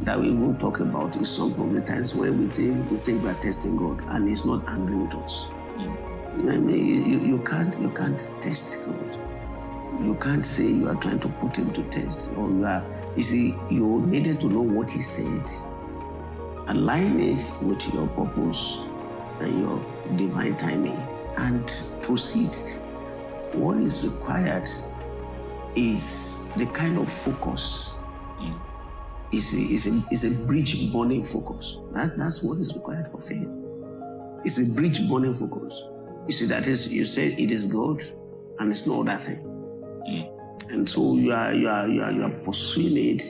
that 0.00 0.18
we 0.18 0.28
even 0.28 0.56
talk 0.58 0.78
about 0.78 1.16
is 1.16 1.28
some 1.28 1.52
of 1.60 1.72
the 1.72 1.80
times 1.80 2.14
when 2.14 2.40
we 2.40 2.54
think 2.54 2.90
we 2.90 2.96
think 2.98 3.22
we 3.22 3.30
are 3.30 3.34
testing 3.34 3.76
God 3.76 4.00
and 4.10 4.28
He's 4.28 4.44
not 4.44 4.66
angry 4.68 4.96
with 4.96 5.14
us. 5.16 5.46
I 6.38 6.56
mean, 6.56 6.86
you, 6.86 7.18
you, 7.18 7.26
you 7.26 7.38
can't 7.38 7.76
you 7.80 7.90
can't 7.90 8.18
test 8.40 8.86
God. 8.86 9.18
You 10.00 10.14
can't 10.14 10.46
say 10.46 10.64
you 10.64 10.88
are 10.88 10.94
trying 10.94 11.18
to 11.20 11.28
put 11.28 11.58
Him 11.58 11.72
to 11.72 11.82
test, 11.84 12.30
or 12.38 12.48
you 12.48 12.64
are. 12.64 12.84
You 13.16 13.22
see, 13.22 13.54
you 13.70 14.00
needed 14.06 14.40
to 14.42 14.46
know 14.48 14.62
what 14.62 14.90
He 14.90 15.00
said, 15.00 15.50
align 16.68 17.20
it 17.20 17.42
with 17.62 17.92
your 17.92 18.06
purpose 18.08 18.78
and 19.40 19.60
your 19.60 19.84
divine 20.16 20.56
timing, 20.56 20.96
and 21.38 21.82
proceed. 22.02 22.50
What 23.52 23.78
is 23.78 24.06
required 24.06 24.68
is 25.76 26.48
the 26.56 26.66
kind 26.66 26.98
of 26.98 27.10
focus. 27.10 27.94
Mm. 28.38 28.60
Is 29.32 29.54
a, 29.54 29.58
is 29.58 29.86
a, 29.86 30.12
is 30.12 30.24
a 30.24 30.46
bridge 30.46 30.92
burning 30.92 31.22
focus. 31.22 31.78
That, 31.92 32.18
that's 32.18 32.42
what 32.42 32.58
is 32.58 32.74
required 32.74 33.06
for 33.06 33.20
faith. 33.20 33.48
It's 34.44 34.58
a 34.58 34.80
bridge 34.80 35.08
burning 35.08 35.32
focus. 35.32 35.84
You 36.26 36.32
see, 36.32 36.46
that 36.46 36.66
is, 36.66 36.92
you 36.92 37.04
say 37.04 37.28
it 37.28 37.52
is 37.52 37.66
God 37.66 38.02
and 38.58 38.70
it's 38.70 38.86
no 38.86 39.02
other 39.02 39.16
thing. 39.16 39.38
Mm. 40.08 40.72
And 40.72 40.88
so 40.88 41.14
you 41.14 41.32
are, 41.32 41.52
you 41.52 41.68
are, 41.68 41.88
you 41.88 42.02
are, 42.02 42.12
you 42.12 42.22
are 42.24 42.30
pursuing 42.30 43.16
it, 43.16 43.22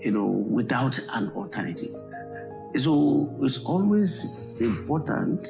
you 0.00 0.10
know, 0.12 0.26
without 0.26 0.98
an 1.14 1.30
alternative. 1.30 1.90
So 2.76 3.34
it's 3.40 3.64
always 3.64 4.56
important 4.60 5.48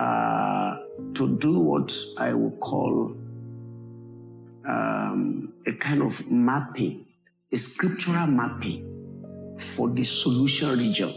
uh, 0.00 0.78
to 1.12 1.36
do 1.38 1.58
what 1.58 1.94
I 2.18 2.32
would 2.32 2.58
call 2.60 3.14
um, 4.64 5.52
a 5.66 5.72
kind 5.72 6.00
of 6.00 6.30
mapping, 6.30 7.06
a 7.52 7.58
scriptural 7.58 8.26
mapping 8.26 8.86
for 9.58 9.90
the 9.90 10.02
solution 10.02 10.70
region. 10.78 11.12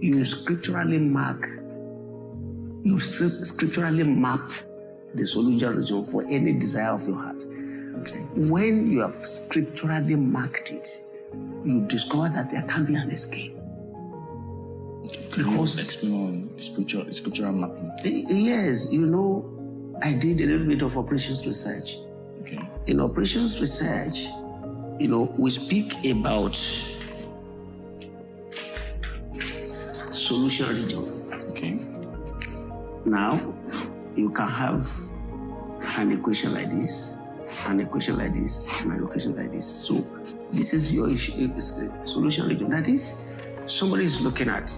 You 0.00 0.24
scripturally 0.24 0.98
mark, 0.98 1.46
you 2.84 2.98
scripturally 2.98 4.04
map 4.04 4.50
the 5.14 5.26
solution 5.26 5.76
region 5.76 6.04
for 6.04 6.24
any 6.26 6.54
desire 6.54 6.94
of 6.94 7.06
your 7.06 7.16
heart. 7.16 7.44
Okay. 8.00 8.20
When 8.34 8.90
you 8.90 9.00
have 9.00 9.14
scripturally 9.14 10.14
marked 10.14 10.72
it, 10.72 10.88
you 11.66 11.86
discover 11.86 12.30
that 12.30 12.48
there 12.50 12.62
can 12.62 12.86
be 12.86 12.94
an 12.94 13.10
escape. 13.10 13.53
Because 15.36 15.78
explain 15.78 16.14
on 16.14 16.58
spiritual 16.58 17.12
scriptural 17.12 17.52
mapping. 17.52 17.92
Yes, 18.28 18.92
you 18.92 19.06
know, 19.06 19.44
I 20.02 20.12
did 20.12 20.40
a 20.40 20.46
little 20.46 20.66
bit 20.66 20.82
of 20.82 20.96
operations 20.96 21.46
research. 21.46 21.96
Okay. 22.42 22.60
In 22.86 23.00
operations 23.00 23.60
research, 23.60 24.26
you 25.00 25.08
know, 25.08 25.34
we 25.38 25.50
speak 25.50 26.04
about 26.06 26.54
solution 30.10 30.68
region. 30.68 31.04
Okay. 31.50 31.78
Now, 33.04 33.38
you 34.16 34.30
can 34.30 34.46
have 34.46 34.86
an 35.98 36.12
equation 36.12 36.54
like 36.54 36.70
this, 36.70 37.18
an 37.66 37.80
equation 37.80 38.18
like 38.18 38.34
this, 38.34 38.68
and 38.80 38.92
an 38.92 39.04
equation 39.04 39.36
like 39.36 39.52
this. 39.52 39.66
So, 39.66 40.06
this 40.50 40.72
is 40.72 40.94
your 40.94 41.10
issue, 41.10 41.50
solution 42.04 42.48
region. 42.48 42.70
That 42.70 42.88
is, 42.88 43.42
somebody 43.66 44.04
is 44.04 44.20
looking 44.20 44.48
at. 44.48 44.74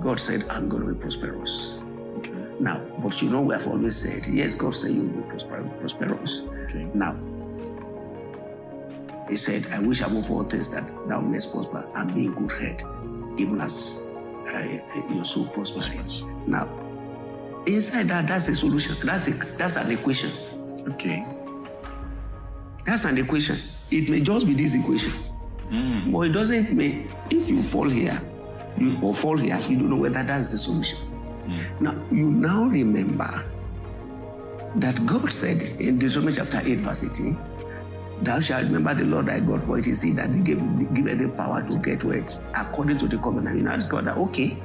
God 0.00 0.18
said, 0.20 0.44
"I'm 0.50 0.68
going 0.68 0.86
to 0.86 0.92
be 0.94 1.00
prosperous." 1.00 1.78
Okay. 2.18 2.32
Now, 2.60 2.80
but 3.02 3.20
you 3.22 3.30
know, 3.30 3.40
we 3.40 3.54
have 3.54 3.66
always 3.66 3.96
said, 3.96 4.26
yes, 4.32 4.54
God 4.54 4.74
said 4.74 4.90
you 4.92 5.02
will 5.02 5.22
be 5.22 5.28
prosper- 5.28 5.68
prosperous. 5.80 6.42
Okay. 6.64 6.86
Now, 6.94 7.16
He 9.28 9.36
said, 9.36 9.66
I 9.72 9.80
wish 9.80 10.00
above 10.02 10.30
all 10.30 10.44
things 10.44 10.68
that 10.70 10.84
thou 11.08 11.20
mayest 11.20 11.52
prosper 11.52 11.86
and 11.94 12.14
be 12.14 12.26
in 12.26 12.34
good 12.34 12.52
health, 12.52 12.82
even 13.40 13.60
as 13.60 14.14
uh, 14.48 14.78
your 15.12 15.24
soul 15.24 15.46
prospers. 15.48 16.22
Now, 16.46 16.68
inside 17.66 18.08
that, 18.08 18.28
that's 18.28 18.48
a 18.48 18.54
solution. 18.54 18.94
That's 19.06 19.26
a, 19.28 19.56
that's 19.56 19.76
an 19.76 19.90
equation. 19.90 20.30
Okay. 20.92 21.24
That's 22.84 23.04
an 23.06 23.16
equation. 23.18 23.56
It 23.90 24.10
may 24.10 24.20
just 24.20 24.46
be 24.46 24.52
this 24.54 24.74
equation, 24.74 25.12
but 26.12 26.20
it 26.26 26.32
doesn't 26.32 26.72
mean 26.72 27.10
if 27.30 27.48
you 27.48 27.62
fall 27.62 27.88
here, 27.88 28.20
you 28.78 28.98
or 29.02 29.14
fall 29.14 29.36
here, 29.36 29.58
you 29.68 29.76
don't 29.76 29.90
know 29.90 29.96
whether 29.96 30.22
that's 30.22 30.48
the 30.48 30.58
solution. 30.58 30.98
Hmm. 30.98 31.84
Now 31.84 32.06
you 32.10 32.30
now 32.30 32.64
remember 32.64 33.44
that 34.76 35.04
God 35.06 35.32
said 35.32 35.62
in 35.80 35.98
Deuteronomy 35.98 36.34
chapter 36.34 36.60
8, 36.64 36.80
verse 36.80 37.04
18, 37.12 37.38
Thou 38.22 38.40
shalt 38.40 38.64
remember 38.64 38.94
the 38.94 39.04
Lord 39.04 39.26
thy 39.26 39.40
God, 39.40 39.62
for 39.62 39.78
it 39.78 39.86
is 39.86 40.02
he 40.02 40.12
that 40.12 40.28
gave 40.44 40.58
giveth 40.94 41.18
the 41.18 41.28
power 41.28 41.62
to 41.66 41.76
get 41.78 42.04
wealth 42.04 42.40
according 42.54 42.98
to 42.98 43.08
the 43.08 43.18
covenant. 43.18 43.56
You 43.56 43.62
now 43.62 43.76
discover 43.76 44.02
that 44.02 44.16
okay, 44.16 44.56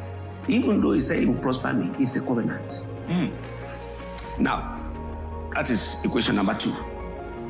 even 0.48 0.82
though 0.82 0.94
he 0.94 1.00
said 1.00 1.20
he 1.20 1.26
will 1.26 1.42
prosper 1.42 1.74
me, 1.74 1.94
it's 2.00 2.16
a 2.16 2.22
covenant. 2.22 2.86
Hmm. 3.08 3.28
Now, 4.42 4.80
that 5.54 5.70
is 5.70 6.06
equation 6.06 6.36
number 6.36 6.54
two. 6.54 6.74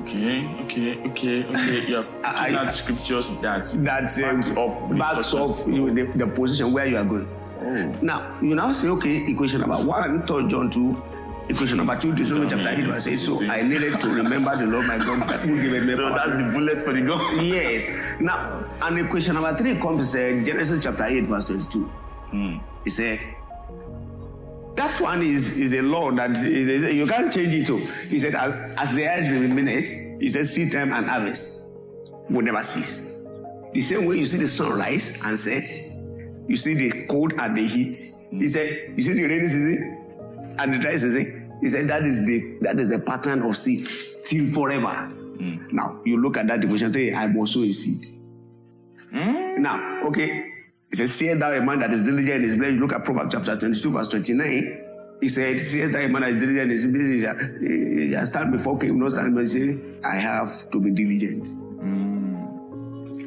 Okay. 0.02 0.46
Okay. 0.64 0.98
Okay. 1.10 1.44
Okay. 1.46 1.88
You're 1.88 2.02
looking 2.04 2.56
at 2.56 2.68
scriptures 2.72 3.30
that 3.42 3.64
That 3.64 3.86
backs 3.86 4.58
up. 4.58 4.98
backs 4.98 5.34
up 5.34 5.68
you, 5.68 5.92
the, 5.94 6.04
the 6.18 6.28
position 6.28 6.72
where 6.74 6.86
you 6.86 6.98
are 6.98 7.04
going. 7.06 7.28
Oh. 7.62 7.98
Now, 8.02 8.38
you 8.42 8.56
now 8.56 8.72
say, 8.72 8.88
okay, 8.90 9.26
equation 9.30 9.60
number 9.62 9.78
one, 9.78 10.26
third 10.26 10.50
John 10.50 10.70
2, 10.72 11.04
equation 11.50 11.78
number 11.78 11.98
two, 11.98 12.16
Deuteronomy 12.16 12.50
chapter 12.50 12.70
8, 12.70 12.86
verse 12.86 13.08
8. 13.08 13.18
So 13.18 13.44
I 13.52 13.62
needed 13.62 14.00
to 14.00 14.10
remember 14.10 14.56
the 14.56 14.66
Lord 14.66 14.88
my 14.88 14.98
God 14.98 15.20
who 15.42 15.62
gave 15.62 15.84
me 15.86 15.96
So 15.96 16.10
that's 16.10 16.38
the 16.38 16.52
bullet 16.54 16.82
for 16.82 16.94
the 16.94 17.02
gun. 17.02 17.44
Yes. 17.46 17.90
Now, 18.22 18.64
and 18.82 18.98
equation 19.00 19.34
number 19.34 19.54
three 19.58 19.76
comes 19.78 20.16
uh, 20.16 20.42
Genesis 20.46 20.82
chapter 20.82 21.04
8, 21.04 21.28
verse 21.28 21.46
22. 21.46 21.90
He 22.86 22.90
said, 22.90 23.20
that 24.80 25.00
one 25.02 25.22
is, 25.22 25.60
is 25.60 25.74
a 25.74 25.82
law 25.82 26.12
that 26.12 26.32
is, 26.32 26.44
is- 26.46 26.84
you 26.94 27.06
can't 27.08 27.32
change 27.32 27.54
it. 27.54 27.68
Too. 27.68 27.78
He 28.08 28.20
said, 28.20 28.36
as, 28.36 28.54
as 28.78 28.94
the 28.96 29.08
eyes 29.08 29.30
remain 29.30 29.54
minute, 29.56 29.88
he 30.20 30.28
said, 30.28 30.46
seed 30.46 30.72
time 30.72 30.92
and 30.94 31.06
harvest 31.08 31.74
will 32.30 32.42
never 32.42 32.62
cease. 32.62 33.28
The 33.74 33.82
same 33.82 34.06
way 34.06 34.18
you 34.18 34.26
see 34.26 34.38
the 34.38 34.48
sun 34.48 34.78
rise 34.78 35.24
and 35.26 35.38
set, 35.38 35.64
you 36.48 36.56
see 36.56 36.74
the 36.74 37.06
cold 37.08 37.34
and 37.38 37.56
the 37.56 37.68
heat. 37.68 37.98
He 38.32 38.48
said, 38.48 38.68
you 38.96 39.04
see 39.04 39.14
the 39.14 39.24
rainy 39.26 39.48
season 39.48 40.56
and 40.60 40.74
the 40.74 40.78
dry 40.80 40.96
season. 40.96 41.58
He 41.62 41.70
said 41.70 41.88
that 41.88 42.04
is 42.04 42.26
the 42.26 42.58
that 42.62 42.80
is 42.80 42.90
the 42.90 43.00
pattern 43.00 43.42
of 43.44 43.56
seed 43.56 43.88
till 44.24 44.46
forever. 44.48 44.88
Hmm. 44.88 45.68
Now 45.72 46.00
you 46.06 46.18
look 46.22 46.38
at 46.38 46.48
that 46.48 46.62
devotion, 46.62 46.96
I 47.16 47.28
must 47.28 47.54
sow 47.54 47.62
a 47.62 47.72
seed. 47.72 48.22
Hmm? 49.12 49.62
Now, 49.62 50.04
okay, 50.08 50.49
he 50.90 50.96
says, 50.96 51.14
See 51.14 51.34
thou 51.34 51.52
a 51.52 51.62
man 51.62 51.80
that 51.80 51.94
is 51.94 52.04
diligent 52.04 52.36
in 52.36 52.42
his. 52.42 52.56
You 52.56 52.80
look 52.80 52.94
at 52.94 53.04
Proverbs 53.04 53.34
chapter 53.34 53.58
22, 53.58 53.92
verse 53.92 54.08
29. 54.08 54.86
He 55.22 55.30
said, 55.30 55.60
See 55.60 55.86
thou 55.86 56.00
a 56.00 56.08
man 56.10 56.22
that 56.22 56.32
is 56.32 56.42
diligent 56.42 56.64
in 56.64 56.70
his 56.70 56.86
blade. 56.88 58.00
He 58.00 58.10
shall, 58.10 58.26
stand 58.26 58.52
before 58.52 58.78
king, 58.80 58.98
not 58.98 59.12
stand, 59.12 59.38
he 59.38 59.48
say, 59.48 59.78
I 60.04 60.16
have 60.16 60.70
to 60.72 60.80
be 60.80 60.92
diligent. 60.92 61.50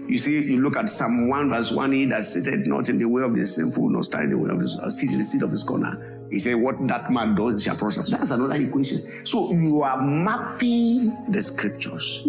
You 0.09 0.19
see, 0.19 0.43
you 0.43 0.61
look 0.61 0.77
at 0.77 0.91
Psalm 0.91 1.29
1, 1.29 1.49
verse 1.49 1.71
1, 1.71 1.93
he 1.93 2.05
that 2.07 2.25
sitteth 2.25 2.67
not 2.67 2.91
in 2.91 2.99
the 2.99 3.07
way 3.07 3.23
of 3.23 3.35
the 3.35 3.47
sinful, 3.47 3.89
nor 3.89 4.03
stand 4.03 4.25
in 4.25 4.31
the 4.31 4.39
way 4.39 4.51
of 4.51 4.61
the 4.61 4.81
uh, 4.83 4.91
sit 4.91 5.11
in 5.11 5.19
the 5.19 5.25
seat 5.25 5.43
of 5.43 5.51
his 5.51 5.63
corner. 5.63 6.27
He 6.31 6.39
said, 6.39 6.57
What 6.57 6.87
that 6.89 7.11
man 7.11 7.35
does 7.35 7.63
shall 7.63 7.77
prosper. 7.77 8.03
That's 8.03 8.31
another 8.31 8.57
equation. 8.57 8.99
So 9.25 9.53
you 9.53 9.83
are 9.83 10.03
mapping 10.03 11.17
the 11.31 11.41
scriptures. 11.41 12.25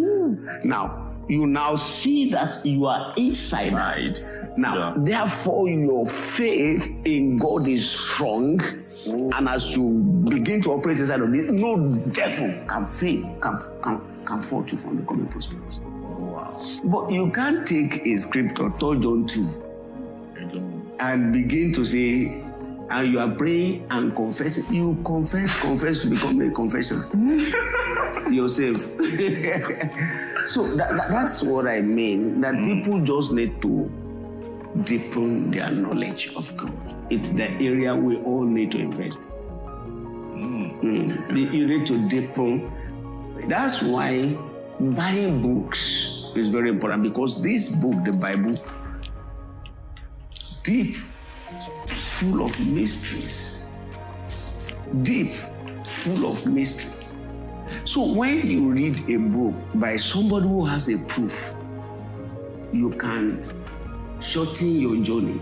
Now, 0.63 1.13
you 1.27 1.47
now 1.47 1.75
see 1.75 2.29
that 2.31 2.63
you 2.63 2.85
are 2.85 3.13
inside. 3.17 3.73
Right. 3.73 4.23
Now, 4.57 4.75
Yeah. 4.75 4.93
therefore, 4.97 5.69
your 5.69 6.05
faith 6.05 6.91
in 7.05 7.37
God 7.37 7.67
is 7.67 7.89
strong. 7.89 8.61
And 9.05 9.49
as 9.49 9.75
you 9.75 10.03
begin 10.29 10.61
to 10.61 10.69
operate 10.71 10.99
inside 10.99 11.19
of 11.21 11.33
it, 11.33 11.51
no 11.51 11.75
devil 12.13 12.53
can 12.67 12.85
fail, 12.85 13.21
can, 13.41 13.57
can, 13.81 14.01
can 14.25 14.39
fault 14.39 14.71
you 14.71 14.77
from 14.77 14.97
becoming 14.97 15.25
prosperous. 15.27 15.81
Wow. 15.83 16.61
But 16.85 17.11
you 17.11 17.29
can't 17.31 17.67
take 17.67 18.05
a 18.05 18.15
scripture, 18.17 18.69
3 18.79 18.99
John 19.01 19.27
2, 19.27 19.41
I 20.39 20.43
don't. 20.45 20.91
and 21.01 21.33
begin 21.33 21.73
to 21.73 21.83
say, 21.83 22.41
and 22.89 23.11
you 23.11 23.19
are 23.19 23.29
praying 23.29 23.85
and 23.89 24.15
confessing. 24.15 24.73
You 24.73 24.95
confess, 25.03 25.53
confess 25.59 25.99
to 26.03 26.07
become 26.09 26.39
a 26.41 26.49
confession 26.51 26.97
yourself. 28.31 28.77
so 30.45 30.63
that, 30.77 30.89
that- 30.95 31.09
that's 31.09 31.43
what 31.43 31.67
I 31.67 31.81
mean. 31.81 32.39
That 32.41 32.55
people 32.63 32.99
just 33.01 33.33
need 33.33 33.61
to 33.63 33.91
deepen 34.81 35.51
their 35.51 35.69
knowledge 35.69 36.35
of 36.35 36.55
God. 36.57 36.73
It's 37.09 37.29
the 37.29 37.49
area 37.51 37.95
we 37.95 38.17
all 38.17 38.43
need 38.43 38.71
to 38.71 38.79
invest. 38.79 39.19
Mm. 40.81 41.31
Need 41.31 41.85
to 41.87 42.09
deepen. 42.09 42.71
That's 43.47 43.81
why 43.83 44.35
buying 44.79 45.41
books 45.41 46.31
is 46.35 46.49
very 46.49 46.69
important 46.69 47.03
because 47.03 47.41
this 47.41 47.81
book, 47.81 48.03
the 48.03 48.13
Bible, 48.13 48.55
deep, 50.63 50.95
full 51.85 52.43
of 52.43 52.67
mysteries. 52.67 53.67
Deep, 55.03 55.29
full 55.85 56.27
of 56.27 56.45
mysteries. 56.47 57.13
So 57.85 58.13
when 58.13 58.49
you 58.49 58.71
read 58.71 59.09
a 59.09 59.17
book 59.17 59.53
by 59.75 59.97
somebody 59.97 60.47
who 60.47 60.65
has 60.65 60.89
a 60.89 60.97
proof, 61.11 61.55
you 62.71 62.89
can 62.91 63.62
shorten 64.23 64.79
your 64.79 64.95
journey 65.03 65.39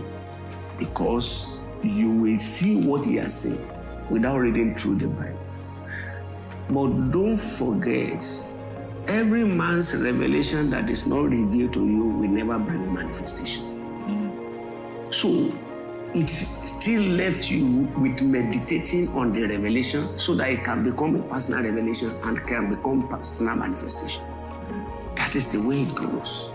because 0.78 1.60
you 1.82 2.10
will 2.10 2.38
see 2.38 2.84
what 2.86 3.04
he 3.04 3.16
has 3.16 3.40
said 3.40 3.84
without 4.10 4.38
reading 4.38 4.74
through 4.74 4.96
the 4.96 5.08
Bible. 5.08 5.38
But 6.68 7.10
don't 7.10 7.36
forget, 7.36 8.24
every 9.08 9.44
man's 9.44 9.94
revelation 9.94 10.70
that 10.70 10.90
is 10.90 11.06
not 11.06 11.24
revealed 11.24 11.72
to 11.74 11.86
you 11.86 12.04
will 12.04 12.28
never 12.28 12.58
bring 12.58 12.92
manifestation. 12.92 13.62
Mm. 14.06 15.14
So 15.14 15.52
it 16.14 16.28
still 16.28 17.02
left 17.02 17.50
you 17.50 17.88
with 17.98 18.22
meditating 18.22 19.08
on 19.08 19.32
the 19.32 19.42
revelation 19.46 20.02
so 20.02 20.34
that 20.34 20.50
it 20.50 20.64
can 20.64 20.84
become 20.84 21.16
a 21.16 21.22
personal 21.22 21.64
revelation 21.64 22.10
and 22.24 22.46
can 22.46 22.68
become 22.68 23.08
personal 23.08 23.56
manifestation. 23.56 24.22
That 25.16 25.34
is 25.36 25.52
the 25.52 25.66
way 25.66 25.82
it 25.82 25.94
goes. 25.94 26.51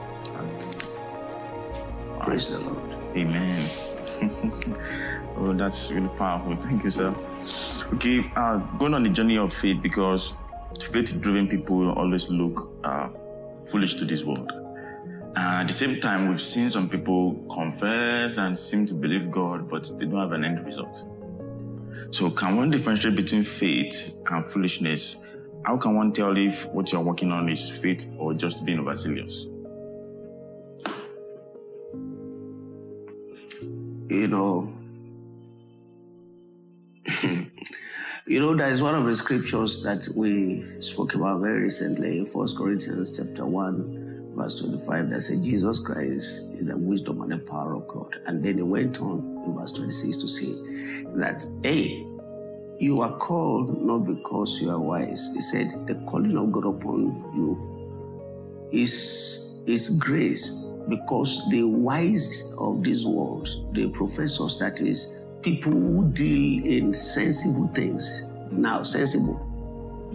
Praise 2.28 2.49
the 2.49 2.59
Lord. 2.59 2.93
Amen. 3.15 3.69
Oh, 5.39 5.53
that's 5.53 5.91
really 5.91 6.09
powerful. 6.17 6.55
Thank 6.55 6.84
you, 6.84 6.89
sir. 6.89 7.15
Okay, 7.93 8.25
uh, 8.36 8.57
going 8.80 8.95
on 8.95 9.03
the 9.03 9.09
journey 9.09 9.38
of 9.38 9.53
faith 9.53 9.84
because 9.84 10.34
faith-driven 10.91 11.47
people 11.47 11.91
always 11.91 12.28
look 12.32 12.71
uh, 12.84 13.09
foolish 13.69 13.95
to 13.97 14.05
this 14.05 14.23
world. 14.23 14.51
Uh, 14.51 15.61
at 15.61 15.67
the 15.67 15.73
same 15.73 16.01
time, 16.01 16.28
we've 16.28 16.41
seen 16.41 16.71
some 16.71 16.89
people 16.89 17.34
confess 17.53 18.38
and 18.39 18.57
seem 18.57 18.88
to 18.88 18.95
believe 18.95 19.30
God, 19.30 19.69
but 19.69 19.88
they 19.99 20.05
don't 20.07 20.19
have 20.19 20.32
an 20.32 20.43
end 20.43 20.65
result. 20.65 21.03
So, 22.09 22.32
can 22.32 22.57
one 22.57 22.71
differentiate 22.71 23.15
between 23.15 23.43
faith 23.43 24.19
and 24.32 24.43
foolishness? 24.43 25.23
How 25.65 25.78
can 25.78 25.95
one 25.95 26.11
tell 26.11 26.36
if 26.36 26.65
what 26.65 26.91
you're 26.91 27.01
working 27.01 27.32
on 27.32 27.47
is 27.47 27.69
faith 27.69 28.07
or 28.17 28.34
just 28.34 28.65
being 28.65 28.80
overzealous? 28.80 29.49
You 34.10 34.28
know, 34.30 34.74
you 38.26 38.39
know, 38.39 38.55
there 38.55 38.70
is 38.70 38.82
one 38.82 38.95
of 38.95 39.03
the 39.03 39.14
scriptures 39.14 39.84
that 39.84 40.08
we 40.16 40.62
spoke 40.62 41.14
about 41.14 41.41
very 41.41 41.64
recently 41.64 42.24
First 42.24 42.58
Corinthians 42.58 43.18
chapter 43.18 43.45
1, 43.45 44.34
verse 44.34 44.62
25, 44.62 45.10
that 45.10 45.22
said 45.22 45.43
Jesus 45.43 45.80
Christ 45.80 46.53
is 46.53 46.66
the 46.66 46.78
wisdom 46.78 47.22
and 47.22 47.34
the 47.34 47.38
power 47.38 47.76
of 47.76 47.86
God. 47.89 48.22
And 48.28 48.41
then 48.41 48.55
he 48.55 48.62
went 48.64 49.01
on 49.01 49.43
in 49.45 49.53
verse 49.58 49.74
26 49.74 50.18
to 50.18 50.28
say 50.30 50.53
that, 51.16 51.45
hey, 51.64 52.05
you 52.80 52.99
are 52.99 53.18
called 53.18 53.86
not 53.86 54.05
because 54.05 54.62
you 54.62 54.70
are 54.70 54.80
wise. 54.80 55.32
He 55.34 55.41
said, 55.41 55.68
the 55.86 55.95
calling 56.05 56.38
of 56.38 56.53
God 56.53 56.66
upon 56.66 57.30
you 57.36 58.70
is, 58.72 59.46
is 59.68 59.89
grace 59.89 60.72
because 60.89 61.47
the 61.49 61.63
wise 61.63 62.55
of 62.59 62.84
this 62.84 63.03
world, 63.03 63.49
the 63.74 63.89
professors, 63.89 64.57
that 64.57 64.82
is, 64.82 65.26
people 65.41 65.74
who 65.74 66.09
deal 66.13 66.65
in 66.65 66.93
sensible 66.93 67.68
things. 67.76 68.26
Now, 68.49 68.82
sensible. 68.84 69.36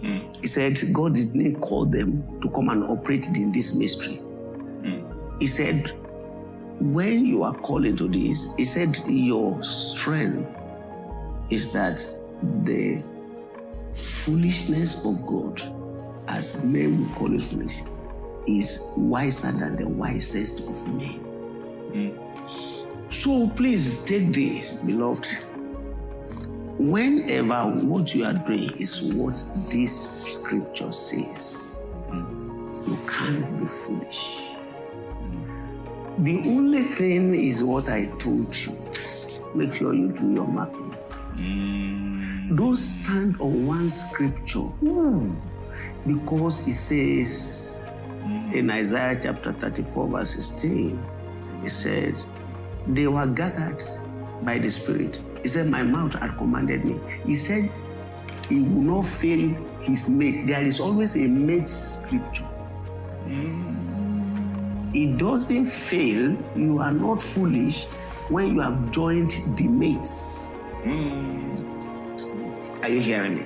Hmm. 0.01 0.27
He 0.41 0.47
said 0.47 0.77
God 0.91 1.13
did 1.13 1.35
not 1.35 1.61
call 1.61 1.85
them 1.85 2.41
to 2.41 2.49
come 2.49 2.69
and 2.69 2.83
operate 2.83 3.27
in 3.27 3.51
this 3.51 3.75
mystery. 3.75 4.15
Hmm. 4.15 5.37
He 5.39 5.47
said, 5.47 5.91
when 6.79 7.25
you 7.25 7.43
are 7.43 7.53
called 7.53 7.85
into 7.85 8.07
this, 8.07 8.55
he 8.57 8.65
said, 8.65 8.97
your 9.07 9.61
strength 9.61 10.55
is 11.51 11.71
that 11.73 12.03
the 12.63 13.01
foolishness 13.93 15.05
of 15.05 15.25
God, 15.27 15.61
as 16.27 16.65
men 16.65 16.99
will 16.99 17.15
call 17.15 17.33
it 17.33 17.41
foolish, 17.43 17.81
is 18.47 18.93
wiser 18.97 19.51
than 19.51 19.75
the 19.75 19.87
wisest 19.87 20.69
of 20.69 20.93
men. 20.95 21.19
Hmm. 21.93 23.09
So 23.09 23.49
please 23.49 24.05
take 24.05 24.33
this, 24.33 24.83
beloved. 24.83 25.27
Whenever 26.77 27.63
what 27.85 28.13
you 28.15 28.25
are 28.25 28.33
doing 28.33 28.71
is 28.79 29.13
what 29.13 29.41
this 29.71 30.41
scripture 30.41 30.91
says, 30.91 31.81
hmm. 32.09 32.83
you 32.87 32.97
can't 33.07 33.59
be 33.59 33.65
foolish. 33.65 34.49
Hmm. 35.19 36.23
The 36.23 36.37
only 36.49 36.83
thing 36.83 37.33
is 37.33 37.63
what 37.63 37.89
I 37.89 38.05
told 38.19 38.55
you. 38.57 38.77
Make 39.55 39.73
sure 39.73 39.93
you 39.93 40.09
do 40.09 40.33
your 40.33 40.47
mapping. 40.47 40.93
Don't 42.55 42.75
stand 42.75 43.39
on 43.39 43.65
one 43.65 43.89
scripture 43.89 44.69
because 46.05 46.67
it 46.67 46.73
says 46.73 47.72
in 48.53 48.69
Isaiah 48.69 49.19
chapter 49.21 49.51
34, 49.53 50.07
verse 50.07 50.31
16, 50.35 51.05
he 51.61 51.67
said, 51.67 52.21
They 52.87 53.07
were 53.07 53.25
gathered 53.25 53.81
by 54.43 54.59
the 54.59 54.69
Spirit. 54.69 55.21
He 55.41 55.47
said, 55.47 55.67
My 55.67 55.83
mouth 55.83 56.13
had 56.13 56.37
commanded 56.37 56.85
me. 56.85 56.99
He 57.25 57.35
said, 57.35 57.69
He 58.47 58.61
will 58.61 58.81
not 58.81 59.05
fail 59.05 59.49
his 59.81 60.09
mate. 60.09 60.45
There 60.45 60.61
is 60.61 60.79
always 60.79 61.15
a 61.15 61.27
mate 61.27 61.67
scripture. 61.67 62.47
Mm. 63.25 64.95
It 64.95 65.17
doesn't 65.17 65.65
fail. 65.65 66.37
You 66.55 66.79
are 66.79 66.93
not 66.93 67.21
foolish 67.21 67.87
when 68.29 68.53
you 68.53 68.61
have 68.61 68.91
joined 68.91 69.31
the 69.57 69.67
mates. 69.67 70.63
Mm. 70.83 71.73
Are 72.83 72.89
you 72.89 72.99
hearing 72.99 73.35
me? 73.35 73.45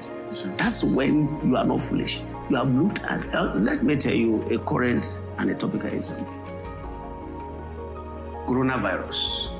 That's 0.57 0.83
when 0.95 1.39
you 1.47 1.55
are 1.55 1.63
not 1.63 1.79
foolish. 1.79 2.21
You 2.49 2.55
have 2.55 2.73
looked 2.73 2.99
at, 3.03 3.33
uh, 3.35 3.53
let 3.55 3.83
me 3.83 3.95
tell 3.95 4.13
you 4.13 4.43
a 4.49 4.57
current 4.59 5.21
and 5.37 5.49
a 5.49 5.55
topical 5.55 5.89
example 5.91 6.37
coronavirus. 8.47 9.51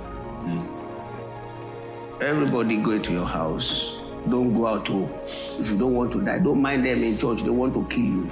Everybody 2.22 2.78
go 2.78 2.92
into 2.92 3.12
your 3.14 3.26
house. 3.26 3.98
Don't 4.30 4.54
go 4.54 4.66
out. 4.66 4.90
Oh, 4.90 5.10
if 5.60 5.70
you 5.70 5.78
don't 5.78 5.94
want 5.94 6.12
to 6.14 6.26
die, 6.26 6.40
don't 6.40 6.62
mind 6.62 6.86
them 6.86 7.04
in 7.04 7.18
church. 7.18 7.44
They 7.44 7.50
want 7.50 7.74
to 7.76 7.86
kill 7.86 8.06
you. 8.06 8.32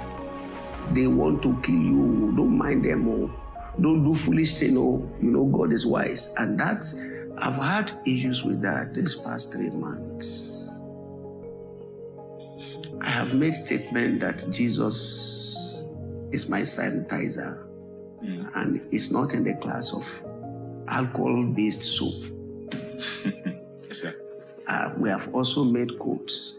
They 0.92 1.06
want 1.06 1.42
to 1.42 1.54
kill 1.62 1.74
you. 1.74 2.32
Don't 2.36 2.56
mind 2.56 2.84
them. 2.84 3.08
Oh, 3.08 3.30
don't 3.80 4.02
do 4.02 4.14
foolish 4.14 4.58
thing. 4.58 4.76
Oh, 4.76 5.08
you 5.20 5.30
know 5.30 5.44
God 5.44 5.72
is 5.72 5.86
wise, 5.86 6.34
and 6.38 6.58
that's. 6.58 7.00
I've 7.38 7.56
had 7.56 7.92
issues 8.06 8.42
with 8.44 8.62
that 8.62 8.94
this 8.94 9.14
past 9.14 9.52
three 9.52 9.68
months. 9.68 10.55
I 13.00 13.08
have 13.10 13.34
made 13.34 13.54
statement 13.54 14.20
that 14.20 14.44
Jesus 14.50 15.76
is 16.32 16.48
my 16.48 16.62
sanitizer, 16.62 17.62
and 18.54 18.80
it's 18.90 19.10
not 19.12 19.34
in 19.34 19.44
the 19.44 19.54
class 19.54 19.92
of 19.94 20.24
alcohol-based 20.88 21.82
soap. 21.82 22.32
Yes, 23.86 24.00
sir. 24.02 24.12
Uh, 24.66 24.90
we 24.98 25.08
have 25.08 25.32
also 25.32 25.62
made 25.62 25.96
quotes 25.98 26.56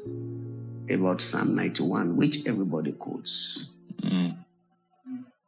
about 0.89 1.19
Psalm 1.19 1.55
91, 1.55 2.15
which 2.15 2.45
everybody 2.45 2.93
quotes. 2.93 3.71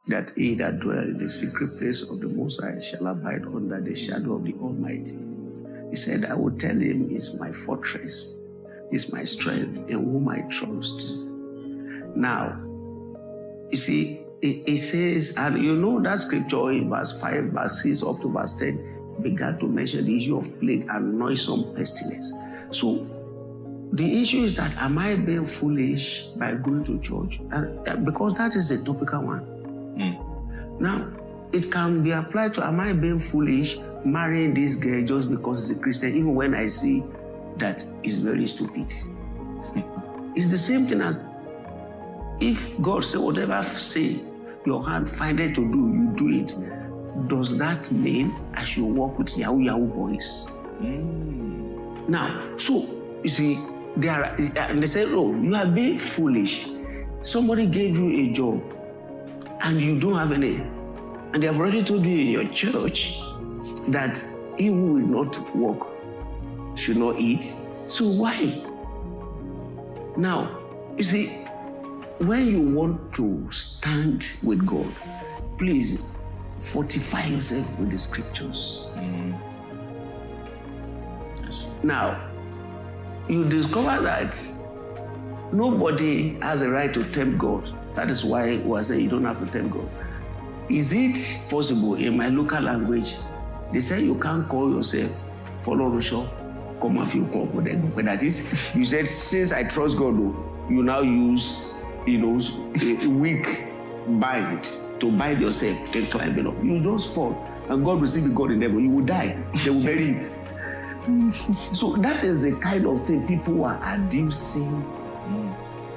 That 0.08 0.32
he 0.36 0.56
that 0.56 0.80
dwell 0.80 1.00
in 1.04 1.18
the 1.20 1.30
secret 1.30 1.70
place 1.78 2.10
of 2.10 2.20
the 2.20 2.28
Most 2.28 2.62
High 2.62 2.80
shall 2.80 3.08
abide 3.08 3.46
under 3.46 3.80
the 3.80 3.94
shadow 3.96 4.34
of 4.36 4.44
the 4.44 4.54
Almighty. 4.56 5.18
He 5.92 5.96
said, 5.96 6.26
I 6.26 6.34
will 6.36 6.52
tell 6.58 6.76
him, 6.76 7.10
is 7.16 7.40
my 7.40 7.52
fortress, 7.52 8.39
is 8.92 9.12
my 9.14 9.24
strength, 9.24 9.90
in 9.90 9.98
whom 9.98 10.30
I 10.30 10.42
trust. 10.50 11.26
Now, 12.16 12.60
you 13.70 13.78
see, 13.78 14.26
it, 14.42 14.64
it 14.68 14.78
says, 14.78 15.38
and 15.38 15.62
you 15.64 15.76
know 15.76 16.02
that 16.02 16.20
scripture 16.20 16.72
in 16.72 16.90
verse 16.90 17.22
5, 17.22 17.46
verse 17.46 17.84
6 17.84 18.04
up 18.04 18.22
to 18.22 18.32
verse 18.32 18.54
10 18.54 19.22
began 19.22 19.60
to 19.60 19.68
mention 19.68 20.06
the 20.06 20.16
issue 20.16 20.38
of 20.38 20.60
plague 20.60 20.88
and 20.90 21.20
noisome 21.20 21.76
pestilence. 21.76 22.34
So 22.72 23.06
the 23.92 24.22
issue 24.22 24.44
is 24.44 24.56
that 24.56 24.76
am 24.78 24.98
I 24.98 25.16
being 25.16 25.46
foolish 25.46 26.28
by 26.38 26.54
going 26.54 26.84
to 26.86 27.00
church? 27.00 27.40
And, 27.52 27.88
uh, 27.88 27.96
because 27.98 28.34
that 28.36 28.56
is 28.56 28.72
a 28.72 28.84
topical 28.86 29.24
one. 29.24 29.60
Now, 30.80 31.12
it 31.52 31.72
can 31.72 32.04
be 32.04 32.12
applied 32.12 32.54
to 32.56 32.66
am 32.66 32.80
I 32.80 32.94
being 32.94 33.20
foolish 33.20 33.78
marrying 34.06 34.54
this 34.54 34.76
girl 34.76 35.04
just 35.04 35.30
because 35.30 35.68
he's 35.68 35.78
a 35.78 35.82
Christian, 35.82 36.16
even 36.16 36.36
when 36.36 36.56
I 36.56 36.68
see 36.68 37.04
that 37.60 37.84
he's 38.04 38.20
very 38.20 38.48
stupid. 38.48 38.88
it's 40.36 40.48
the 40.48 40.58
same 40.58 40.84
thing 40.84 41.02
as 41.02 41.24
if 42.40 42.82
God 42.82 43.04
say 43.04 43.18
whatever 43.18 43.62
say 43.62 44.16
your 44.66 44.86
hand 44.88 45.10
find 45.10 45.40
it 45.40 45.56
to 45.56 45.72
do, 45.72 45.94
you 45.94 46.12
do 46.16 46.42
it. 46.42 46.56
Does 47.28 47.58
that 47.58 47.92
mean 47.92 48.34
I 48.54 48.64
should 48.64 48.86
work 48.86 49.18
with 49.18 49.38
Yahoo 49.38 49.60
Yahoo 49.60 49.88
boys? 49.88 50.50
Hmm. 50.80 52.10
Now, 52.10 52.56
so 52.58 52.84
you 53.24 53.30
see, 53.30 53.58
they 53.98 54.10
are, 54.10 54.24
and 54.58 54.82
they 54.82 54.88
say, 54.88 55.06
"Oh, 55.08 55.36
you 55.36 55.56
are 55.56 55.68
being 55.68 55.98
foolish." 55.98 56.68
Somebody 57.22 57.68
gave 57.68 57.98
you 57.98 58.30
a 58.30 58.32
job, 58.32 58.64
and 59.62 59.80
you 59.82 60.00
don't 60.00 60.16
have 60.16 60.32
any, 60.32 60.56
and 61.34 61.44
they 61.44 61.48
have 61.48 61.60
already 61.60 61.84
told 61.84 62.06
you 62.06 62.18
in 62.18 62.28
your 62.28 62.48
church 62.48 63.20
that 63.90 64.24
he 64.58 64.70
will 64.70 65.06
not 65.18 65.56
work 65.56 65.99
should 66.80 66.98
not 66.98 67.20
eat. 67.20 67.44
So 67.44 68.06
why? 68.06 68.64
Now, 70.18 70.60
you 70.98 71.04
see, 71.04 71.28
when 72.20 72.48
you 72.48 72.62
want 72.62 73.14
to 73.14 73.50
stand 73.52 74.30
with 74.44 74.66
God, 74.66 74.88
please 75.58 76.18
fortify 76.60 77.26
yourself 77.26 77.80
with 77.80 77.92
the 77.92 77.98
scriptures. 77.98 78.90
Now, 81.82 82.30
you 83.30 83.48
discover 83.48 84.02
that 84.04 84.38
nobody 85.54 86.38
has 86.42 86.62
a 86.62 86.70
right 86.70 86.94
to 86.94 87.04
tempt 87.12 87.38
God. 87.38 87.70
That 87.96 88.10
is 88.10 88.26
why 88.26 88.58
we 88.58 88.84
saying 88.84 89.02
you 89.02 89.10
don't 89.10 89.26
have 89.26 89.40
to 89.40 89.46
tempt 89.46 89.74
God. 89.74 89.90
Is 90.70 90.94
it 90.94 91.16
possible 91.50 91.96
in 91.96 92.18
my 92.18 92.28
local 92.28 92.62
language? 92.62 93.16
They 93.72 93.80
say 93.80 94.04
you 94.04 94.20
can't 94.20 94.48
call 94.50 94.70
yourself 94.72 95.32
follow 95.60 95.90
Rusho, 95.90 96.28
come 96.80 96.98
and 96.98 97.10
feel 97.10 97.28
confident. 97.28 97.96
But 97.96 98.06
that 98.06 98.24
is, 98.24 98.60
you 98.76 98.86
said, 98.86 99.08
since 99.08 99.52
I 99.52 99.64
trust 99.64 99.98
God, 99.98 100.16
oh, 100.18 100.66
you 100.70 100.84
now 100.84 101.02
use, 101.02 101.84
you 102.06 102.18
know, 102.18 102.40
a 102.82 103.08
weak 103.08 103.66
bind 104.20 104.64
to 105.00 105.12
bind 105.12 105.42
yourself 105.42 105.96
and 105.96 106.10
climb 106.10 106.38
it 106.38 106.48
up. 106.48 106.56
You 106.64 106.80
just 106.82 107.14
fall, 107.16 107.34
and 107.70 107.84
God 107.84 108.00
will 108.00 108.08
still 108.08 108.28
be 108.28 108.34
God 108.34 108.52
in 108.52 108.62
heaven. 108.62 108.84
You 108.84 108.92
will 108.92 109.06
die. 109.06 109.38
They 109.64 109.70
will 109.70 109.84
bury 109.84 110.06
you. 110.06 110.30
so 111.74 111.96
that 111.98 112.24
is 112.24 112.42
the 112.44 112.60
kind 112.60 112.86
of 112.86 113.06
thing 113.06 113.28
people 113.28 113.64
are 113.66 113.80
adducing. 113.80 114.96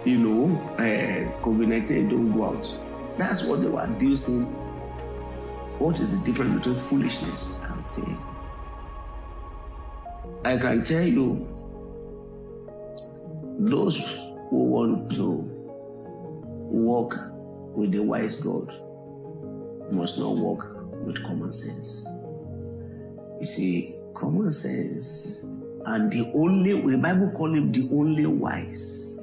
You 0.04 0.18
know, 0.18 0.58
uh, 0.78 1.42
COVID 1.42 1.68
19 1.68 2.08
don't 2.08 2.32
go 2.32 2.46
out. 2.46 2.78
That's 3.18 3.46
what 3.46 3.60
they 3.60 3.68
were 3.68 3.82
adducing. 3.82 4.58
What 5.78 6.00
is 6.00 6.18
the 6.18 6.24
difference 6.24 6.58
between 6.58 6.74
foolishness 6.76 7.64
and 7.70 7.86
faith? 7.86 8.31
I 10.44 10.58
can 10.58 10.82
tell 10.82 11.06
you, 11.06 11.48
those 13.58 13.98
who 14.50 14.64
want 14.64 15.14
to 15.14 15.28
walk 16.72 17.16
with 17.76 17.92
the 17.92 18.00
wise 18.00 18.36
God 18.36 18.72
must 19.92 20.18
not 20.18 20.36
walk 20.36 20.66
with 21.04 21.22
common 21.22 21.52
sense. 21.52 22.08
You 23.38 23.46
see, 23.46 23.94
common 24.14 24.50
sense 24.50 25.44
and 25.86 26.12
the 26.12 26.30
only 26.34 26.72
the 26.90 26.98
Bible 26.98 27.30
call 27.32 27.54
him 27.54 27.72
the 27.72 27.88
only 27.92 28.26
wise. 28.26 29.18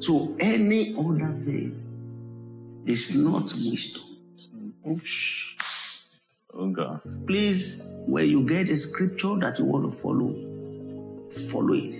So 0.00 0.36
any 0.40 0.94
other 0.96 1.32
thing 1.44 1.76
is 2.86 3.16
not 3.16 3.52
wisdom. 3.52 4.02
Oops. 4.88 5.56
Oh 6.54 6.68
God. 6.70 7.00
Please, 7.26 7.90
when 8.06 8.28
you 8.28 8.44
get 8.44 8.70
a 8.70 8.76
scripture 8.76 9.36
that 9.36 9.58
you 9.58 9.64
want 9.64 9.90
to 9.90 9.96
follow, 9.96 10.34
follow 11.50 11.74
it 11.74 11.94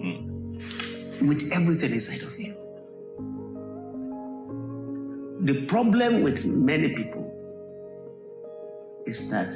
hmm. 0.00 1.26
with 1.26 1.50
everything 1.52 1.92
inside 1.92 2.22
of 2.22 2.38
you. 2.38 2.54
The 5.44 5.66
problem 5.66 6.22
with 6.22 6.44
many 6.46 6.94
people 6.94 7.30
is 9.06 9.30
that 9.30 9.52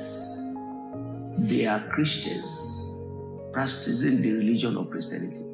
they 1.39 1.67
are 1.67 1.81
Christians 1.89 2.97
practicing 3.53 4.21
the 4.23 4.33
religion 4.33 4.77
of 4.77 4.91
Christianity. 4.91 5.45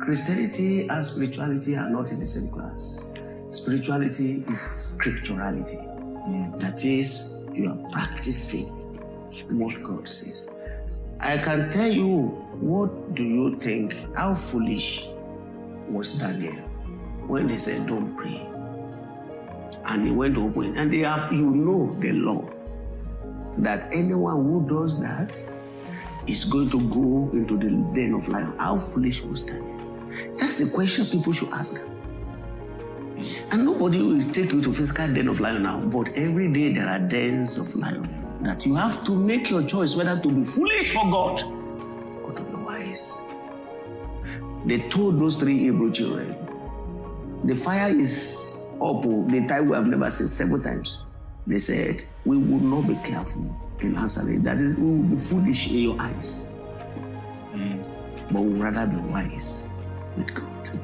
Christianity 0.00 0.88
and 0.88 1.04
spirituality 1.04 1.76
are 1.76 1.88
not 1.88 2.10
in 2.10 2.18
the 2.18 2.26
same 2.26 2.50
class. 2.52 3.12
Spirituality 3.50 4.44
is 4.48 4.58
scripturality. 4.58 5.78
Hmm. 6.24 6.58
That 6.58 6.84
is, 6.84 7.37
you 7.58 7.70
are 7.70 7.90
practicing 7.90 8.66
what 9.50 9.82
God 9.82 10.08
says. 10.08 10.50
I 11.20 11.36
can 11.38 11.70
tell 11.70 11.90
you, 11.90 12.28
what 12.60 13.14
do 13.14 13.24
you 13.24 13.56
think? 13.58 13.94
How 14.16 14.34
foolish 14.34 15.06
was 15.88 16.08
Daniel 16.18 16.54
when 17.26 17.48
they 17.48 17.56
said, 17.56 17.88
Don't 17.88 18.16
pray? 18.16 18.46
And 19.86 20.06
he 20.06 20.12
went 20.12 20.38
open, 20.38 20.76
and 20.76 20.92
they 20.92 21.04
are, 21.04 21.32
you 21.32 21.50
know 21.50 21.96
the 21.98 22.12
law 22.12 22.48
that 23.58 23.88
anyone 23.92 24.44
who 24.44 24.66
does 24.68 25.00
that 25.00 25.34
is 26.26 26.44
going 26.44 26.70
to 26.70 26.80
go 26.90 27.30
into 27.32 27.56
the 27.56 27.70
den 27.94 28.14
of 28.14 28.28
lion. 28.28 28.52
How 28.58 28.76
foolish 28.76 29.22
was 29.22 29.42
Daniel? 29.42 29.78
That's 30.38 30.58
the 30.58 30.70
question 30.74 31.06
people 31.06 31.32
should 31.32 31.48
ask. 31.50 31.88
And 33.50 33.64
nobody 33.64 34.02
will 34.02 34.22
take 34.32 34.52
you 34.52 34.60
to 34.62 34.72
physical 34.72 35.12
den 35.12 35.28
of 35.28 35.40
lion 35.40 35.62
now, 35.62 35.80
but 35.80 36.10
every 36.14 36.48
day 36.52 36.72
there 36.72 36.88
are 36.88 36.98
dens 36.98 37.56
of 37.56 37.74
lion 37.74 38.08
that 38.42 38.64
you 38.64 38.74
have 38.74 39.04
to 39.04 39.12
make 39.12 39.50
your 39.50 39.62
choice 39.62 39.96
whether 39.96 40.20
to 40.20 40.28
be 40.30 40.44
foolish 40.44 40.92
for 40.92 41.10
God 41.10 41.42
or 42.22 42.32
to 42.32 42.42
be 42.42 42.54
wise. 42.56 43.22
They 44.66 44.80
told 44.88 45.18
those 45.18 45.36
three 45.36 45.58
Hebrew 45.58 45.90
children, 45.92 46.36
the 47.44 47.54
fire 47.54 47.88
is 47.88 48.66
up, 48.74 49.04
oh, 49.06 49.26
the 49.28 49.46
time 49.46 49.68
we 49.68 49.74
have 49.74 49.86
never 49.86 50.10
seen 50.10 50.28
several 50.28 50.62
times. 50.62 51.02
They 51.46 51.58
said, 51.58 52.04
we 52.24 52.36
will 52.36 52.60
not 52.60 52.86
be 52.86 52.94
careful 53.08 53.56
in 53.80 53.96
answering. 53.96 54.42
That 54.42 54.60
is, 54.60 54.76
we 54.76 54.84
will 54.84 55.02
be 55.02 55.16
foolish 55.16 55.70
in 55.70 55.78
your 55.78 56.00
eyes. 56.00 56.44
Mm. 57.52 57.82
But 58.30 58.42
we 58.42 58.50
would 58.50 58.60
rather 58.60 58.86
be 58.86 59.00
wise 59.10 59.68
with 60.16 60.34
God. 60.34 60.80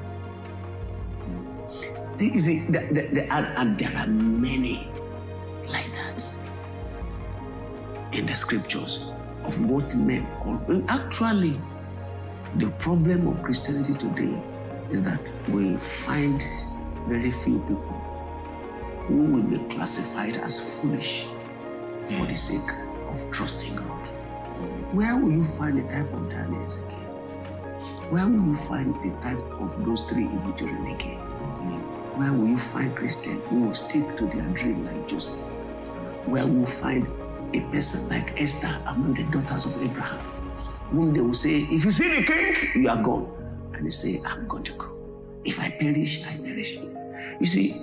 You 2.18 2.40
see, 2.40 2.66
the, 2.70 2.78
the, 2.92 3.08
the, 3.12 3.32
and, 3.32 3.76
there 3.76 3.90
are 3.96 4.06
many 4.06 4.88
like 5.66 5.90
that 5.92 6.38
in 8.12 8.24
the 8.24 8.34
scriptures 8.34 9.10
of 9.44 9.68
what 9.68 9.94
men 9.96 10.26
call. 10.40 10.58
Actually, 10.88 11.60
the 12.56 12.70
problem 12.78 13.26
of 13.26 13.42
Christianity 13.42 13.94
today 13.94 14.40
is 14.92 15.02
that 15.02 15.20
we 15.48 15.76
find 15.76 16.42
very 17.08 17.32
few 17.32 17.58
people 17.60 18.00
who 19.06 19.16
will 19.16 19.42
be 19.42 19.58
classified 19.74 20.36
as 20.38 20.80
foolish 20.80 21.26
for 22.04 22.26
the 22.26 22.36
sake 22.36 22.76
of 23.08 23.28
trusting 23.32 23.74
God. 23.74 24.06
Where 24.92 25.16
will 25.16 25.32
you 25.32 25.42
find 25.42 25.78
the 25.78 25.90
type 25.90 26.12
of 26.12 26.30
Daniels 26.30 26.84
again? 26.84 27.00
Where 28.10 28.28
will 28.28 28.46
you 28.46 28.54
find 28.54 28.94
the 29.02 29.10
type 29.20 29.38
of 29.60 29.84
those 29.84 30.02
three 30.02 30.28
Hebrew 30.28 30.54
children 30.54 30.86
again? 30.86 31.33
Where 32.16 32.32
will 32.32 32.46
you 32.46 32.56
find 32.56 32.94
Christians 32.94 33.42
who 33.48 33.62
will 33.62 33.74
stick 33.74 34.16
to 34.16 34.26
their 34.26 34.46
dream 34.50 34.84
like 34.84 35.08
Joseph? 35.08 35.52
Where 36.26 36.46
will 36.46 36.60
you 36.60 36.66
find 36.66 37.08
a 37.54 37.60
person 37.72 38.08
like 38.08 38.40
Esther 38.40 38.70
among 38.88 39.14
the 39.14 39.24
daughters 39.24 39.66
of 39.66 39.82
Abraham? 39.82 40.20
Whom 40.90 41.12
they 41.12 41.20
will 41.20 41.34
say, 41.34 41.58
If 41.58 41.84
you 41.84 41.90
see 41.90 42.14
the 42.14 42.22
king, 42.22 42.82
you 42.82 42.88
are 42.88 43.02
gone. 43.02 43.26
And 43.74 43.86
they 43.86 43.90
say, 43.90 44.20
I'm 44.26 44.46
going 44.46 44.62
to 44.62 44.72
go. 44.74 44.96
If 45.44 45.58
I 45.58 45.70
perish, 45.70 46.24
I 46.24 46.36
perish. 46.44 46.78
You 47.40 47.46
see, 47.46 47.74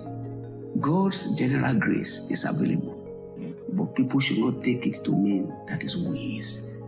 God's 0.79 1.35
general 1.37 1.75
grace 1.75 2.31
is 2.31 2.45
available, 2.45 2.95
but 3.73 3.95
people 3.95 4.21
should 4.21 4.37
not 4.37 4.63
take 4.63 4.87
it 4.87 4.95
to 5.03 5.11
mean 5.11 5.53
that 5.67 5.83
is 5.83 6.07
ways. 6.07 6.81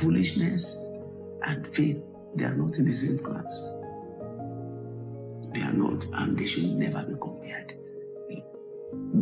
Foolishness 0.00 0.92
and 1.42 1.66
faith, 1.68 2.06
they 2.34 2.46
are 2.46 2.54
not 2.54 2.78
in 2.78 2.86
the 2.86 2.92
same 2.92 3.18
class. 3.22 3.74
They 5.52 5.62
are 5.62 5.72
not, 5.72 6.06
and 6.12 6.38
they 6.38 6.46
should 6.46 6.64
never 6.64 7.02
be 7.02 7.14
compared. 7.20 7.74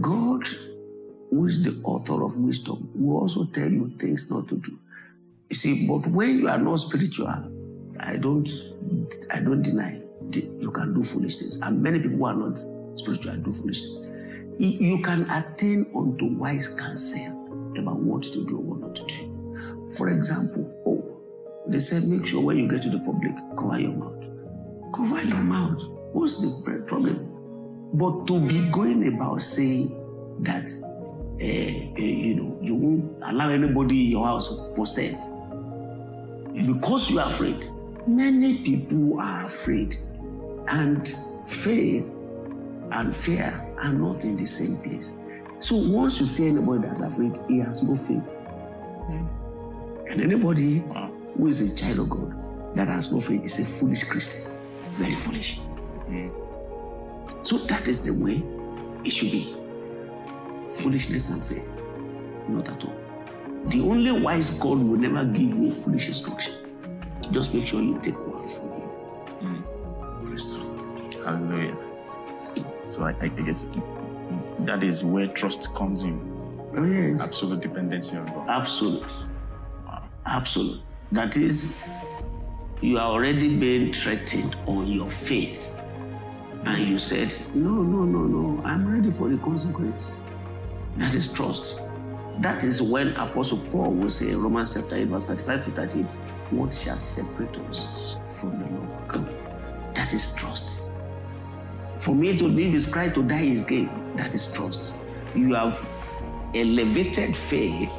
God, 0.01 0.47
who 1.31 1.47
is 1.47 1.62
the 1.62 1.81
author 1.85 2.25
of 2.25 2.37
wisdom, 2.39 2.91
will 2.95 3.20
also 3.20 3.45
tell 3.47 3.70
you 3.70 3.93
things 3.99 4.31
not 4.31 4.49
to 4.49 4.57
do. 4.57 4.73
You 5.51 5.57
see, 5.57 5.87
but 5.87 6.07
when 6.09 6.39
you 6.39 6.49
are 6.49 6.59
not 6.59 6.77
spiritual, 6.77 7.29
I 8.01 8.16
don't, 8.16 8.49
I 9.31 9.41
don't 9.41 9.62
deny 9.62 10.03
you 10.35 10.70
can 10.70 10.95
do 10.95 11.03
foolish 11.03 11.37
things, 11.37 11.59
and 11.61 11.83
many 11.83 12.01
people 12.01 12.25
are 12.25 12.35
not 12.35 12.59
spiritual 12.99 13.37
do 13.37 13.53
foolish 13.53 13.83
things. 13.83 14.07
You 14.59 14.68
you 14.68 15.03
can 15.03 15.29
attain 15.31 15.91
unto 15.95 16.27
wise 16.27 16.68
counsel 16.79 17.75
about 17.77 17.97
what 17.97 18.23
to 18.23 18.47
do 18.47 18.59
or 18.59 18.62
what 18.62 18.81
not 18.81 18.97
to 18.97 19.05
do. 19.05 19.91
For 19.97 20.11
example, 20.11 20.70
oh, 20.87 21.20
they 21.68 21.81
said 21.81 22.05
make 22.05 22.27
sure 22.27 22.43
when 22.43 22.59
you 22.59 22.68
get 22.68 22.83
to 22.83 22.91
the 22.91 23.01
public, 23.01 23.35
cover 23.57 23.81
your 23.81 23.93
mouth. 23.93 24.31
Cover 24.95 25.23
your 25.23 25.39
mouth. 25.39 25.83
What's 26.12 26.40
the 26.40 26.82
problem? 26.86 27.28
But 27.94 28.26
to 28.26 28.40
be 28.40 28.70
going 28.70 29.06
about 29.14 29.42
saying 29.42 29.88
that, 30.40 30.70
eh, 31.40 31.92
eh, 31.96 32.00
you 32.00 32.34
know, 32.34 32.58
you 32.62 32.74
won't 32.74 33.16
allow 33.22 33.50
anybody 33.50 34.04
in 34.06 34.10
your 34.12 34.26
house 34.26 34.74
for 34.74 34.86
sale 34.86 35.16
because 36.66 37.10
you 37.10 37.18
are 37.18 37.26
afraid. 37.26 37.66
Many 38.06 38.58
people 38.58 39.20
are 39.20 39.44
afraid, 39.44 39.94
and 40.68 41.08
faith 41.46 42.04
and 42.92 43.14
fear 43.14 43.74
are 43.78 43.92
not 43.92 44.24
in 44.24 44.36
the 44.36 44.46
same 44.46 44.82
place. 44.82 45.12
So 45.60 45.76
once 45.76 46.18
you 46.18 46.26
see 46.26 46.48
anybody 46.48 46.82
that's 46.82 47.00
afraid, 47.00 47.38
he 47.48 47.58
has 47.58 47.82
no 47.82 47.94
faith. 47.94 48.28
And 50.08 50.20
anybody 50.20 50.82
who 51.36 51.46
is 51.46 51.60
a 51.60 51.76
child 51.76 52.00
of 52.00 52.10
God 52.10 52.74
that 52.76 52.88
has 52.88 53.12
no 53.12 53.20
faith 53.20 53.44
is 53.44 53.58
a 53.58 53.64
foolish 53.64 54.04
Christian. 54.04 54.52
Very 54.90 55.14
foolish. 55.14 55.60
So 57.42 57.58
that 57.58 57.88
is 57.88 58.04
the 58.04 58.24
way 58.24 58.42
it 59.04 59.10
should 59.10 59.30
be. 59.30 59.54
Foolishness 60.68 61.30
and 61.30 61.42
faith. 61.42 61.68
Not 62.48 62.68
at 62.68 62.84
all. 62.84 62.94
The 63.66 63.80
only 63.82 64.12
wise 64.12 64.58
God 64.58 64.78
will 64.78 64.98
never 64.98 65.24
give 65.24 65.54
you 65.54 65.68
a 65.68 65.70
foolish 65.70 66.08
instruction. 66.08 66.54
Just 67.30 67.54
make 67.54 67.66
sure 67.66 67.80
you 67.80 67.98
take 68.00 68.18
one 68.26 68.46
from 68.46 68.68
him. 68.70 68.88
Hmm. 69.40 70.26
Praise 70.26 70.52
the 70.52 70.58
Lord. 70.58 71.14
Hallelujah. 71.14 71.76
So 72.86 73.04
I, 73.04 73.14
I 73.20 73.28
guess 73.28 73.66
that 74.60 74.82
is 74.82 75.04
where 75.04 75.26
trust 75.28 75.74
comes 75.74 76.02
in. 76.02 76.20
Oh, 76.76 76.84
yes. 76.84 77.22
Absolute 77.22 77.60
dependency 77.60 78.16
on 78.16 78.26
God. 78.26 78.48
Absolute. 78.48 79.12
Absolute. 80.26 80.80
That 81.12 81.36
is, 81.36 81.90
you 82.80 82.98
are 82.98 83.10
already 83.10 83.56
being 83.56 83.92
threatened 83.92 84.56
on 84.66 84.88
your 84.88 85.10
faith. 85.10 85.72
And 86.64 86.86
you 86.88 86.98
said, 86.98 87.34
No, 87.54 87.70
no, 87.70 88.04
no, 88.04 88.20
no, 88.20 88.62
I'm 88.64 88.92
ready 88.92 89.10
for 89.10 89.28
the 89.28 89.36
consequence. 89.38 90.22
That 90.96 91.14
is 91.14 91.32
trust. 91.32 91.80
That 92.38 92.64
is 92.64 92.80
when 92.80 93.08
Apostle 93.16 93.58
Paul 93.70 93.92
will 93.92 94.10
say 94.10 94.30
in 94.30 94.42
Romans 94.42 94.74
chapter 94.74 94.96
8, 94.96 95.04
verse 95.08 95.26
35 95.26 95.64
to 95.64 95.70
38, 95.70 96.04
What 96.50 96.72
shall 96.72 96.96
separate 96.96 97.58
us 97.68 98.16
from 98.28 98.58
the 98.58 99.12
God? 99.12 99.94
That 99.94 100.12
is 100.12 100.34
trust. 100.36 100.90
For 101.96 102.14
me 102.14 102.36
to 102.36 102.46
live 102.46 102.74
is 102.74 102.90
Christ, 102.92 103.14
to 103.16 103.22
die 103.22 103.42
is 103.42 103.62
gain. 103.64 103.90
That 104.16 104.34
is 104.34 104.52
trust. 104.52 104.94
You 105.34 105.54
have 105.54 105.86
elevated 106.54 107.36
faith 107.36 107.92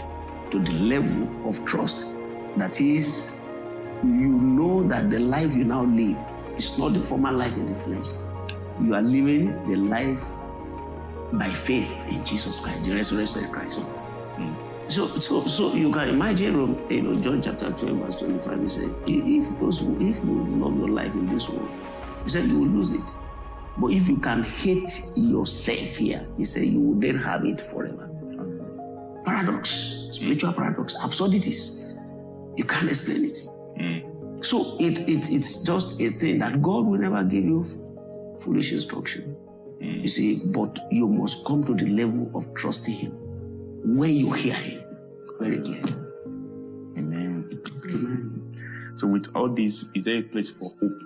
to 0.52 0.60
the 0.60 0.74
level 0.74 1.50
of 1.50 1.64
trust 1.66 2.14
that 2.58 2.80
is, 2.80 3.48
you 4.04 4.40
know 4.40 4.88
that 4.88 5.10
the 5.10 5.18
life 5.20 5.56
you 5.56 5.64
now 5.64 5.86
live 5.86 6.20
is 6.56 6.78
not 6.78 6.94
the 6.94 7.00
former 7.00 7.32
life 7.32 7.58
in 7.58 7.68
the 7.68 7.76
flesh. 7.76 8.06
You 8.82 8.96
are 8.96 9.02
living 9.02 9.54
the 9.68 9.76
life 9.76 10.24
by 11.34 11.50
faith 11.50 11.92
in 12.10 12.24
Jesus 12.26 12.60
Christ, 12.60 12.84
the 12.86 12.96
resurrected 12.96 13.52
Christ. 13.52 13.82
Hmm. 13.82 14.54
So, 14.88 15.18
so, 15.20 15.42
so 15.46 15.74
you 15.74 15.92
can 15.92 16.10
imagine, 16.10 16.56
you 16.90 17.02
know, 17.02 17.20
John 17.20 17.42
chapter 17.42 17.72
12, 17.72 17.98
verse 17.98 18.16
25, 18.18 18.62
he 18.62 18.68
said, 18.68 18.96
if 19.08 19.60
those 19.60 19.80
who, 19.80 20.08
if 20.08 20.24
you 20.24 20.46
love 20.58 20.78
your 20.78 20.90
life 20.90 21.14
in 21.14 21.28
this 21.28 21.50
world, 21.50 21.70
he 22.24 22.30
said 22.30 22.46
you 22.46 22.60
will 22.60 22.68
lose 22.68 22.92
it. 22.92 23.16
But 23.78 23.88
if 23.88 24.08
you 24.08 24.18
can 24.18 24.44
hate 24.44 24.92
yourself 25.16 25.96
here, 25.96 26.28
he 26.38 26.46
said 26.46 26.64
you 26.64 26.80
will 26.82 27.00
then 27.00 27.18
have 27.18 27.46
it 27.46 27.60
forever. 27.60 28.10
Paradox, 29.26 30.10
spiritual 30.12 30.54
paradox, 30.54 30.96
absurdities. 31.04 31.98
You 32.56 32.66
can't 32.66 32.90
explain 32.90 33.26
it. 33.26 33.40
Hmm. 33.78 34.42
So 34.44 34.78
it, 34.80 35.08
it, 35.08 35.32
it's 35.32 35.64
just 35.64 36.00
a 36.02 36.10
thing 36.10 36.38
that 36.40 36.62
God 36.62 36.86
will 36.86 37.00
never 37.00 37.24
give 37.24 37.46
you 37.46 37.64
foolish 38.42 38.72
instruction. 38.72 39.36
You 39.80 40.08
see, 40.08 40.40
but 40.54 40.80
you 40.92 41.08
must 41.08 41.46
come 41.46 41.64
to 41.66 41.74
the 41.74 41.88
level 41.88 42.32
of 42.36 42.54
trusting 42.54 42.94
Him 42.94 43.12
when 43.98 44.16
you 44.16 44.32
hear 44.32 44.54
Him 44.54 44.84
very 45.40 45.60
clearly. 45.60 45.94
Amen. 46.98 47.50
Amen. 47.90 48.94
So, 48.96 49.08
with 49.08 49.28
all 49.36 49.50
this, 49.50 49.92
is 49.96 50.06
there 50.06 50.20
a 50.20 50.22
place 50.22 50.50
for 50.50 50.70
hope? 50.80 51.00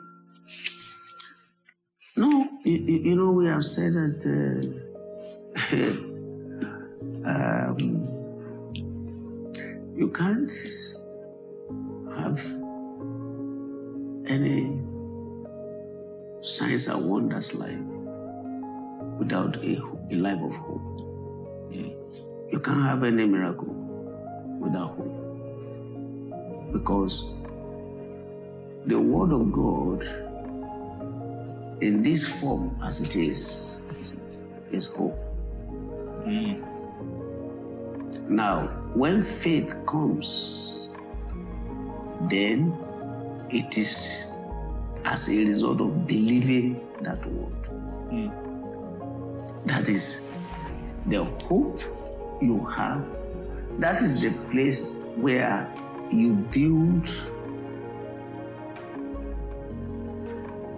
No, 2.18 2.50
you, 2.64 2.78
you 2.78 3.00
you 3.10 3.16
know, 3.16 3.32
we 3.32 3.46
have 3.46 3.64
said 3.64 3.94
that 3.94 4.26
uh, 4.26 4.88
um, 7.30 7.78
you 9.96 10.10
can't 10.10 10.52
have 12.16 12.40
any 14.28 14.82
signs 16.48 16.88
and 16.88 17.10
wonders 17.10 17.54
life 17.54 17.98
without 19.20 19.58
a, 19.58 19.82
a 20.12 20.16
life 20.16 20.42
of 20.42 20.56
hope. 20.56 21.08
You 22.50 22.62
can't 22.62 22.82
have 22.82 23.04
any 23.04 23.26
miracle 23.26 23.74
without 24.60 24.96
hope. 24.96 26.72
Because 26.72 27.34
the 28.86 29.00
Word 29.00 29.34
of 29.34 29.52
God, 29.52 30.06
in 31.82 32.02
this 32.04 32.26
form 32.40 32.80
as 32.82 33.02
it 33.02 33.18
is, 33.18 33.84
is 34.72 34.88
hope. 34.88 35.20
Mm. 36.26 36.58
Now, 38.30 38.68
when 38.94 39.22
faith 39.22 39.76
comes, 39.86 40.92
then 42.30 42.74
it 43.50 43.78
is 43.78 44.37
as 45.08 45.30
a 45.30 45.46
result 45.46 45.80
of 45.80 46.06
believing 46.06 46.86
that 47.02 47.26
word. 47.26 47.66
Hmm. 48.10 48.28
That 49.66 49.88
is 49.88 50.38
the 51.06 51.24
hope 51.24 51.80
you 52.42 52.66
have. 52.66 53.08
That 53.80 54.02
is 54.02 54.22
the 54.22 54.32
place 54.52 55.04
where 55.16 55.72
you 56.12 56.34
build 56.34 57.08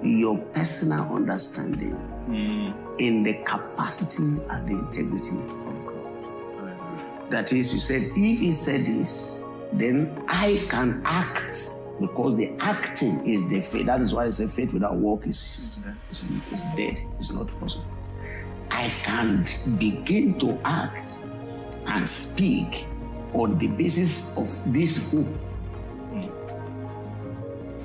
your 0.03 0.37
personal 0.53 1.15
understanding 1.15 1.95
hmm. 2.27 2.71
in 2.99 3.23
the 3.23 3.33
capacity 3.45 4.41
and 4.51 4.67
the 4.67 4.79
integrity 4.79 5.37
of 5.37 5.85
God. 5.87 7.31
That 7.31 7.51
is, 7.51 7.73
you 7.73 7.79
said, 7.79 8.03
if 8.15 8.39
he 8.39 8.51
said 8.51 8.81
this, 8.81 9.43
then 9.73 10.23
I 10.27 10.63
can 10.69 11.01
act 11.03 11.78
because 11.99 12.35
the 12.35 12.51
acting 12.59 13.27
is 13.27 13.49
the 13.49 13.61
faith. 13.61 13.85
That 13.85 14.01
is 14.01 14.13
why 14.13 14.25
I 14.25 14.29
say 14.29 14.47
faith 14.47 14.73
without 14.73 14.95
work 14.95 15.25
is, 15.27 15.79
is, 16.09 16.31
is 16.51 16.63
dead. 16.75 17.01
It's 17.17 17.33
not 17.33 17.47
possible. 17.59 17.91
I 18.71 18.87
can't 19.03 19.67
begin 19.77 20.37
to 20.39 20.59
act 20.63 21.27
and 21.85 22.07
speak 22.07 22.85
on 23.33 23.57
the 23.57 23.67
basis 23.67 24.37
of 24.37 24.73
this 24.73 25.13
hope. 25.13 25.25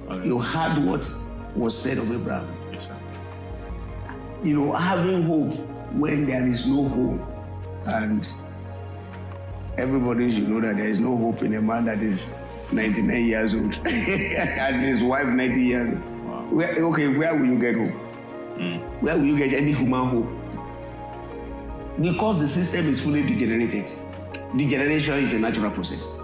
Mm. 0.09 0.27
You 0.27 0.39
heard 0.39 0.79
what 0.85 1.09
was 1.57 1.77
said 1.77 1.99
of 1.99 2.11
Abraham. 2.11 2.55
Yes, 2.73 2.87
sir. 2.87 2.99
You 4.43 4.61
know, 4.61 4.73
having 4.73 5.23
hope 5.23 5.55
when 5.93 6.27
there 6.27 6.45
is 6.47 6.69
no 6.69 6.85
hope. 6.85 7.21
And 7.87 8.27
everybody 9.77 10.31
should 10.31 10.49
know 10.49 10.61
that 10.61 10.77
there 10.77 10.89
is 10.89 11.01
no 11.01 11.17
hope 11.17 11.43
in 11.43 11.55
a 11.55 11.62
man 11.62 11.85
that 11.87 12.03
is 12.03 12.43
99 12.75 13.25
years 13.25 13.55
old 13.55 13.81
and 13.87 14.77
his 14.77 15.03
wife 15.03 15.27
90 15.27 15.61
years 15.61 15.89
old. 15.95 16.53
Where, 16.53 16.70
okay, 16.85 17.09
where 17.09 17.35
will 17.35 17.47
you 17.47 17.59
get 17.59 17.77
hope? 17.77 17.95
Hmm. 18.59 18.77
Where 19.05 19.16
will 19.16 19.25
you 19.25 19.39
get 19.39 19.53
any 19.53 19.72
human 19.72 20.07
hope? 20.07 20.29
Because 22.01 22.41
the 22.41 22.47
system 22.47 22.87
is 22.87 23.01
fully 23.01 23.22
degenerated. 23.22 23.91
Degeneration 24.57 25.14
is 25.14 25.33
a 25.33 25.39
natural 25.39 25.70
process. 25.70 26.20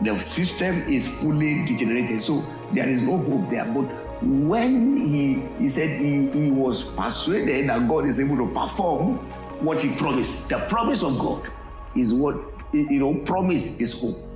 The 0.00 0.16
system 0.16 0.74
is 0.88 1.22
fully 1.22 1.64
degenerated, 1.64 2.20
so 2.20 2.42
there 2.72 2.88
is 2.88 3.02
no 3.02 3.18
hope 3.18 3.48
there. 3.50 3.64
But 3.64 3.84
when 4.22 4.96
he, 5.06 5.42
he 5.58 5.68
said 5.68 5.88
he, 6.00 6.28
he 6.30 6.50
was 6.50 6.96
persuaded 6.96 7.68
that 7.68 7.88
God 7.88 8.06
is 8.06 8.20
able 8.20 8.36
to 8.46 8.52
perform 8.54 9.18
what 9.60 9.82
he 9.82 9.94
promised, 9.96 10.48
the 10.48 10.58
promise 10.68 11.02
of 11.02 11.18
God 11.18 11.48
is 11.94 12.12
what, 12.12 12.36
you 12.72 12.98
know, 12.98 13.14
promise 13.14 13.80
is 13.80 14.00
hope. 14.00 14.31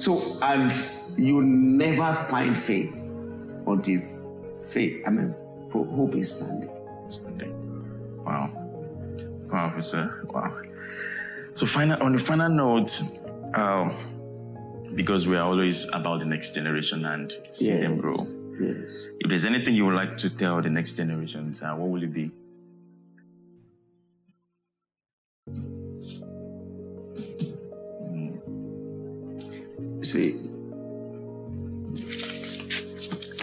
So, 0.00 0.18
and 0.40 0.72
you 1.18 1.42
never 1.42 2.14
find 2.14 2.56
faith 2.56 3.02
until 3.66 4.00
faith, 4.72 5.02
I 5.06 5.10
mean, 5.10 5.36
hope 5.70 6.14
is 6.14 6.30
standing. 6.36 6.70
Standing. 7.10 8.24
Wow. 8.24 8.50
Wow, 9.52 9.66
officer. 9.66 10.26
Wow. 10.30 10.62
So 11.52 11.66
final 11.66 12.02
on 12.02 12.12
the 12.12 12.18
final 12.18 12.48
note, 12.48 12.98
uh, 13.52 13.90
because 14.94 15.28
we 15.28 15.36
are 15.36 15.44
always 15.44 15.86
about 15.92 16.20
the 16.20 16.26
next 16.26 16.54
generation 16.54 17.04
and 17.04 17.36
see 17.42 17.70
them 17.70 17.98
grow. 17.98 18.16
Yes. 18.58 19.06
If 19.18 19.28
there's 19.28 19.44
anything 19.44 19.74
you 19.74 19.84
would 19.84 19.96
like 19.96 20.16
to 20.16 20.34
tell 20.34 20.62
the 20.62 20.70
next 20.70 20.96
generations, 20.96 21.62
uh, 21.62 21.74
what 21.74 21.90
will 21.90 22.02
it 22.02 22.12
be? 22.14 22.30
See, 30.02 30.34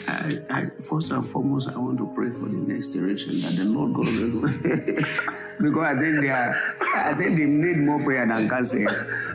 I, 0.08 0.40
I, 0.50 0.66
first 0.82 1.12
and 1.12 1.28
foremost, 1.28 1.70
I 1.70 1.78
want 1.78 1.98
to 2.00 2.12
pray 2.16 2.32
for 2.32 2.46
the 2.46 2.58
next 2.58 2.88
generation 2.94 3.40
that 3.42 3.56
the 3.56 3.66
Lord 3.66 3.94
God 3.94 4.06
will 4.08 4.42
because 5.62 5.84
I 5.84 6.00
think 6.00 6.22
they 6.22 6.30
are, 6.30 6.56
I 6.96 7.14
think 7.14 7.38
they 7.38 7.46
need 7.46 7.78
more 7.78 8.02
prayer 8.04 8.26
than 8.26 8.50
cancer. 8.50 8.88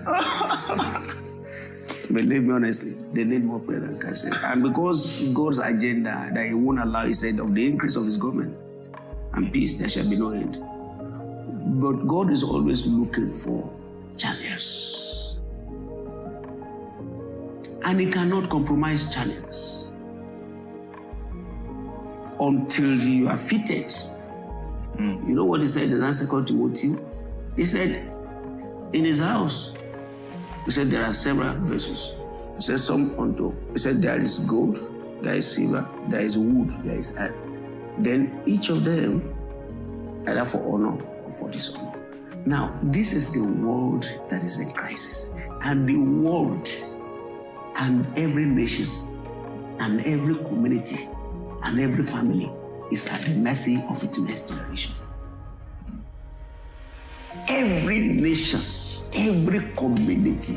Believe 2.12 2.42
me 2.42 2.54
honestly, 2.54 2.92
they 3.12 3.24
need 3.24 3.44
more 3.44 3.60
prayer 3.60 3.80
than 3.80 4.00
cancer. 4.00 4.30
And 4.42 4.62
because 4.62 5.32
God's 5.32 5.58
agenda 5.58 6.30
that 6.34 6.46
He 6.46 6.54
won't 6.54 6.80
allow, 6.80 7.06
He 7.06 7.12
said, 7.12 7.38
of 7.38 7.54
the 7.54 7.66
increase 7.66 7.96
of 7.96 8.04
His 8.04 8.16
government 8.16 8.56
and 9.34 9.52
peace, 9.52 9.74
there 9.74 9.88
shall 9.88 10.08
be 10.10 10.16
no 10.16 10.30
end. 10.30 10.60
But 11.80 12.06
God 12.08 12.30
is 12.30 12.42
always 12.42 12.86
looking 12.86 13.30
for 13.30 13.70
channels. 14.16 15.01
And 17.92 18.00
He 18.00 18.06
cannot 18.10 18.48
compromise 18.48 19.12
channels 19.12 19.92
until 22.40 22.94
you 22.98 23.28
are 23.28 23.36
fitted. 23.36 23.92
Hmm. 24.96 25.28
You 25.28 25.34
know 25.34 25.44
what 25.44 25.60
He 25.60 25.68
said 25.68 25.90
in 25.90 26.12
second 26.14 26.46
Timothy? 26.46 26.96
He 27.54 27.66
said, 27.66 27.90
in 28.94 29.04
His 29.04 29.20
house, 29.20 29.76
He 30.64 30.70
said 30.70 30.86
there 30.86 31.04
are 31.04 31.12
several 31.12 31.52
verses. 31.66 32.14
He 32.54 32.62
said 32.62 32.80
some 32.80 33.14
unto. 33.20 33.52
He 33.72 33.78
said 33.78 34.00
there 34.00 34.18
is 34.18 34.38
gold, 34.38 34.78
there 35.20 35.34
is 35.34 35.54
silver, 35.54 35.86
there 36.08 36.22
is 36.22 36.38
wood, 36.38 36.70
there 36.84 36.96
is 36.96 37.14
earth. 37.18 37.36
Then 37.98 38.40
each 38.46 38.70
of 38.70 38.84
them 38.84 39.20
either 40.26 40.46
for 40.46 40.64
honor 40.74 40.98
or 41.24 41.30
for 41.32 41.50
dishonor. 41.50 41.92
Now, 42.46 42.74
this 42.84 43.12
is 43.12 43.34
the 43.34 43.62
world 43.62 44.10
that 44.30 44.42
is 44.44 44.58
in 44.58 44.72
crisis. 44.72 45.34
And 45.60 45.86
the 45.86 45.96
world 45.96 46.72
and 47.76 48.06
every 48.18 48.44
nation 48.44 48.86
and 49.80 50.00
every 50.04 50.34
community 50.44 51.06
and 51.64 51.80
every 51.80 52.02
family 52.02 52.50
is 52.90 53.06
at 53.06 53.20
the 53.22 53.34
mercy 53.36 53.76
of 53.90 54.02
its 54.02 54.18
next 54.20 54.48
generation. 54.48 54.92
Every 57.48 58.00
nation, 58.00 58.60
every 59.14 59.72
community 59.76 60.54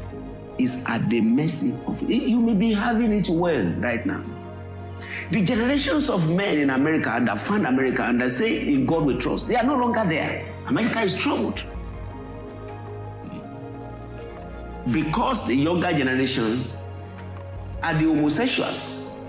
is 0.57 0.85
at 0.87 1.09
the 1.09 1.21
mercy 1.21 1.71
of 1.89 2.01
it. 2.03 2.23
You 2.23 2.39
may 2.41 2.53
be 2.53 2.73
having 2.73 3.11
it 3.11 3.27
well 3.29 3.65
right 3.79 4.05
now. 4.05 4.23
The 5.31 5.43
generations 5.43 6.09
of 6.09 6.35
men 6.35 6.57
in 6.57 6.69
America 6.69 7.21
that 7.25 7.39
found 7.39 7.65
America 7.65 8.03
and 8.03 8.21
that 8.21 8.29
say 8.31 8.73
in 8.73 8.85
God 8.85 9.05
we 9.05 9.17
trust, 9.17 9.47
they 9.47 9.55
are 9.55 9.63
no 9.63 9.75
longer 9.77 10.05
there. 10.07 10.53
America 10.67 11.01
is 11.01 11.15
troubled. 11.15 11.63
because 14.91 15.47
the 15.47 15.55
younger 15.55 15.91
generation 15.91 16.59
are 17.85 17.93
the 17.93 18.05
homosexuals. 18.05 19.27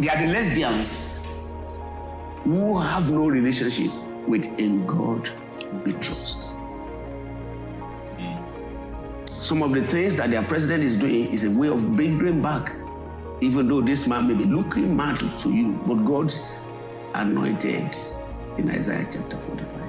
They 0.00 0.08
are 0.08 0.16
the 0.16 0.28
lesbians 0.28 1.28
who 2.44 2.78
have 2.78 3.10
no 3.10 3.26
relationship 3.28 3.92
with 4.26 4.58
in 4.58 4.86
God 4.86 5.28
we 5.84 5.92
trust. 5.92 6.56
Some 9.30 9.62
of 9.62 9.74
the 9.74 9.84
things 9.84 10.16
that 10.16 10.30
their 10.30 10.42
president 10.44 10.82
is 10.82 10.96
doing 10.96 11.30
is 11.30 11.44
a 11.44 11.58
way 11.58 11.68
of 11.68 11.94
bringing 11.94 12.40
back, 12.40 12.72
even 13.42 13.68
though 13.68 13.82
this 13.82 14.06
man 14.06 14.26
may 14.26 14.34
be 14.34 14.44
looking 14.44 14.96
mad 14.96 15.18
to 15.40 15.52
you, 15.52 15.72
but 15.86 15.96
God 16.06 16.32
anointed 17.12 17.94
in 18.56 18.70
Isaiah 18.70 19.06
chapter 19.10 19.36
45. 19.36 19.82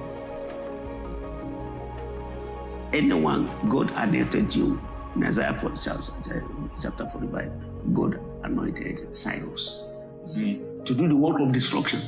Anyone 2.91 3.49
God 3.69 3.89
anointed 3.95 4.53
you 4.53 4.81
in 5.15 5.23
Isaiah 5.23 5.53
40, 5.53 5.89
eh, 5.89 6.41
chapter 6.81 7.07
45, 7.07 7.51
God 7.93 8.19
anointed 8.43 9.15
Cyrus 9.15 9.83
hmm. 10.33 10.83
to 10.83 10.93
do 10.93 11.07
the 11.07 11.15
work 11.15 11.39
of 11.39 11.51
destruction. 11.53 11.99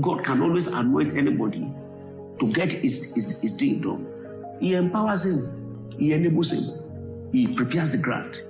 God 0.00 0.24
can 0.24 0.42
always 0.42 0.66
anoint 0.66 1.14
anybody 1.14 1.72
to 2.38 2.52
get 2.52 2.72
his, 2.72 3.14
his, 3.14 3.40
his 3.40 3.56
deed 3.56 3.82
done. 3.82 4.06
He 4.60 4.74
empowers 4.74 5.24
him, 5.24 5.88
he 5.96 6.12
enables 6.12 6.52
him, 6.52 7.30
he 7.32 7.46
prepares 7.54 7.90
the 7.90 7.98
ground. 7.98 8.42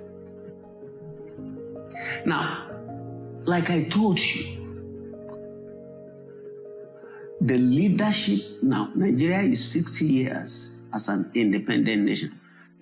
Now, 2.25 2.67
like 3.45 3.69
I 3.69 3.83
told 3.85 4.19
you, 4.19 4.61
the 7.39 7.57
leadership 7.57 8.39
now, 8.61 8.91
Nigeria 8.93 9.41
is 9.41 9.71
60 9.71 10.05
years 10.05 10.81
as 10.93 11.07
an 11.07 11.31
independent 11.33 12.03
nation. 12.03 12.31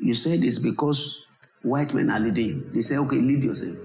You 0.02 0.14
said 0.14 0.44
it's 0.44 0.60
because 0.60 1.26
white 1.62 1.94
men 1.94 2.10
are 2.10 2.20
leading. 2.20 2.72
They 2.74 2.82
say, 2.82 2.98
okay, 2.98 3.18
lead 3.18 3.44
yourself. 3.44 3.78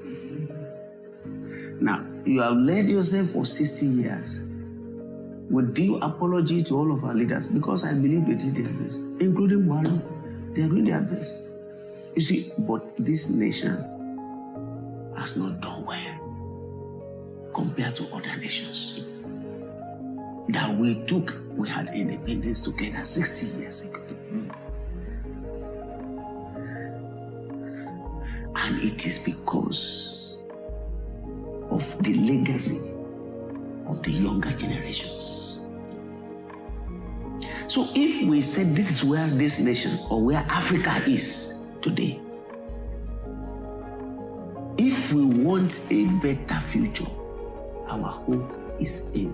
Now, 1.80 2.06
you 2.24 2.40
have 2.40 2.56
led 2.56 2.86
yourself 2.86 3.30
for 3.30 3.44
60 3.44 3.86
years 3.86 4.42
with 5.50 5.74
due 5.74 5.96
apology 5.98 6.62
to 6.64 6.74
all 6.76 6.92
of 6.92 7.04
our 7.04 7.14
leaders 7.14 7.48
because 7.48 7.84
I 7.84 7.94
believe 7.94 8.26
they 8.26 8.34
did 8.34 8.54
their 8.54 8.72
best, 8.82 9.00
including 9.20 9.62
Buhari. 9.64 10.54
They 10.54 10.62
are 10.62 10.68
doing 10.68 10.84
their 10.84 11.00
best. 11.00 11.46
You 12.14 12.22
see, 12.22 12.62
but 12.62 12.96
this 12.96 13.34
nation 13.34 13.74
has 15.16 15.36
not 15.36 15.60
done 15.60 15.84
well 15.84 17.50
compared 17.52 17.96
to 17.96 18.04
other 18.14 18.36
nations. 18.38 19.04
That 20.48 20.76
we 20.76 21.04
took, 21.06 21.34
we 21.56 21.68
had 21.68 21.88
independence 21.94 22.60
together 22.60 23.04
60 23.04 23.60
years 23.62 23.90
ago. 23.90 24.03
And 28.64 28.82
it 28.82 29.04
is 29.06 29.18
because 29.18 30.38
of 31.70 32.02
the 32.02 32.14
legacy 32.14 32.96
of 33.86 34.02
the 34.02 34.10
younger 34.10 34.50
generations. 34.52 35.66
So 37.66 37.86
if 37.94 38.26
we 38.26 38.40
said 38.40 38.66
this 38.68 38.90
is 38.90 39.04
where 39.04 39.26
this 39.26 39.60
nation 39.60 39.92
or 40.10 40.22
where 40.22 40.38
Africa 40.48 40.94
is 41.06 41.72
today, 41.82 42.20
if 44.78 45.12
we 45.12 45.24
want 45.24 45.80
a 45.90 46.06
better 46.22 46.60
future, 46.60 47.06
our 47.88 48.08
hope 48.08 48.54
is 48.80 49.14
in 49.14 49.28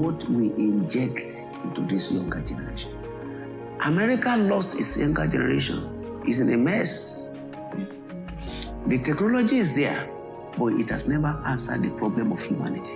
what 0.00 0.22
we 0.28 0.46
inject 0.52 1.34
into 1.64 1.80
this 1.82 2.12
younger 2.12 2.40
generation. 2.42 2.92
America 3.84 4.36
lost 4.36 4.76
its 4.76 4.96
younger 4.96 5.26
generation. 5.26 6.22
It's 6.24 6.38
in 6.38 6.52
a 6.52 6.56
mess. 6.56 7.25
The 8.86 8.98
technology 8.98 9.58
is 9.58 9.74
there, 9.74 10.08
but 10.56 10.74
it 10.74 10.90
has 10.90 11.08
never 11.08 11.42
answered 11.44 11.82
the 11.82 11.90
problem 11.98 12.30
of 12.30 12.40
humanity. 12.40 12.94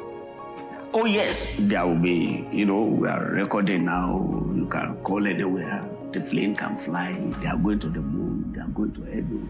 Oh, 0.95 1.05
yes, 1.05 1.57
there 1.69 1.85
will 1.85 1.99
be, 1.99 2.49
you 2.53 2.65
know, 2.65 2.85
we 2.85 3.09
are 3.09 3.25
recording 3.33 3.87
now. 3.87 4.21
You 4.55 4.67
can 4.71 5.03
call 5.03 5.27
anywhere. 5.27 5.85
The 6.13 6.21
plane 6.21 6.55
can 6.55 6.77
fly. 6.77 7.19
They 7.41 7.49
are 7.49 7.57
going 7.57 7.81
to 7.81 7.89
the 7.89 8.01
moon. 8.01 8.53
They 8.53 8.61
are 8.61 8.69
going 8.69 8.93
to 8.93 9.01
everywhere. 9.07 9.49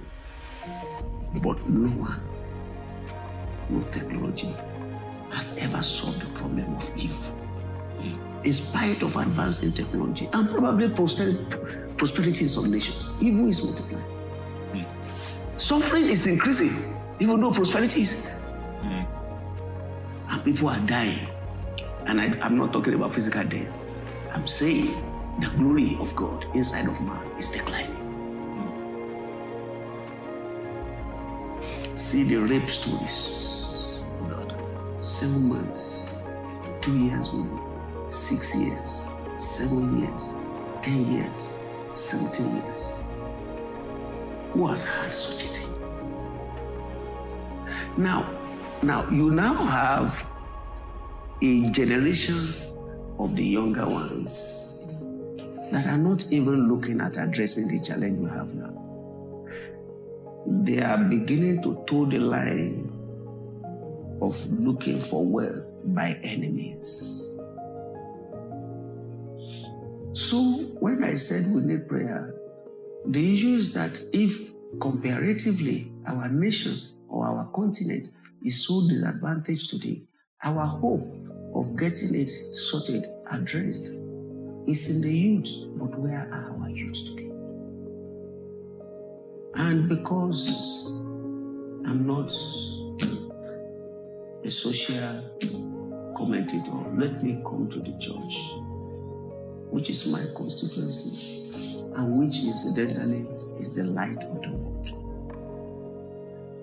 But 1.43 1.69
no 1.69 1.89
one, 1.91 2.21
no 3.69 3.83
technology 3.91 4.49
has 5.31 5.59
ever 5.59 5.83
solved 5.83 6.23
the 6.23 6.39
problem 6.39 6.75
of 6.75 6.91
evil. 6.97 7.37
In 8.45 8.53
spite 8.55 9.03
of 9.03 9.15
advancing 9.17 9.73
technology 9.73 10.27
and 10.33 10.49
probably 10.49 10.89
prosperity 10.89 12.45
in 12.45 12.49
some 12.49 12.71
nations, 12.71 13.15
evil 13.21 13.47
is 13.47 13.63
multiplying. 13.63 14.10
Suffering 15.61 16.07
is 16.07 16.27
increasing, 16.27 16.73
even 17.19 17.39
though 17.39 17.53
prosperity 17.53 18.01
is. 18.01 18.41
Hmm. 18.81 19.05
And 20.31 20.43
people 20.43 20.71
are 20.71 20.81
dying. 20.81 21.29
And 22.07 22.19
I, 22.19 22.47
am 22.47 22.57
not 22.57 22.73
talking 22.73 22.95
about 22.95 23.13
physical 23.13 23.45
death. 23.45 23.69
I'm 24.33 24.47
saying 24.47 24.97
the 25.39 25.49
glory 25.59 25.99
of 26.01 26.17
God 26.17 26.47
inside 26.55 26.89
of 26.89 26.99
man 27.03 27.21
is 27.37 27.51
declining. 27.51 27.95
See 31.95 32.23
the 32.23 32.37
rape 32.37 32.71
stories. 32.71 34.01
Oh, 34.23 34.97
seven 34.99 35.51
months, 35.51 36.09
two 36.81 36.99
years 37.05 37.29
six 38.09 38.57
years, 38.57 39.05
seven 39.37 40.01
years, 40.01 40.33
ten 40.81 41.05
years, 41.13 41.59
seventeen 41.93 42.57
years. 42.65 42.95
Who 44.53 44.67
has 44.67 44.85
had 44.85 45.15
such 45.15 45.45
a 45.45 45.49
thing? 45.49 45.75
Now, 47.97 48.29
now 48.83 49.09
you 49.11 49.31
now 49.31 49.55
have 49.55 50.27
a 51.43 51.71
generation 51.71 52.55
of 53.19 53.37
the 53.37 53.45
younger 53.45 53.87
ones 53.87 54.85
that 55.71 55.87
are 55.87 55.99
not 55.99 56.33
even 56.33 56.69
looking 56.69 57.01
at 57.01 57.17
addressing 57.17 57.69
the 57.69 57.79
challenge 57.81 58.19
we 58.19 58.29
have 58.29 58.55
now. 58.55 58.77
They 60.47 60.83
are 60.83 60.99
beginning 60.99 61.63
to 61.63 61.85
toe 61.87 62.07
the 62.07 62.19
line 62.19 62.91
of 64.21 64.35
looking 64.53 64.99
for 64.99 65.25
wealth 65.25 65.69
by 65.85 66.19
enemies. 66.23 67.39
So, 70.13 70.39
when 70.81 71.05
I 71.05 71.15
said 71.15 71.55
we 71.55 71.73
need 71.73 71.89
prayer, 71.89 72.35
the 73.07 73.33
issue 73.33 73.55
is 73.55 73.73
that 73.75 74.01
if 74.13 74.53
comparatively 74.81 75.93
our 76.07 76.29
nation 76.29 76.73
or 77.09 77.27
our 77.27 77.47
continent 77.53 78.11
is 78.45 78.67
so 78.67 78.87
disadvantaged 78.89 79.71
today, 79.71 80.03
our 80.43 80.67
hope 80.67 81.03
of 81.55 81.77
getting 81.77 82.15
it 82.15 82.29
sorted, 82.29 83.07
addressed, 83.31 83.89
is 84.67 84.97
in 84.97 85.03
the 85.03 85.17
youth. 85.17 85.49
But 85.77 85.99
where 85.99 86.29
are 86.33 86.57
our 86.61 86.69
youth 86.69 86.93
today? 87.07 87.31
And 89.57 89.89
because 89.89 90.87
I'm 91.87 92.07
not 92.07 92.33
a 94.45 94.51
social 94.51 95.23
commentator, 96.17 96.73
let 96.97 97.23
me 97.23 97.43
come 97.45 97.69
to 97.71 97.81
the 97.81 97.93
church, 97.99 98.55
which 99.71 99.91
is 99.91 100.13
my 100.13 100.25
constituency, 100.37 101.40
and 101.97 102.19
which 102.21 102.39
incidentally 102.39 103.27
is 103.59 103.75
the 103.75 103.85
light 103.85 104.23
of 104.25 104.43
the 104.43 104.51
world. 104.51 104.71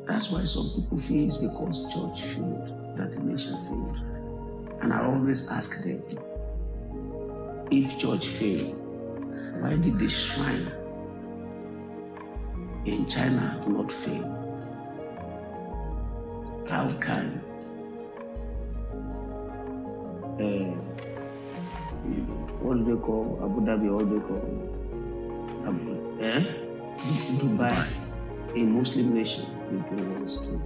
That's 0.08 0.32
why 0.32 0.46
some 0.46 0.70
people 0.82 0.98
feel 0.98 1.28
it's 1.28 1.38
because 1.38 1.84
church 1.94 2.22
failed 2.22 2.68
that 2.98 3.12
the 3.12 3.20
nation 3.20 3.58
failed. 3.68 4.04
And 4.82 4.94
I 4.94 5.04
always 5.04 5.52
ask 5.52 5.84
them 5.84 6.02
if 7.70 7.98
church 8.00 8.28
failed, 8.28 8.76
why 9.62 9.76
did 9.76 10.00
the 10.00 10.08
shrine 10.08 10.72
in 12.86 13.06
China 13.06 13.62
not 13.68 13.92
fail? 13.92 14.34
How 16.70 16.90
can 17.00 17.42
uh, 20.40 20.74
what 22.62 22.78
do 22.78 22.96
they 22.96 23.02
call 23.02 23.40
Abu 23.44 23.62
Dhabi? 23.62 23.92
What 23.92 24.10
do 24.10 24.20
they 24.20 24.26
call 24.26 24.77
Abu, 25.68 26.00
eh? 26.24 26.44
Dubai, 27.36 27.76
a 28.56 28.64
Muslim 28.64 29.14
nation, 29.14 29.44
doing 29.68 30.16
too? 30.26 30.62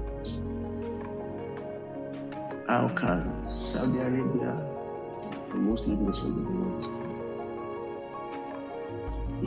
How 2.67 2.87
can 2.89 3.25
Saudi 3.43 3.97
Arabia, 3.97 4.53
a 5.51 5.55
Muslim 5.55 6.05
nation, 6.05 6.45
doing 6.45 6.81
too? 6.85 7.01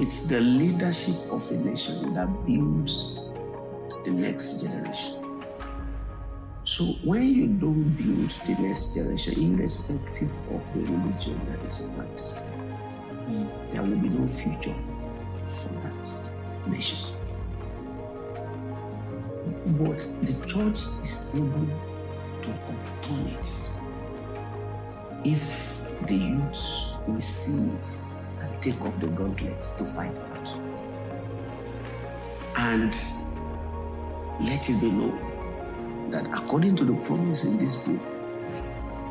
It's 0.03 0.27
the 0.27 0.41
leadership 0.41 1.31
of 1.31 1.49
a 1.53 1.55
nation 1.55 2.15
that 2.15 2.27
builds 2.45 3.31
the 4.05 4.11
next 4.11 4.63
generation. 4.63 5.23
So 6.65 6.85
when 7.05 7.23
you 7.23 7.47
don't 7.47 7.95
build 7.95 8.31
the 8.31 8.61
next 8.61 8.97
generation, 8.97 9.55
irrespective 9.55 10.35
of 10.51 10.67
the 10.75 10.81
religion 10.81 11.39
that 11.47 11.63
is 11.63 11.89
practiced, 11.95 12.43
there 13.71 13.83
will 13.83 13.97
be 14.03 14.09
no 14.09 14.27
future 14.27 14.75
that 15.45 16.31
nation. 16.67 16.99
But 19.67 19.99
the 20.23 20.47
church 20.47 20.79
is 21.01 21.37
able 21.37 21.67
to 22.43 22.51
upturn 22.51 23.27
it 23.29 23.71
if 25.25 26.07
the 26.07 26.15
youth 26.15 26.93
will 27.07 27.21
see 27.21 27.77
it 27.77 27.97
and 28.41 28.63
take 28.63 28.81
up 28.83 28.99
the 29.01 29.07
gauntlet 29.09 29.63
to 29.79 29.85
fight 29.85 30.15
out. 30.33 30.57
And 32.57 32.99
let 34.41 34.69
it 34.69 34.81
be 34.81 34.91
known 34.91 36.11
that 36.11 36.27
according 36.29 36.77
to 36.77 36.85
the 36.85 36.95
promise 37.05 37.45
in 37.45 37.59
this 37.59 37.77
book, 37.77 38.01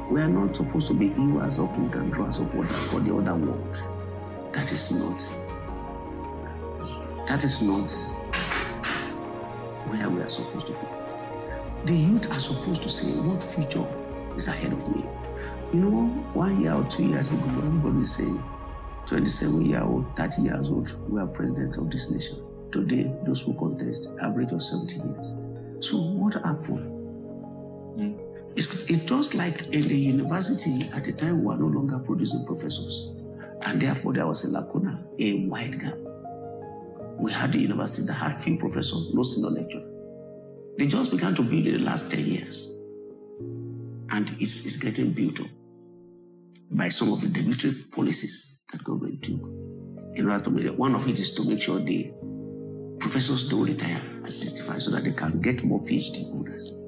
we 0.10 0.22
are 0.22 0.28
not 0.28 0.56
supposed 0.56 0.88
to 0.88 0.94
be 0.94 1.10
hewers 1.10 1.60
of 1.60 1.78
wood 1.78 1.96
and 1.96 2.14
drawers 2.14 2.40
of 2.40 2.54
water 2.54 2.74
for 2.74 3.00
the 3.00 3.16
other 3.16 3.36
world. 3.36 3.78
That 4.54 4.72
is 4.72 4.92
not. 4.92 5.43
That 7.28 7.44
is 7.44 7.62
not 7.62 7.90
where 9.88 10.10
we 10.10 10.22
are 10.22 10.30
supposed 10.30 10.68
to 10.68 10.74
be. 10.74 10.80
The 11.86 11.96
youth 11.96 12.32
are 12.32 12.40
supposed 12.40 12.84
to 12.84 12.90
say, 12.90 13.12
What 13.28 13.44
future 13.44 13.86
is 14.36 14.48
ahead 14.48 14.74
of 14.74 14.88
me? 14.96 15.04
You 15.74 15.80
know, 15.80 16.06
one 16.34 16.62
year 16.62 16.74
or 16.74 16.84
two 16.86 17.08
years 17.08 17.32
ago, 17.32 17.44
everybody 17.58 18.00
is 18.00 18.16
saying, 18.16 18.44
27 19.06 19.66
year 19.66 19.82
old, 19.82 20.16
30 20.16 20.42
years 20.42 20.70
old, 20.70 20.90
we 21.10 21.20
are 21.20 21.28
president 21.28 21.78
of 21.78 21.90
this 21.90 22.12
nation. 22.12 22.38
Today, 22.72 23.12
those 23.26 23.42
who 23.42 23.54
contest 23.56 24.10
average 24.22 24.52
of 24.52 24.62
70 24.62 24.96
years. 24.96 25.34
So, 25.80 25.98
what 25.98 26.34
happened? 26.36 26.90
Hmm. 27.98 28.34
It's, 28.56 28.90
it's 28.90 29.06
just 29.06 29.34
like 29.34 29.68
in 29.68 29.82
the 29.82 29.96
university 29.98 30.88
at 30.94 31.06
the 31.06 31.14
time 31.14 31.40
we 31.40 31.46
were 31.46 31.58
no 31.58 31.68
longer 31.68 32.00
producing 32.00 32.46
professors. 32.46 33.14
And 33.66 33.82
therefore 33.82 34.14
there 34.14 34.28
was 34.28 34.44
a 34.46 34.60
lacuna, 34.60 35.04
a 35.20 35.48
wide 35.48 35.80
gap. 35.80 35.98
We 37.18 37.32
had 37.32 37.54
the 37.54 37.60
university 37.60 38.08
that 38.08 38.14
had 38.14 38.36
few 38.36 38.58
professors, 38.58 39.14
no 39.14 39.24
senior 39.24 39.50
lecturer. 39.50 39.90
They 40.78 40.88
just 40.88 41.12
began 41.12 41.36
to 41.36 41.42
build 41.42 41.68
in 41.68 41.78
the 41.78 41.84
last 41.84 42.12
10 42.12 42.26
years. 42.26 42.72
And 44.10 44.36
it's, 44.40 44.66
it's 44.66 44.78
getting 44.78 45.12
built 45.12 45.42
up 45.42 45.48
by 46.76 46.90
some 46.90 47.12
of 47.12 47.22
the 47.22 47.28
deliberate 47.28 47.92
policies 47.92 48.64
that 48.72 48.84
government 48.84 49.24
took. 49.24 49.42
In 50.16 50.30
order 50.30 50.44
to 50.44 50.50
make 50.50 50.78
one 50.78 50.96
of 50.96 51.08
it 51.08 51.20
is 51.20 51.34
to 51.36 51.48
make 51.48 51.62
sure 51.62 51.80
the 51.80 52.12
professors 53.00 53.50
don't 53.50 53.66
retire 53.66 54.02
at 54.24 54.34
65 54.34 54.82
so 54.82 54.92
that 54.92 55.04
they 55.04 55.12
can 55.12 55.42
get 55.42 55.64
more 55.64 55.82
PhD 55.82 56.24
holders 56.32 56.84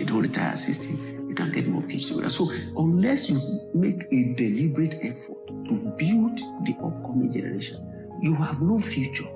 you 0.00 0.06
don't 0.06 0.22
retire 0.22 0.52
at 0.52 0.58
60, 0.58 1.28
you 1.28 1.34
can 1.34 1.52
get 1.52 1.68
more 1.68 1.82
PhD 1.82 2.12
holders. 2.12 2.36
So 2.36 2.50
unless 2.76 3.28
you 3.28 3.38
make 3.74 4.04
a 4.10 4.34
deliberate 4.34 4.96
effort 5.02 5.46
to 5.68 5.74
build 5.98 6.38
the 6.64 6.74
upcoming 6.82 7.30
generation, 7.30 7.76
you 8.20 8.34
have 8.34 8.60
no 8.60 8.78
future. 8.78 9.26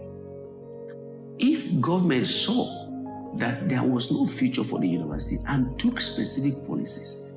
If 1.38 1.80
government 1.80 2.26
saw 2.26 2.84
that 3.36 3.68
there 3.68 3.82
was 3.82 4.12
no 4.12 4.26
future 4.26 4.62
for 4.62 4.78
the 4.78 4.86
university 4.86 5.42
and 5.48 5.78
took 5.78 6.00
specific 6.00 6.66
policies 6.66 7.34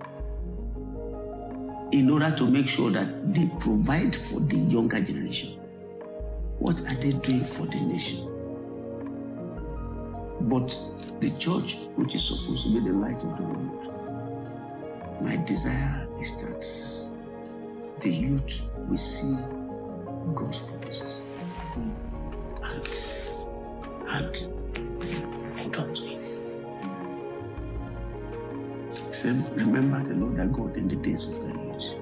in 1.92 2.10
order 2.10 2.30
to 2.32 2.46
make 2.46 2.68
sure 2.68 2.92
that 2.92 3.34
they 3.34 3.50
provide 3.60 4.16
for 4.16 4.40
the 4.42 4.58
younger 4.58 5.02
generation, 5.02 5.52
what 6.60 6.82
are 6.82 6.96
they 6.96 7.12
doing 7.12 7.44
for 7.44 7.66
the 7.66 7.80
nation? 7.86 8.34
But 10.42 10.78
the 11.20 11.30
church, 11.40 11.78
which 11.96 12.14
is 12.14 12.24
supposed 12.26 12.68
to 12.68 12.74
be 12.74 12.80
the 12.88 12.94
light 12.96 13.24
of 13.24 13.38
the 13.38 13.44
world, 13.44 13.94
my 15.22 15.38
desire 15.38 16.08
is 16.20 16.32
that 16.44 18.02
the 18.02 18.12
youth 18.12 18.72
will 18.88 18.98
see 18.98 19.56
God's 20.36 20.62
promises 20.62 21.26
and, 24.10 24.38
hold 25.58 25.78
on 25.78 25.94
to 25.94 26.04
it. 26.04 26.24
Say, 29.14 29.34
remember 29.56 30.04
the 30.04 30.16
Lord 30.16 30.38
thy 30.38 30.46
God 30.46 30.78
in 30.78 30.88
the 30.88 30.96
days 30.96 31.28
of 31.28 31.44
thy 31.44 31.64
youth. 31.64 31.96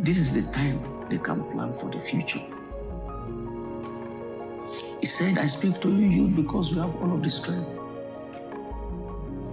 This 0.00 0.18
is 0.18 0.34
the 0.34 0.52
time 0.52 1.06
they 1.08 1.18
can 1.18 1.42
plan 1.50 1.72
for 1.72 1.90
the 1.90 1.98
future. 1.98 2.40
He 5.00 5.06
said, 5.06 5.38
I 5.38 5.46
speak 5.46 5.80
to 5.80 5.90
you, 5.90 6.06
youth, 6.06 6.36
because 6.36 6.72
you 6.72 6.80
have 6.80 6.96
all 6.96 7.12
of 7.12 7.22
the 7.22 7.30
strength. 7.30 7.68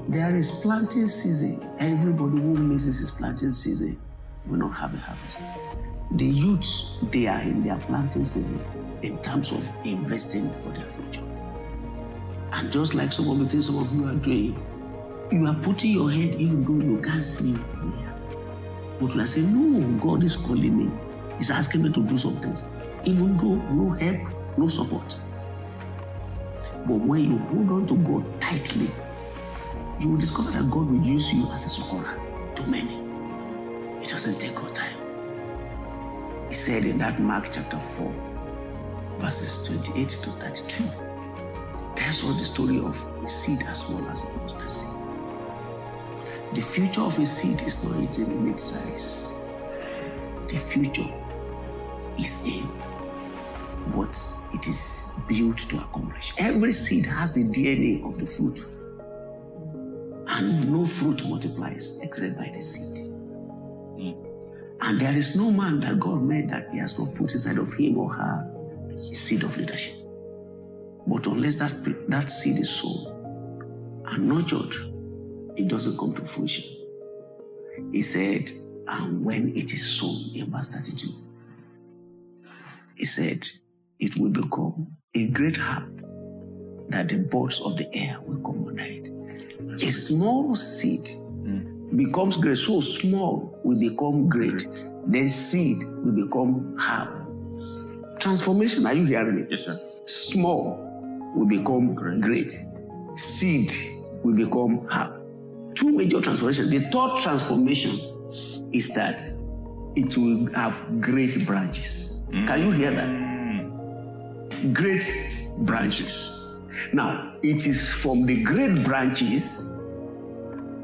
There 0.08 0.36
is 0.36 0.52
planting 0.62 1.08
season. 1.08 1.68
Everybody 1.80 2.38
who 2.38 2.56
misses 2.56 3.00
his 3.00 3.12
planting 3.12 3.54
season 3.54 4.00
will 4.48 4.58
not 4.58 4.76
have 4.76 4.94
a 4.94 4.98
harvest. 4.98 5.40
The 6.12 6.26
youths, 6.26 7.00
they 7.12 7.28
are 7.28 7.42
in 7.42 7.64
their 7.64 7.78
planting 7.78 8.26
season 8.26 8.85
in 9.02 9.18
terms 9.22 9.52
of 9.52 9.72
investing 9.86 10.50
for 10.52 10.70
their 10.70 10.88
future. 10.88 11.24
And 12.54 12.72
just 12.72 12.94
like 12.94 13.12
some 13.12 13.30
of 13.30 13.40
the 13.40 13.48
things 13.48 13.66
some 13.66 13.78
of 13.78 13.94
you 13.94 14.08
are 14.08 14.16
doing, 14.16 14.58
you 15.32 15.46
are 15.48 15.56
putting 15.56 15.92
your 15.92 16.10
head 16.10 16.36
even 16.36 16.64
though 16.64 16.84
you 16.84 17.02
can't 17.02 17.24
see 17.24 17.54
where. 17.54 18.16
But 19.00 19.14
you 19.14 19.22
are 19.22 19.26
saying, 19.26 19.52
No, 19.52 19.98
God 20.00 20.24
is 20.24 20.36
calling 20.36 20.78
me. 20.78 20.92
He's 21.38 21.52
asking 21.52 21.84
me 21.84 21.92
to 21.92 22.02
do 22.02 22.18
some 22.18 22.36
things. 22.36 22.64
Even 23.04 23.36
though 23.38 23.56
no 23.56 23.90
help, 23.92 24.58
no 24.58 24.68
support. 24.68 25.20
But 26.88 26.96
when 26.96 27.26
you 27.32 27.38
hold 27.38 27.72
on 27.72 27.88
to 27.88 27.96
God 27.98 28.42
tightly, 28.42 28.88
you 30.00 30.10
will 30.10 30.18
discover 30.18 30.52
that 30.52 30.70
God 30.70 30.90
will 30.90 31.04
use 31.04 31.34
you 31.34 31.50
as 31.52 31.66
a 31.66 31.70
succorer 31.70 32.20
to 32.56 32.68
many. 32.68 33.02
It 34.02 34.08
doesn't 34.10 34.40
take 34.40 34.56
God 34.56 34.74
time. 34.76 34.96
He 36.48 36.54
said 36.54 36.84
in 36.86 36.98
that 37.00 37.20
Mark 37.20 37.50
chapter 37.52 37.80
4, 37.80 38.35
verses 39.20 39.68
28 39.68 40.10
to 40.10 40.30
32, 40.30 40.84
tells 41.96 42.24
us 42.24 42.38
the 42.40 42.46
story 42.46 42.80
of 42.80 42.96
a 43.24 43.30
seed 43.30 43.60
as 43.68 43.80
small 43.80 44.08
as 44.10 44.24
a 44.24 44.34
mustard 44.34 44.70
seed. 44.70 45.06
The 46.54 46.62
future 46.62 47.02
of 47.02 47.18
a 47.20 47.26
seed 47.26 47.62
is 47.68 47.84
not 47.84 48.00
written 48.00 48.32
in 48.32 48.50
its 48.50 48.64
size. 48.64 49.34
The 50.48 50.58
future 50.58 51.14
is 52.18 52.46
in 52.46 52.64
what 53.92 54.18
it 54.54 54.68
is 54.68 55.14
built 55.28 55.58
to 55.58 55.78
accomplish. 55.78 56.34
Every 56.38 56.72
seed 56.72 57.06
has 57.06 57.34
the 57.34 57.44
DNA 57.44 58.06
of 58.08 58.18
the 58.18 58.26
fruit. 58.26 58.66
And 60.28 60.72
no 60.72 60.86
fruit 60.86 61.26
multiplies 61.28 62.02
except 62.04 62.38
by 62.38 62.50
the 62.54 62.62
seed. 62.62 63.16
Hmm. 64.00 64.14
And 64.82 65.00
there 65.00 65.18
is 65.18 65.36
no 65.36 65.52
man 65.52 65.80
that 65.82 66.00
God 66.00 66.24
made 66.24 66.50
that 66.50 66.70
he 66.72 66.80
has 66.80 66.98
not 67.00 67.16
put 67.16 67.34
inside 67.34 67.58
of 67.58 67.74
him 67.74 67.98
or 67.98 68.14
her 68.14 68.55
seed 68.96 69.44
of 69.44 69.58
leadership. 69.58 69.96
But 71.08 71.28
unless 71.28 71.56
that, 71.58 71.74
that 72.10 72.30
seed 72.30 72.58
is 72.60 72.70
sown 72.70 74.04
and 74.08 74.28
nurtured, 74.28 74.76
it 75.56 75.68
doesn't 75.68 75.98
come 75.98 76.14
to 76.14 76.24
fruition. 76.24 76.64
He 77.92 78.02
said, 78.02 78.52
and 78.88 79.24
when 79.24 79.50
it 79.50 79.74
is 79.74 80.00
sown 80.00 80.40
in 80.40 80.52
verse 80.52 80.70
32, 80.70 81.08
he 82.96 83.06
said, 83.06 83.48
it 84.00 84.18
will 84.18 84.30
become 84.30 84.88
a 85.14 85.28
great 85.28 85.58
herb 85.58 85.96
that 86.90 87.10
the 87.10 87.18
birds 87.18 87.62
of 87.62 87.78
the 87.78 87.94
air 87.96 88.20
will 88.26 88.40
come 88.42 88.66
under 88.68 88.84
it. 88.84 89.10
A 89.82 89.92
small 89.92 90.56
seed 90.56 91.08
hmm. 91.44 91.98
becomes 91.98 92.38
great, 92.38 92.58
so 92.58 92.80
small 92.80 93.60
will 93.64 93.80
become 93.80 94.30
great. 94.30 94.68
Then 95.08 95.30
seed 95.30 95.78
will 96.04 96.26
become 96.26 96.78
herb. 96.80 97.25
Transformation, 98.20 98.86
are 98.86 98.94
you 98.94 99.06
hearing 99.06 99.36
me? 99.36 99.48
Yes, 99.50 99.66
sir. 99.66 99.78
Small 100.06 101.32
will 101.36 101.46
become 101.46 101.94
great. 101.96 102.52
Seed 103.16 103.72
will 104.24 104.36
become 104.36 104.88
herb. 104.90 105.22
Two 105.76 105.96
major 105.96 106.22
transformations. 106.22 106.70
The 106.70 106.80
third 106.80 107.18
transformation 107.22 107.92
is 108.72 108.94
that 108.96 109.22
it 109.96 110.18
will 110.18 110.52
have 110.54 111.02
great 111.02 111.46
branches. 111.46 112.26
Mm. 112.30 112.48
Can 112.48 112.60
you 112.62 112.72
hear 112.72 112.92
that? 112.92 113.06
Mm. 113.06 114.74
Great 114.74 115.10
branches. 115.60 116.32
Now, 116.94 117.36
it 117.44 117.66
is 117.66 117.92
from 117.92 118.26
the 118.26 118.44
great 118.44 118.84
branches 118.84 119.84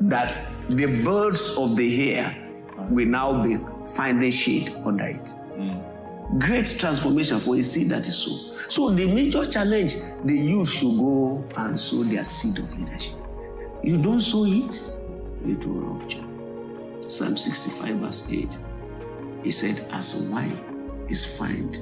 that 0.01 0.39
the 0.69 1.01
birds 1.03 1.57
of 1.57 1.75
the 1.75 2.13
air 2.13 2.35
will 2.89 3.07
now 3.07 3.43
be 3.43 3.57
finding 3.95 4.31
shade 4.31 4.71
under 4.85 5.05
it. 5.05 5.35
Great 6.39 6.67
transformation 6.79 7.39
for 7.39 7.57
a 7.57 7.61
seed 7.63 7.87
that 7.87 8.07
is 8.07 8.15
sown. 8.15 8.69
So, 8.69 8.89
the 8.91 9.05
major 9.05 9.45
challenge 9.45 9.95
the 10.23 10.33
youth 10.33 10.69
should 10.69 10.97
go 10.97 11.43
and 11.57 11.77
sow 11.77 12.03
their 12.03 12.23
seed 12.23 12.57
of 12.57 12.79
leadership. 12.79 13.15
You 13.83 13.97
don't 13.97 14.21
sow 14.21 14.45
it, 14.45 14.73
it 15.45 15.65
will 15.65 15.81
rupture. 15.81 16.23
Psalm 17.09 17.35
65, 17.35 17.95
verse 17.95 18.31
8. 18.31 18.59
He 19.43 19.51
said, 19.51 19.77
As 19.91 20.29
wine 20.29 20.57
is 21.09 21.37
found 21.37 21.77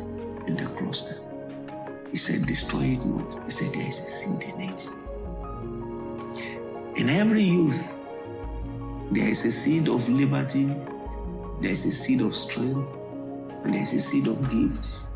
in 0.48 0.56
the 0.56 0.66
cluster, 0.76 1.22
he 2.10 2.18
said, 2.18 2.48
Destroy 2.48 2.98
it 2.98 3.06
not. 3.06 3.44
He 3.46 3.52
said, 3.52 3.72
There 3.74 3.88
is 3.88 4.00
a 4.00 4.08
seed 4.08 4.54
in 4.56 4.62
it. 4.62 4.90
In 7.00 7.10
every 7.10 7.44
youth, 7.44 8.00
there 9.12 9.28
is 9.28 9.46
a 9.46 9.52
seed 9.52 9.90
of 9.90 10.10
liberty, 10.10 10.66
there 11.62 11.72
is 11.72 11.86
a 11.86 11.92
seed 11.92 12.22
of 12.22 12.34
strength, 12.34 12.96
and 13.64 13.74
there 13.74 13.82
is 13.82 13.94
a 13.94 14.00
seed 14.00 14.28
of 14.28 14.50
gift. 14.50 15.10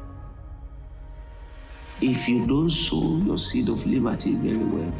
if 2.01 2.27
you 2.27 2.45
don't 2.45 2.69
sow 2.69 3.17
your 3.25 3.37
seed 3.37 3.69
of 3.69 3.85
liberty 3.87 4.35
very 4.35 4.57
well, 4.57 4.93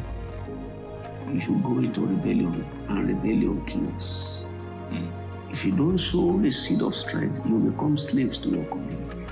you 1.30 1.38
should 1.38 1.62
go 1.62 1.78
into 1.78 2.00
rebellion, 2.00 2.66
and 2.88 3.08
rebellion 3.08 3.64
kills. 3.66 4.46
Hmm. 4.88 5.08
If 5.50 5.66
you 5.66 5.76
don't 5.76 5.98
sow 5.98 6.38
the 6.38 6.50
seed 6.50 6.80
of 6.80 6.94
strength, 6.94 7.40
you 7.46 7.58
become 7.58 7.96
slaves 7.98 8.38
to 8.38 8.48
your 8.48 8.64
community. 8.66 9.26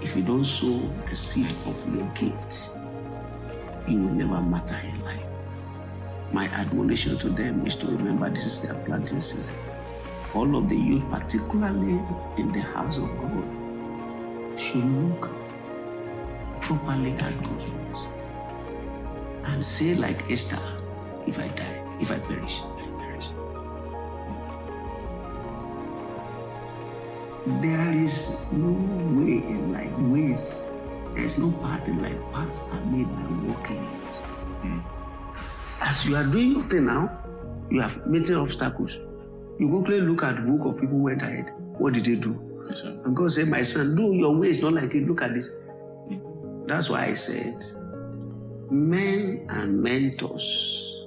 If 0.00 0.16
you 0.16 0.22
don't 0.22 0.44
sow 0.44 0.80
the 1.08 1.14
seed 1.16 1.52
of 1.66 1.94
your 1.94 2.06
gift, 2.14 2.70
you 3.86 3.98
will 3.98 4.14
never 4.14 4.40
matter 4.40 4.78
in 4.82 5.04
life. 5.04 5.30
My 6.32 6.46
admonition 6.48 7.18
to 7.18 7.28
them 7.28 7.66
is 7.66 7.74
to 7.76 7.86
remember 7.88 8.30
this 8.30 8.46
is 8.46 8.62
their 8.66 8.82
planting 8.84 9.20
season. 9.20 9.56
All 10.32 10.56
of 10.56 10.68
the 10.68 10.76
youth, 10.76 11.02
particularly 11.10 12.00
in 12.36 12.52
the 12.52 12.60
house 12.60 12.98
of 12.98 13.08
God, 13.18 14.58
should 14.58 14.84
look 14.84 15.28
properly 16.60 17.12
at 17.12 17.42
God's 17.42 17.70
ways 17.70 18.06
and 19.44 19.64
say, 19.64 19.94
like 19.96 20.30
Esther, 20.30 20.58
if 21.26 21.38
I 21.38 21.48
die, 21.48 21.82
if 22.00 22.12
I 22.12 22.18
perish, 22.20 22.60
I 22.62 22.86
perish. 22.98 23.30
There 27.60 27.92
is 27.98 28.52
no 28.52 28.70
way 29.18 29.42
in 29.42 29.72
life, 29.72 29.92
ways. 29.98 30.70
There 31.14 31.24
is 31.24 31.38
no 31.38 31.50
path 31.58 31.88
in 31.88 32.00
life. 32.00 32.20
Paths 32.32 32.68
are 32.72 32.84
made 32.86 33.08
by 33.08 33.52
walking 33.52 33.78
in 34.62 34.78
it. 34.78 34.84
As 35.80 36.06
you 36.06 36.14
are 36.14 36.24
doing 36.24 36.52
your 36.52 36.62
thing 36.64 36.86
now, 36.86 37.18
you 37.70 37.80
have 37.80 38.06
meeting 38.06 38.36
obstacles. 38.36 38.98
You 39.60 39.68
go 39.68 39.82
clearly 39.82 40.06
look 40.06 40.22
at 40.22 40.36
the 40.36 40.42
book 40.42 40.64
of 40.64 40.80
people 40.80 40.96
who 40.96 41.02
went 41.02 41.20
ahead. 41.20 41.52
What 41.76 41.92
did 41.92 42.06
they 42.06 42.14
do? 42.14 42.62
Yes. 42.66 42.82
And 42.82 43.14
God 43.14 43.30
said, 43.30 43.48
My 43.48 43.60
son, 43.60 43.94
do 43.94 44.14
your 44.14 44.32
way 44.32 44.48
ways 44.48 44.62
not 44.62 44.72
like 44.72 44.94
it. 44.94 45.06
Look 45.06 45.20
at 45.20 45.34
this. 45.34 45.50
That's 46.66 46.88
why 46.88 47.08
I 47.08 47.14
said, 47.14 47.54
men 48.70 49.44
and 49.50 49.82
mentors, 49.82 51.06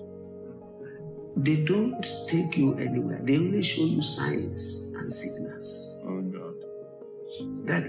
they 1.35 1.55
don't 1.55 2.05
take 2.27 2.55
you 2.55 2.75
anywhere. 2.75 3.21
They 3.23 3.37
only 3.37 3.63
show 3.63 3.85
you 3.85 4.03
signs 4.03 4.93
and 4.97 5.11
signals. 5.11 6.01
Oh, 6.05 6.21
God. 6.21 7.65
That 7.65 7.85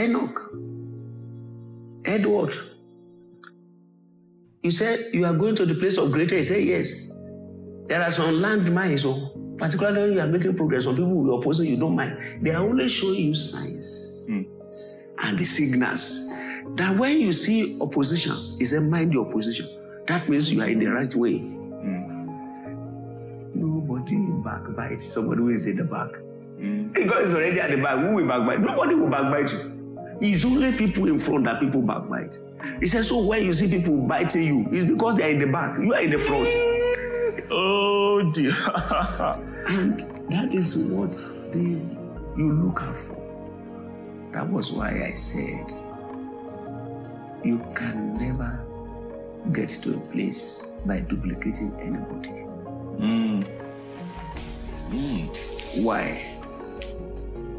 Enoch, 0.00 0.52
Edward, 2.04 2.54
you 4.62 4.70
said 4.70 5.00
you 5.12 5.24
are 5.24 5.34
going 5.34 5.56
to 5.56 5.66
the 5.66 5.74
place 5.74 5.96
of 5.96 6.12
greater. 6.12 6.36
He 6.36 6.44
said, 6.44 6.62
Yes. 6.62 7.12
There 7.88 8.00
are 8.00 8.12
some 8.12 8.34
landmines, 8.34 9.00
so 9.00 9.47
particularly 9.58 10.00
when 10.00 10.12
you 10.12 10.20
are 10.20 10.26
making 10.26 10.56
progress, 10.56 10.84
some 10.84 10.94
people 10.94 11.10
who 11.10 11.34
oppose 11.34 11.60
you, 11.60 11.66
you 11.66 11.76
don't 11.76 11.96
mind. 11.96 12.18
They 12.42 12.50
are 12.50 12.62
only 12.62 12.88
showing 12.88 13.16
you 13.16 13.34
signs 13.34 14.24
hmm. 14.26 14.42
and 15.18 15.38
the 15.38 15.44
signals. 15.44 16.32
That 16.76 16.96
when 16.96 17.18
you 17.18 17.32
see 17.32 17.78
opposition, 17.80 18.34
is 18.60 18.72
a 18.72 18.80
Mind 18.80 19.12
your 19.12 19.26
opposition. 19.26 19.66
That 20.06 20.28
means 20.28 20.52
you 20.52 20.62
are 20.62 20.68
in 20.68 20.78
the 20.78 20.86
right 20.86 21.14
way. 21.14 21.38
Hmm. 21.38 22.28
Nobody 23.54 24.16
backbites 24.44 25.04
somebody 25.04 25.40
who 25.40 25.48
is 25.50 25.66
in 25.66 25.76
the 25.76 25.84
back. 25.84 26.10
Hmm. 26.58 26.92
God 26.92 27.22
is 27.22 27.34
already 27.34 27.60
at 27.60 27.70
the 27.70 27.76
back. 27.76 27.98
Who 27.98 28.16
will 28.16 28.28
backbite? 28.28 28.60
Nobody 28.60 28.94
will 28.94 29.10
backbite 29.10 29.52
you. 29.52 29.78
It's 30.20 30.44
only 30.44 30.72
people 30.72 31.06
in 31.06 31.18
front 31.18 31.44
that 31.44 31.60
people 31.60 31.82
backbite. 31.82 32.38
He 32.80 32.88
says, 32.88 33.08
so 33.08 33.24
when 33.24 33.44
you 33.44 33.52
see 33.52 33.68
people 33.68 34.06
biting 34.06 34.42
you, 34.42 34.66
it's 34.70 34.90
because 34.90 35.14
they 35.14 35.24
are 35.24 35.30
in 35.30 35.38
the 35.38 35.46
back. 35.46 35.78
You 35.78 35.94
are 35.94 36.02
in 36.02 36.10
the 36.10 36.18
front. 36.18 36.48
Oh, 37.50 37.87
dear. 38.22 38.52
And 39.68 40.00
that 40.30 40.54
is 40.54 40.92
what 40.92 41.12
they, 41.52 41.80
you 42.40 42.52
look 42.52 42.82
out 42.82 42.96
for. 42.96 43.16
That 44.32 44.48
was 44.48 44.72
why 44.72 45.04
I 45.06 45.12
said, 45.12 45.70
you 47.44 47.58
can 47.74 48.14
never 48.14 48.64
get 49.52 49.68
to 49.68 49.94
a 49.94 50.00
place 50.12 50.72
by 50.86 51.00
duplicating 51.00 51.72
anybody. 51.80 52.30
Mm. 52.98 53.46
Mm. 54.90 55.84
Why? 55.84 56.24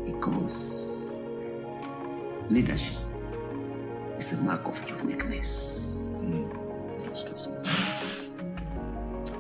Because 0.05 1.13
leadership 2.49 2.97
is 4.17 4.41
a 4.41 4.45
mark 4.45 4.65
of 4.67 4.89
uniqueness. 4.89 5.88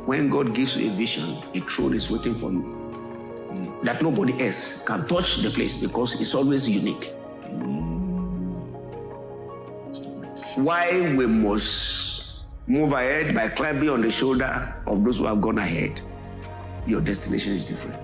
When 0.09 0.27
God 0.27 0.55
gives 0.55 0.75
you 0.75 0.89
a 0.89 0.93
vision, 0.95 1.37
a 1.53 1.59
throne 1.59 1.93
is 1.93 2.09
waiting 2.09 2.33
for 2.33 2.51
you. 2.51 3.79
That 3.83 4.01
nobody 4.01 4.43
else 4.43 4.83
can 4.83 5.05
touch 5.05 5.43
the 5.43 5.51
place 5.51 5.79
because 5.79 6.19
it's 6.19 6.33
always 6.33 6.67
unique. 6.67 7.13
Why 10.55 11.13
we 11.15 11.27
must 11.27 12.45
move 12.65 12.93
ahead 12.93 13.35
by 13.35 13.49
climbing 13.49 13.89
on 13.89 14.01
the 14.01 14.09
shoulder 14.09 14.73
of 14.87 15.03
those 15.03 15.19
who 15.19 15.25
have 15.25 15.41
gone 15.41 15.59
ahead. 15.59 16.01
Your 16.87 17.01
destination 17.01 17.51
is 17.51 17.67
different. 17.67 18.01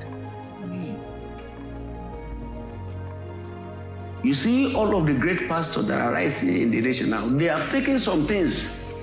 You 4.24 4.36
see, 4.36 4.76
all 4.76 4.96
of 4.96 5.08
the 5.08 5.16
great 5.16 5.48
pastors 5.48 5.88
that 5.88 6.00
are 6.00 6.14
rising 6.14 6.62
in 6.62 6.70
the 6.70 6.82
nation 6.82 7.10
now, 7.10 7.26
they 7.26 7.46
have 7.46 7.68
taken 7.72 7.98
some 7.98 8.22
things 8.22 8.94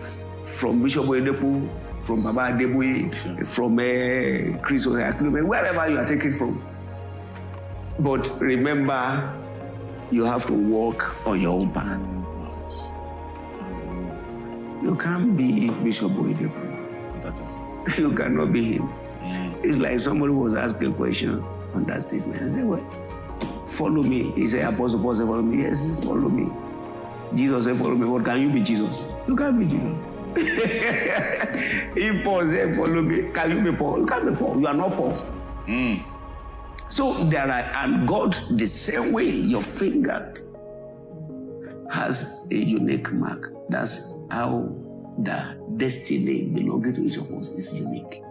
from 0.45 0.85
Bishop 0.85 1.07
Oyedepo, 1.07 1.69
from 2.03 2.23
Baba 2.23 2.53
Adeboye, 2.53 3.47
from 3.47 3.79
uh, 3.79 4.59
Chris 4.61 4.87
Oyakhilome, 4.87 5.47
wherever 5.47 5.89
you 5.89 5.99
are 5.99 6.07
taking 6.07 6.33
from. 6.33 6.61
But 8.01 8.29
remember, 8.41 9.33
you 10.11 10.25
have 10.25 10.45
to 10.47 10.53
walk 10.53 11.27
on 11.27 11.41
your 11.41 11.61
own 11.61 11.71
path. 11.73 12.01
You 14.83 14.97
can't 14.97 15.37
be 15.37 15.71
Bishop 15.85 16.11
Oyedepo. 16.13 16.71
You 17.99 18.13
cannot 18.13 18.53
be 18.53 18.75
him. 18.75 18.89
It's 19.63 19.77
like 19.77 20.01
somebody 20.01 20.33
was 20.33 20.55
asking 20.55 20.93
a 20.93 20.95
question 20.95 21.41
on 21.75 21.85
that 21.85 22.03
statement. 22.03 22.43
I 22.43 22.49
said, 22.49 22.65
Well, 22.65 22.85
follow 23.65 24.03
me. 24.03 24.33
He 24.33 24.47
said, 24.49 24.73
Apostle 24.73 25.01
Paul 25.01 25.15
said, 25.15 25.27
Follow 25.27 25.43
me. 25.43 25.63
Yes, 25.63 26.05
follow 26.05 26.29
me. 26.29 26.51
Jesus 27.37 27.65
said, 27.65 27.77
Follow 27.77 27.95
me. 27.95 28.07
What 28.07 28.25
can 28.25 28.41
you 28.41 28.51
be 28.51 28.61
Jesus? 28.61 29.05
You 29.29 29.37
can't 29.37 29.59
be 29.59 29.67
Jesus. 29.67 30.12
If 30.37 32.25
Paul 32.25 32.47
said, 32.47 32.71
Follow 32.77 33.03
me, 33.03 33.31
can 33.33 33.51
you 33.65 33.73
be 33.73 33.77
Paul? 33.77 34.01
You 34.01 34.07
can't 34.07 34.29
be 34.29 34.35
Paul. 34.37 34.61
You 34.61 34.67
are 34.67 34.75
not 34.75 34.93
Paul. 34.93 35.13
Mm. 35.67 36.01
So 36.89 37.13
there 37.25 37.43
are, 37.43 37.85
and 37.85 38.07
God, 38.07 38.37
the 38.51 38.67
same 38.67 39.13
way 39.13 39.29
your 39.31 39.63
finger 39.63 40.33
has 41.91 42.47
a 42.51 42.55
unique 42.57 43.13
mark. 43.13 43.53
That's 43.69 44.19
how 44.31 44.75
the 45.19 45.57
destiny 45.77 46.49
belonging 46.55 46.95
to 46.95 47.03
each 47.03 47.17
of 47.17 47.31
us 47.33 47.51
is 47.53 47.85
unique. 47.85 48.23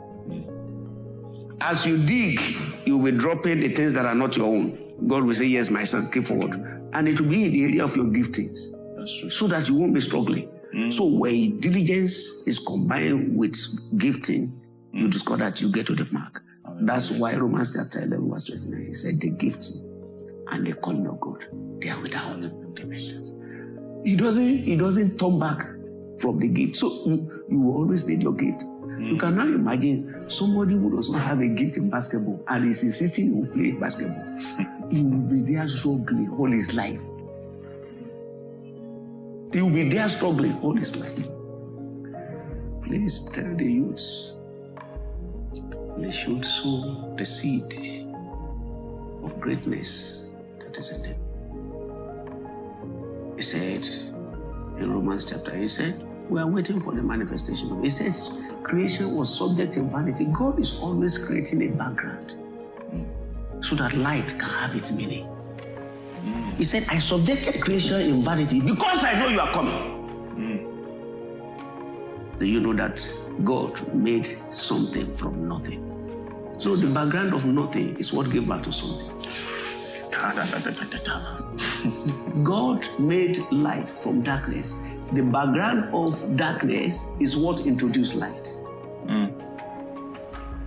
As 1.61 1.86
you 1.86 1.98
dig, 1.98 2.40
you'll 2.86 3.03
be 3.03 3.11
dropping 3.11 3.60
the 3.60 3.69
things 3.69 3.94
that 3.94 4.06
are 4.06 4.15
not 4.15 4.36
your 4.36 4.48
own. 4.48 4.78
God 5.07 5.23
will 5.23 5.34
say, 5.34 5.45
Yes, 5.45 5.69
my 5.69 5.84
son, 5.84 6.07
keep 6.11 6.23
forward. 6.23 6.56
And 6.94 7.07
it 7.07 7.22
will 7.22 7.30
be 7.30 7.45
in 7.45 7.52
the 7.52 7.64
area 7.64 7.84
of 7.84 7.95
your 7.95 8.06
giftings 8.06 8.72
That's 8.98 9.19
true. 9.19 9.30
so 9.30 9.48
that 9.48 9.69
you 9.69 9.76
won't 9.76 9.94
be 9.94 9.99
struggling. 10.02 10.51
Mm. 10.73 10.91
So 10.91 11.06
when 11.19 11.60
diligence 11.60 12.48
is 12.48 12.60
combined 12.60 13.35
with 13.35 13.56
gifting, 13.98 14.52
you 14.93 15.07
mm. 15.07 15.11
discover 15.11 15.38
that 15.38 15.61
you 15.61 15.72
get 15.72 15.85
to 15.88 15.95
the 15.95 16.07
mark. 16.11 16.41
That's 16.81 17.11
why 17.19 17.35
Romans 17.35 17.76
chapter 17.76 18.06
11, 18.06 18.30
verse 18.30 18.45
29, 18.45 18.85
he 18.85 18.93
said, 18.93 19.19
The 19.19 19.31
gifts 19.31 19.84
and 20.48 20.65
the 20.65 20.73
calling 20.73 21.07
of 21.07 21.19
God, 21.19 21.45
they 21.81 21.89
are 21.89 22.02
without 22.02 22.39
mm. 22.39 22.77
repentance. 22.77 23.34
He 24.03 24.15
doesn't, 24.15 24.57
he 24.57 24.76
doesn't 24.76 25.18
turn 25.19 25.39
back 25.39 25.60
from 26.19 26.39
the 26.39 26.48
gift. 26.48 26.76
So 26.76 26.88
you, 27.06 27.45
you 27.49 27.60
will 27.61 27.76
always 27.76 28.07
need 28.07 28.23
your 28.23 28.34
gift. 28.34 28.64
You 28.99 29.18
can 29.18 29.35
now 29.35 29.45
imagine 29.45 30.30
somebody 30.30 30.76
who 30.76 30.95
does 30.95 31.10
not 31.10 31.22
have 31.22 31.39
a 31.39 31.48
gift 31.48 31.77
in 31.77 31.89
basketball 31.89 32.43
and 32.48 32.65
is 32.65 32.84
insisting 32.84 33.27
he 33.27 33.34
will 33.34 33.52
play 33.52 33.72
basketball. 33.72 34.38
he 34.91 35.02
will 35.02 35.27
be 35.27 35.41
there 35.41 35.68
struggling 35.68 36.30
all 36.38 36.52
his 36.52 36.73
life. 36.76 37.02
He 39.53 39.61
will 39.61 39.69
be 39.69 39.90
there 39.90 40.07
struggling 40.07 40.57
all 40.61 40.76
his 40.76 40.95
life. 40.95 41.28
Please 42.84 43.32
tell 43.32 43.56
the 43.57 43.65
youths 43.65 44.38
they 45.98 46.10
should 46.10 46.44
sow 46.44 47.14
the 47.18 47.26
seed 47.26 47.73
of 49.23 49.40
greatness 49.40 50.32
that 50.60 50.78
is 50.78 50.91
in 50.98 51.10
them. 51.10 51.19
He 53.36 53.41
said 53.41 53.88
in 54.80 54.91
Romans 54.91 55.26
chapter, 55.26 55.56
he 55.56 55.68
said, 55.68 55.94
We 56.30 56.40
are 56.40 56.48
waiting 56.48 56.80
for 56.80 56.94
the 56.94 57.03
manifestation. 57.03 57.84
He 57.84 57.90
says 57.90 58.57
creation 58.64 59.15
was 59.15 59.38
subject 59.38 59.73
to 59.73 59.82
vanity. 59.82 60.26
God 60.34 60.60
is 60.60 60.82
always 60.82 61.28
creating 61.28 61.73
a 61.73 61.78
background 61.78 62.36
so 63.61 63.76
that 63.76 63.94
light 63.95 64.30
can 64.30 64.49
have 64.49 64.76
its 64.76 64.95
meaning. 64.98 65.28
He 66.57 66.64
said, 66.64 66.85
I 66.89 66.99
subjected 66.99 67.61
creation 67.61 68.02
in 68.02 68.22
vanity 68.22 68.60
because 68.60 69.03
I 69.03 69.18
know 69.19 69.27
you 69.27 69.39
are 69.39 69.52
coming. 69.52 69.73
Hmm. 70.35 70.57
Do 72.39 72.45
you 72.45 72.60
know 72.60 72.73
that 72.73 73.02
God 73.43 73.93
made 73.93 74.27
something 74.27 75.11
from 75.15 75.48
nothing? 75.48 75.88
So 76.60 76.76
the 76.76 76.88
background 76.88 77.34
of 77.34 77.45
nothing 77.45 77.98
is 77.98 78.11
what 78.14 78.30
gave 78.30 78.48
birth 78.48 78.61
to 78.64 78.72
something. 78.72 79.10
God 82.43 82.88
made 82.99 83.39
light 83.52 83.89
from 83.89 84.22
darkness. 84.22 84.88
The 85.14 85.23
background 85.23 85.93
of 85.95 86.38
darkness 86.38 87.19
is 87.19 87.35
what 87.35 87.65
introduced 87.65 88.15
light. 88.15 88.48
Hmm. 89.07 89.27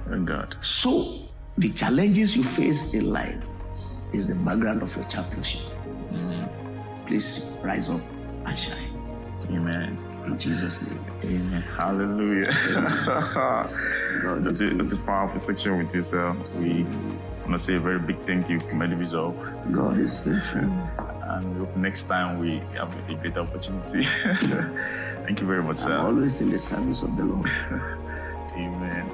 Thank 0.09 0.27
God. 0.27 0.57
So, 0.61 1.05
the 1.57 1.71
challenges 1.71 2.37
you 2.37 2.43
face 2.43 2.95
in 2.95 3.11
life 3.11 3.37
is 4.15 4.27
the 4.29 4.35
background 4.37 4.83
of 4.83 4.95
your 4.97 5.05
championship. 5.07 5.63
Please 7.07 7.59
rise 7.63 7.91
up 7.91 8.01
and 8.47 8.59
shine. 8.59 8.95
Amen. 9.51 9.99
In 10.25 10.39
Jesus' 10.39 10.91
name. 10.91 11.05
Amen. 11.25 11.63
Hallelujah. 11.77 12.47
that's, 14.41 14.61
a, 14.61 14.71
that's 14.71 14.93
a 14.95 14.97
powerful 14.99 15.39
section 15.39 15.77
with 15.79 15.95
you, 15.95 16.01
sir. 16.01 16.33
We 16.59 16.85
want 17.41 17.53
to 17.53 17.59
say 17.59 17.75
a 17.75 17.81
very 17.81 17.99
big 17.99 18.19
thank 18.25 18.49
you 18.49 18.59
for 18.59 18.75
Medi 18.77 18.95
Resolve. 18.95 19.37
God 19.71 19.99
is 19.99 20.25
faithful. 20.25 20.61
And 20.61 21.53
we 21.53 21.67
hope 21.67 21.77
next 21.77 22.05
time 22.05 22.39
we 22.39 22.59
have 22.79 22.91
a 23.11 23.15
great 23.15 23.37
opportunity. 23.37 24.03
thank 25.25 25.41
you 25.41 25.47
very 25.47 25.63
much, 25.63 25.81
I'm 25.83 25.89
sir. 25.89 25.99
always 25.99 26.41
in 26.41 26.51
the 26.51 26.59
service 26.59 27.03
of 27.03 27.17
the 27.17 27.25
Lord. 27.25 27.51
Amen. 28.57 29.11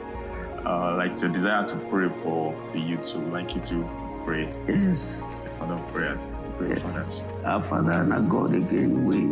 Uh, 0.64 0.94
like 0.97 1.16
to 1.16 1.28
desire 1.28 1.66
to 1.66 1.77
pray 1.89 2.09
for 2.22 2.55
the 2.72 2.78
youth, 2.78 3.14
would 3.14 3.32
like 3.32 3.55
you 3.55 3.60
to 3.62 3.99
pray. 4.31 4.48
Yes. 4.69 5.23
Father 5.59 5.74
of 5.74 5.89
prayers. 5.93 6.20
Pray 6.57 6.77
for 6.77 7.01
us. 7.01 7.24
Our 7.44 7.61
Father 7.61 7.93
and 7.93 8.12
our 8.12 8.20
God, 8.20 8.55
again, 8.55 9.05
we, 9.05 9.27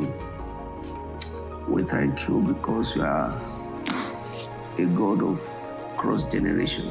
we 1.72 1.84
thank 1.84 2.26
you 2.26 2.40
because 2.40 2.96
you 2.96 3.02
are 3.02 3.30
a 4.76 4.84
God 4.86 5.22
of 5.22 5.40
cross 5.96 6.24
generation. 6.24 6.84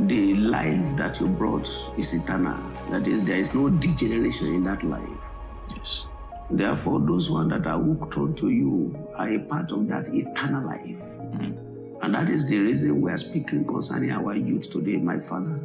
The 0.00 0.34
life 0.34 0.96
that 0.96 1.18
you 1.20 1.28
brought 1.28 1.66
is 1.96 2.12
eternal. 2.12 2.58
That 2.90 3.08
is, 3.08 3.24
there 3.24 3.38
is 3.38 3.54
no 3.54 3.70
degeneration 3.70 4.48
in 4.48 4.64
that 4.64 4.82
life. 4.82 5.24
Yes. 5.74 6.06
Therefore, 6.50 7.00
those 7.00 7.30
ones 7.30 7.50
that 7.50 7.66
are 7.66 7.78
hooked 7.78 8.18
onto 8.18 8.48
you 8.48 8.94
are 9.16 9.28
a 9.28 9.38
part 9.38 9.72
of 9.72 9.88
that 9.88 10.08
eternal 10.12 10.66
life. 10.66 10.98
Mm-hmm. 11.20 12.02
And 12.02 12.14
that 12.14 12.28
is 12.30 12.46
the 12.48 12.58
reason 12.58 13.00
we 13.00 13.10
are 13.10 13.16
speaking 13.16 13.64
concerning 13.64 14.10
our 14.12 14.34
youth 14.34 14.70
today, 14.70 14.96
my 14.98 15.18
Father. 15.18 15.58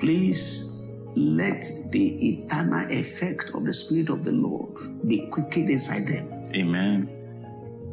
Please 0.00 0.94
let 1.14 1.62
the 1.92 2.28
eternal 2.30 2.90
effect 2.90 3.50
of 3.54 3.64
the 3.64 3.72
Spirit 3.72 4.08
of 4.08 4.24
the 4.24 4.32
Lord 4.32 4.74
be 5.06 5.28
quickened 5.28 5.68
inside 5.68 6.06
them. 6.06 6.26
Amen. 6.54 7.08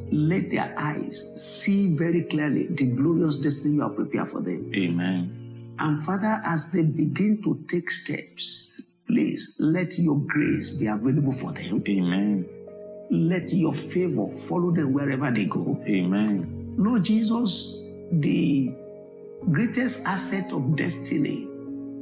Let 0.09 0.49
their 0.49 0.73
eyes 0.77 1.35
see 1.35 1.97
very 1.97 2.23
clearly 2.23 2.67
the 2.67 2.95
glorious 2.95 3.35
destiny 3.41 3.75
you 3.75 3.81
have 3.81 3.97
prepared 3.97 4.29
for 4.29 4.41
them. 4.41 4.71
Amen. 4.73 5.75
And 5.79 6.01
Father, 6.01 6.39
as 6.45 6.71
they 6.71 6.83
begin 6.83 7.41
to 7.43 7.59
take 7.67 7.89
steps, 7.91 8.81
please 9.05 9.57
let 9.59 9.99
your 9.99 10.19
grace 10.27 10.79
be 10.79 10.87
available 10.87 11.33
for 11.33 11.51
them. 11.51 11.83
Amen. 11.89 12.45
Let 13.11 13.51
your 13.51 13.73
favor 13.73 14.27
follow 14.31 14.71
them 14.71 14.93
wherever 14.93 15.29
they 15.29 15.45
go. 15.45 15.77
Amen. 15.85 16.73
Lord 16.77 17.03
Jesus, 17.03 17.93
the 18.11 18.73
greatest 19.51 20.07
asset 20.07 20.53
of 20.53 20.77
destiny 20.77 21.56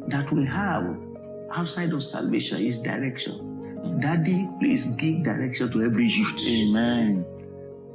that 0.08 0.32
we 0.32 0.46
have 0.46 0.98
outside 1.52 1.92
of 1.94 2.04
salvation 2.04 2.60
is 2.60 2.82
direction. 2.82 4.00
Daddy, 4.00 4.48
please 4.60 4.96
give 4.98 5.24
direction 5.24 5.72
to 5.72 5.84
every 5.84 6.06
youth. 6.06 6.48
Amen. 6.48 7.26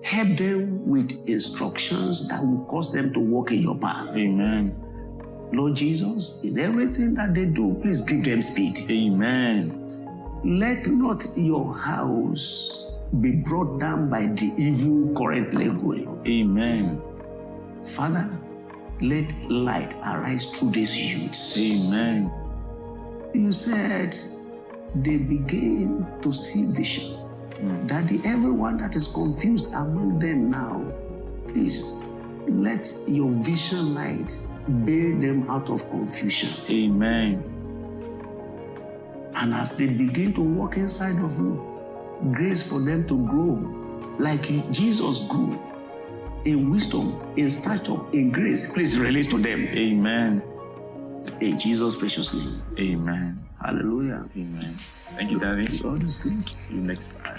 Help 0.02 0.38
them 0.38 0.86
with 0.88 1.28
instructions 1.28 2.28
that 2.28 2.40
will 2.42 2.64
cause 2.66 2.92
them 2.92 3.12
to 3.12 3.20
walk 3.20 3.52
in 3.52 3.60
your 3.60 3.78
path. 3.78 4.16
Amen. 4.16 4.74
Lord 5.52 5.74
Jesus, 5.74 6.42
in 6.44 6.58
everything 6.58 7.14
that 7.14 7.34
they 7.34 7.44
do, 7.44 7.74
please 7.82 8.00
give 8.02 8.24
them 8.24 8.40
speed. 8.40 8.76
Amen. 8.90 9.76
Let 10.44 10.86
not 10.86 11.26
your 11.36 11.74
house 11.74 12.94
be 13.20 13.32
brought 13.32 13.80
down 13.80 14.08
by 14.08 14.26
the 14.26 14.52
evil 14.56 15.14
currently 15.16 15.68
going. 15.68 16.22
Amen. 16.26 17.02
Father, 17.82 18.30
let 19.00 19.32
light 19.50 19.94
arise 20.06 20.46
through 20.46 20.70
these 20.70 20.96
youths. 20.96 21.56
Amen. 21.58 22.30
You 23.34 23.52
said 23.52 24.16
they 24.94 25.16
begin 25.16 26.06
to 26.22 26.32
see 26.32 26.72
vision. 26.76 27.16
Hmm. 27.60 27.86
That 27.86 28.08
the 28.08 28.20
everyone 28.24 28.76
that 28.78 28.96
is 28.96 29.12
confused 29.12 29.72
among 29.72 30.18
them 30.18 30.50
now, 30.50 30.84
please 31.48 32.02
let 32.46 32.90
your 33.06 33.30
vision 33.30 33.94
light 33.94 34.36
bail 34.84 35.18
them 35.18 35.48
out 35.48 35.70
of 35.70 35.88
confusion. 35.90 36.50
Amen. 36.70 37.44
And 39.34 39.54
as 39.54 39.78
they 39.78 39.86
begin 39.86 40.32
to 40.34 40.42
walk 40.42 40.76
inside 40.76 41.22
of 41.24 41.38
you, 41.38 41.66
grace 42.32 42.68
for 42.68 42.80
them 42.80 43.06
to 43.06 43.26
grow 43.26 43.76
like 44.18 44.42
Jesus 44.70 45.20
grew 45.28 45.58
in 46.44 46.70
wisdom, 46.70 47.20
in 47.36 47.50
stature, 47.50 47.98
in 48.12 48.30
grace. 48.30 48.72
Please 48.72 48.98
release 48.98 49.26
to 49.28 49.38
them 49.38 49.66
Amen. 49.68 50.42
in 51.40 51.58
Jesus' 51.58 51.96
precious 51.96 52.32
name. 52.34 52.62
Amen. 52.78 53.38
Hallelujah. 53.62 54.24
Amen. 54.36 54.72
Thank 55.16 55.30
you, 55.30 55.38
Daddy. 55.38 55.78
God 55.78 56.02
is 56.02 56.18
good. 56.18 56.48
See 56.48 56.76
you 56.76 56.80
next 56.82 57.22
time. 57.22 57.36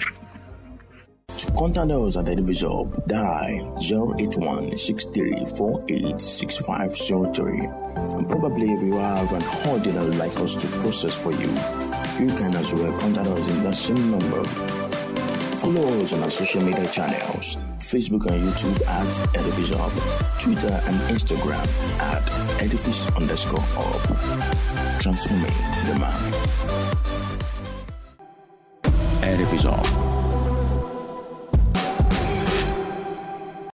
To 1.38 1.50
contact 1.52 1.90
us 1.90 2.16
at 2.16 2.26
the 2.26 2.36
Divisor, 2.36 2.84
dial 3.08 3.76
081 3.80 4.70
And 8.18 8.28
probably 8.28 8.72
if 8.72 8.82
you 8.82 8.94
have 8.94 9.32
an 9.32 9.42
order 9.68 9.90
that 9.90 10.04
would 10.04 10.16
like 10.18 10.38
us 10.38 10.54
to 10.54 10.68
process 10.80 11.14
for 11.20 11.32
you, 11.32 11.48
you 12.24 12.28
can 12.36 12.54
as 12.54 12.72
well 12.74 12.96
contact 12.98 13.28
us 13.28 13.48
in 13.48 13.62
that 13.64 13.74
same 13.74 14.10
number. 14.12 14.44
Follow 15.58 16.02
us 16.02 16.12
on 16.12 16.22
our 16.22 16.30
social 16.30 16.62
media 16.62 16.86
channels 16.88 17.58
Facebook 17.82 18.26
and 18.26 18.42
YouTube 18.42 18.80
at 18.86 19.36
Edifice 19.36 19.70
Hub, 19.74 19.92
Twitter 20.40 20.80
and 20.86 20.96
Instagram 21.10 21.66
at 22.00 22.22
Edifice 22.62 23.06
underscore 23.16 23.60
Hub. 23.60 25.00
Transforming 25.00 25.52
the 25.86 25.98
mind. 25.98 26.34
Edifice 29.24 29.64
Hub. 29.64 30.11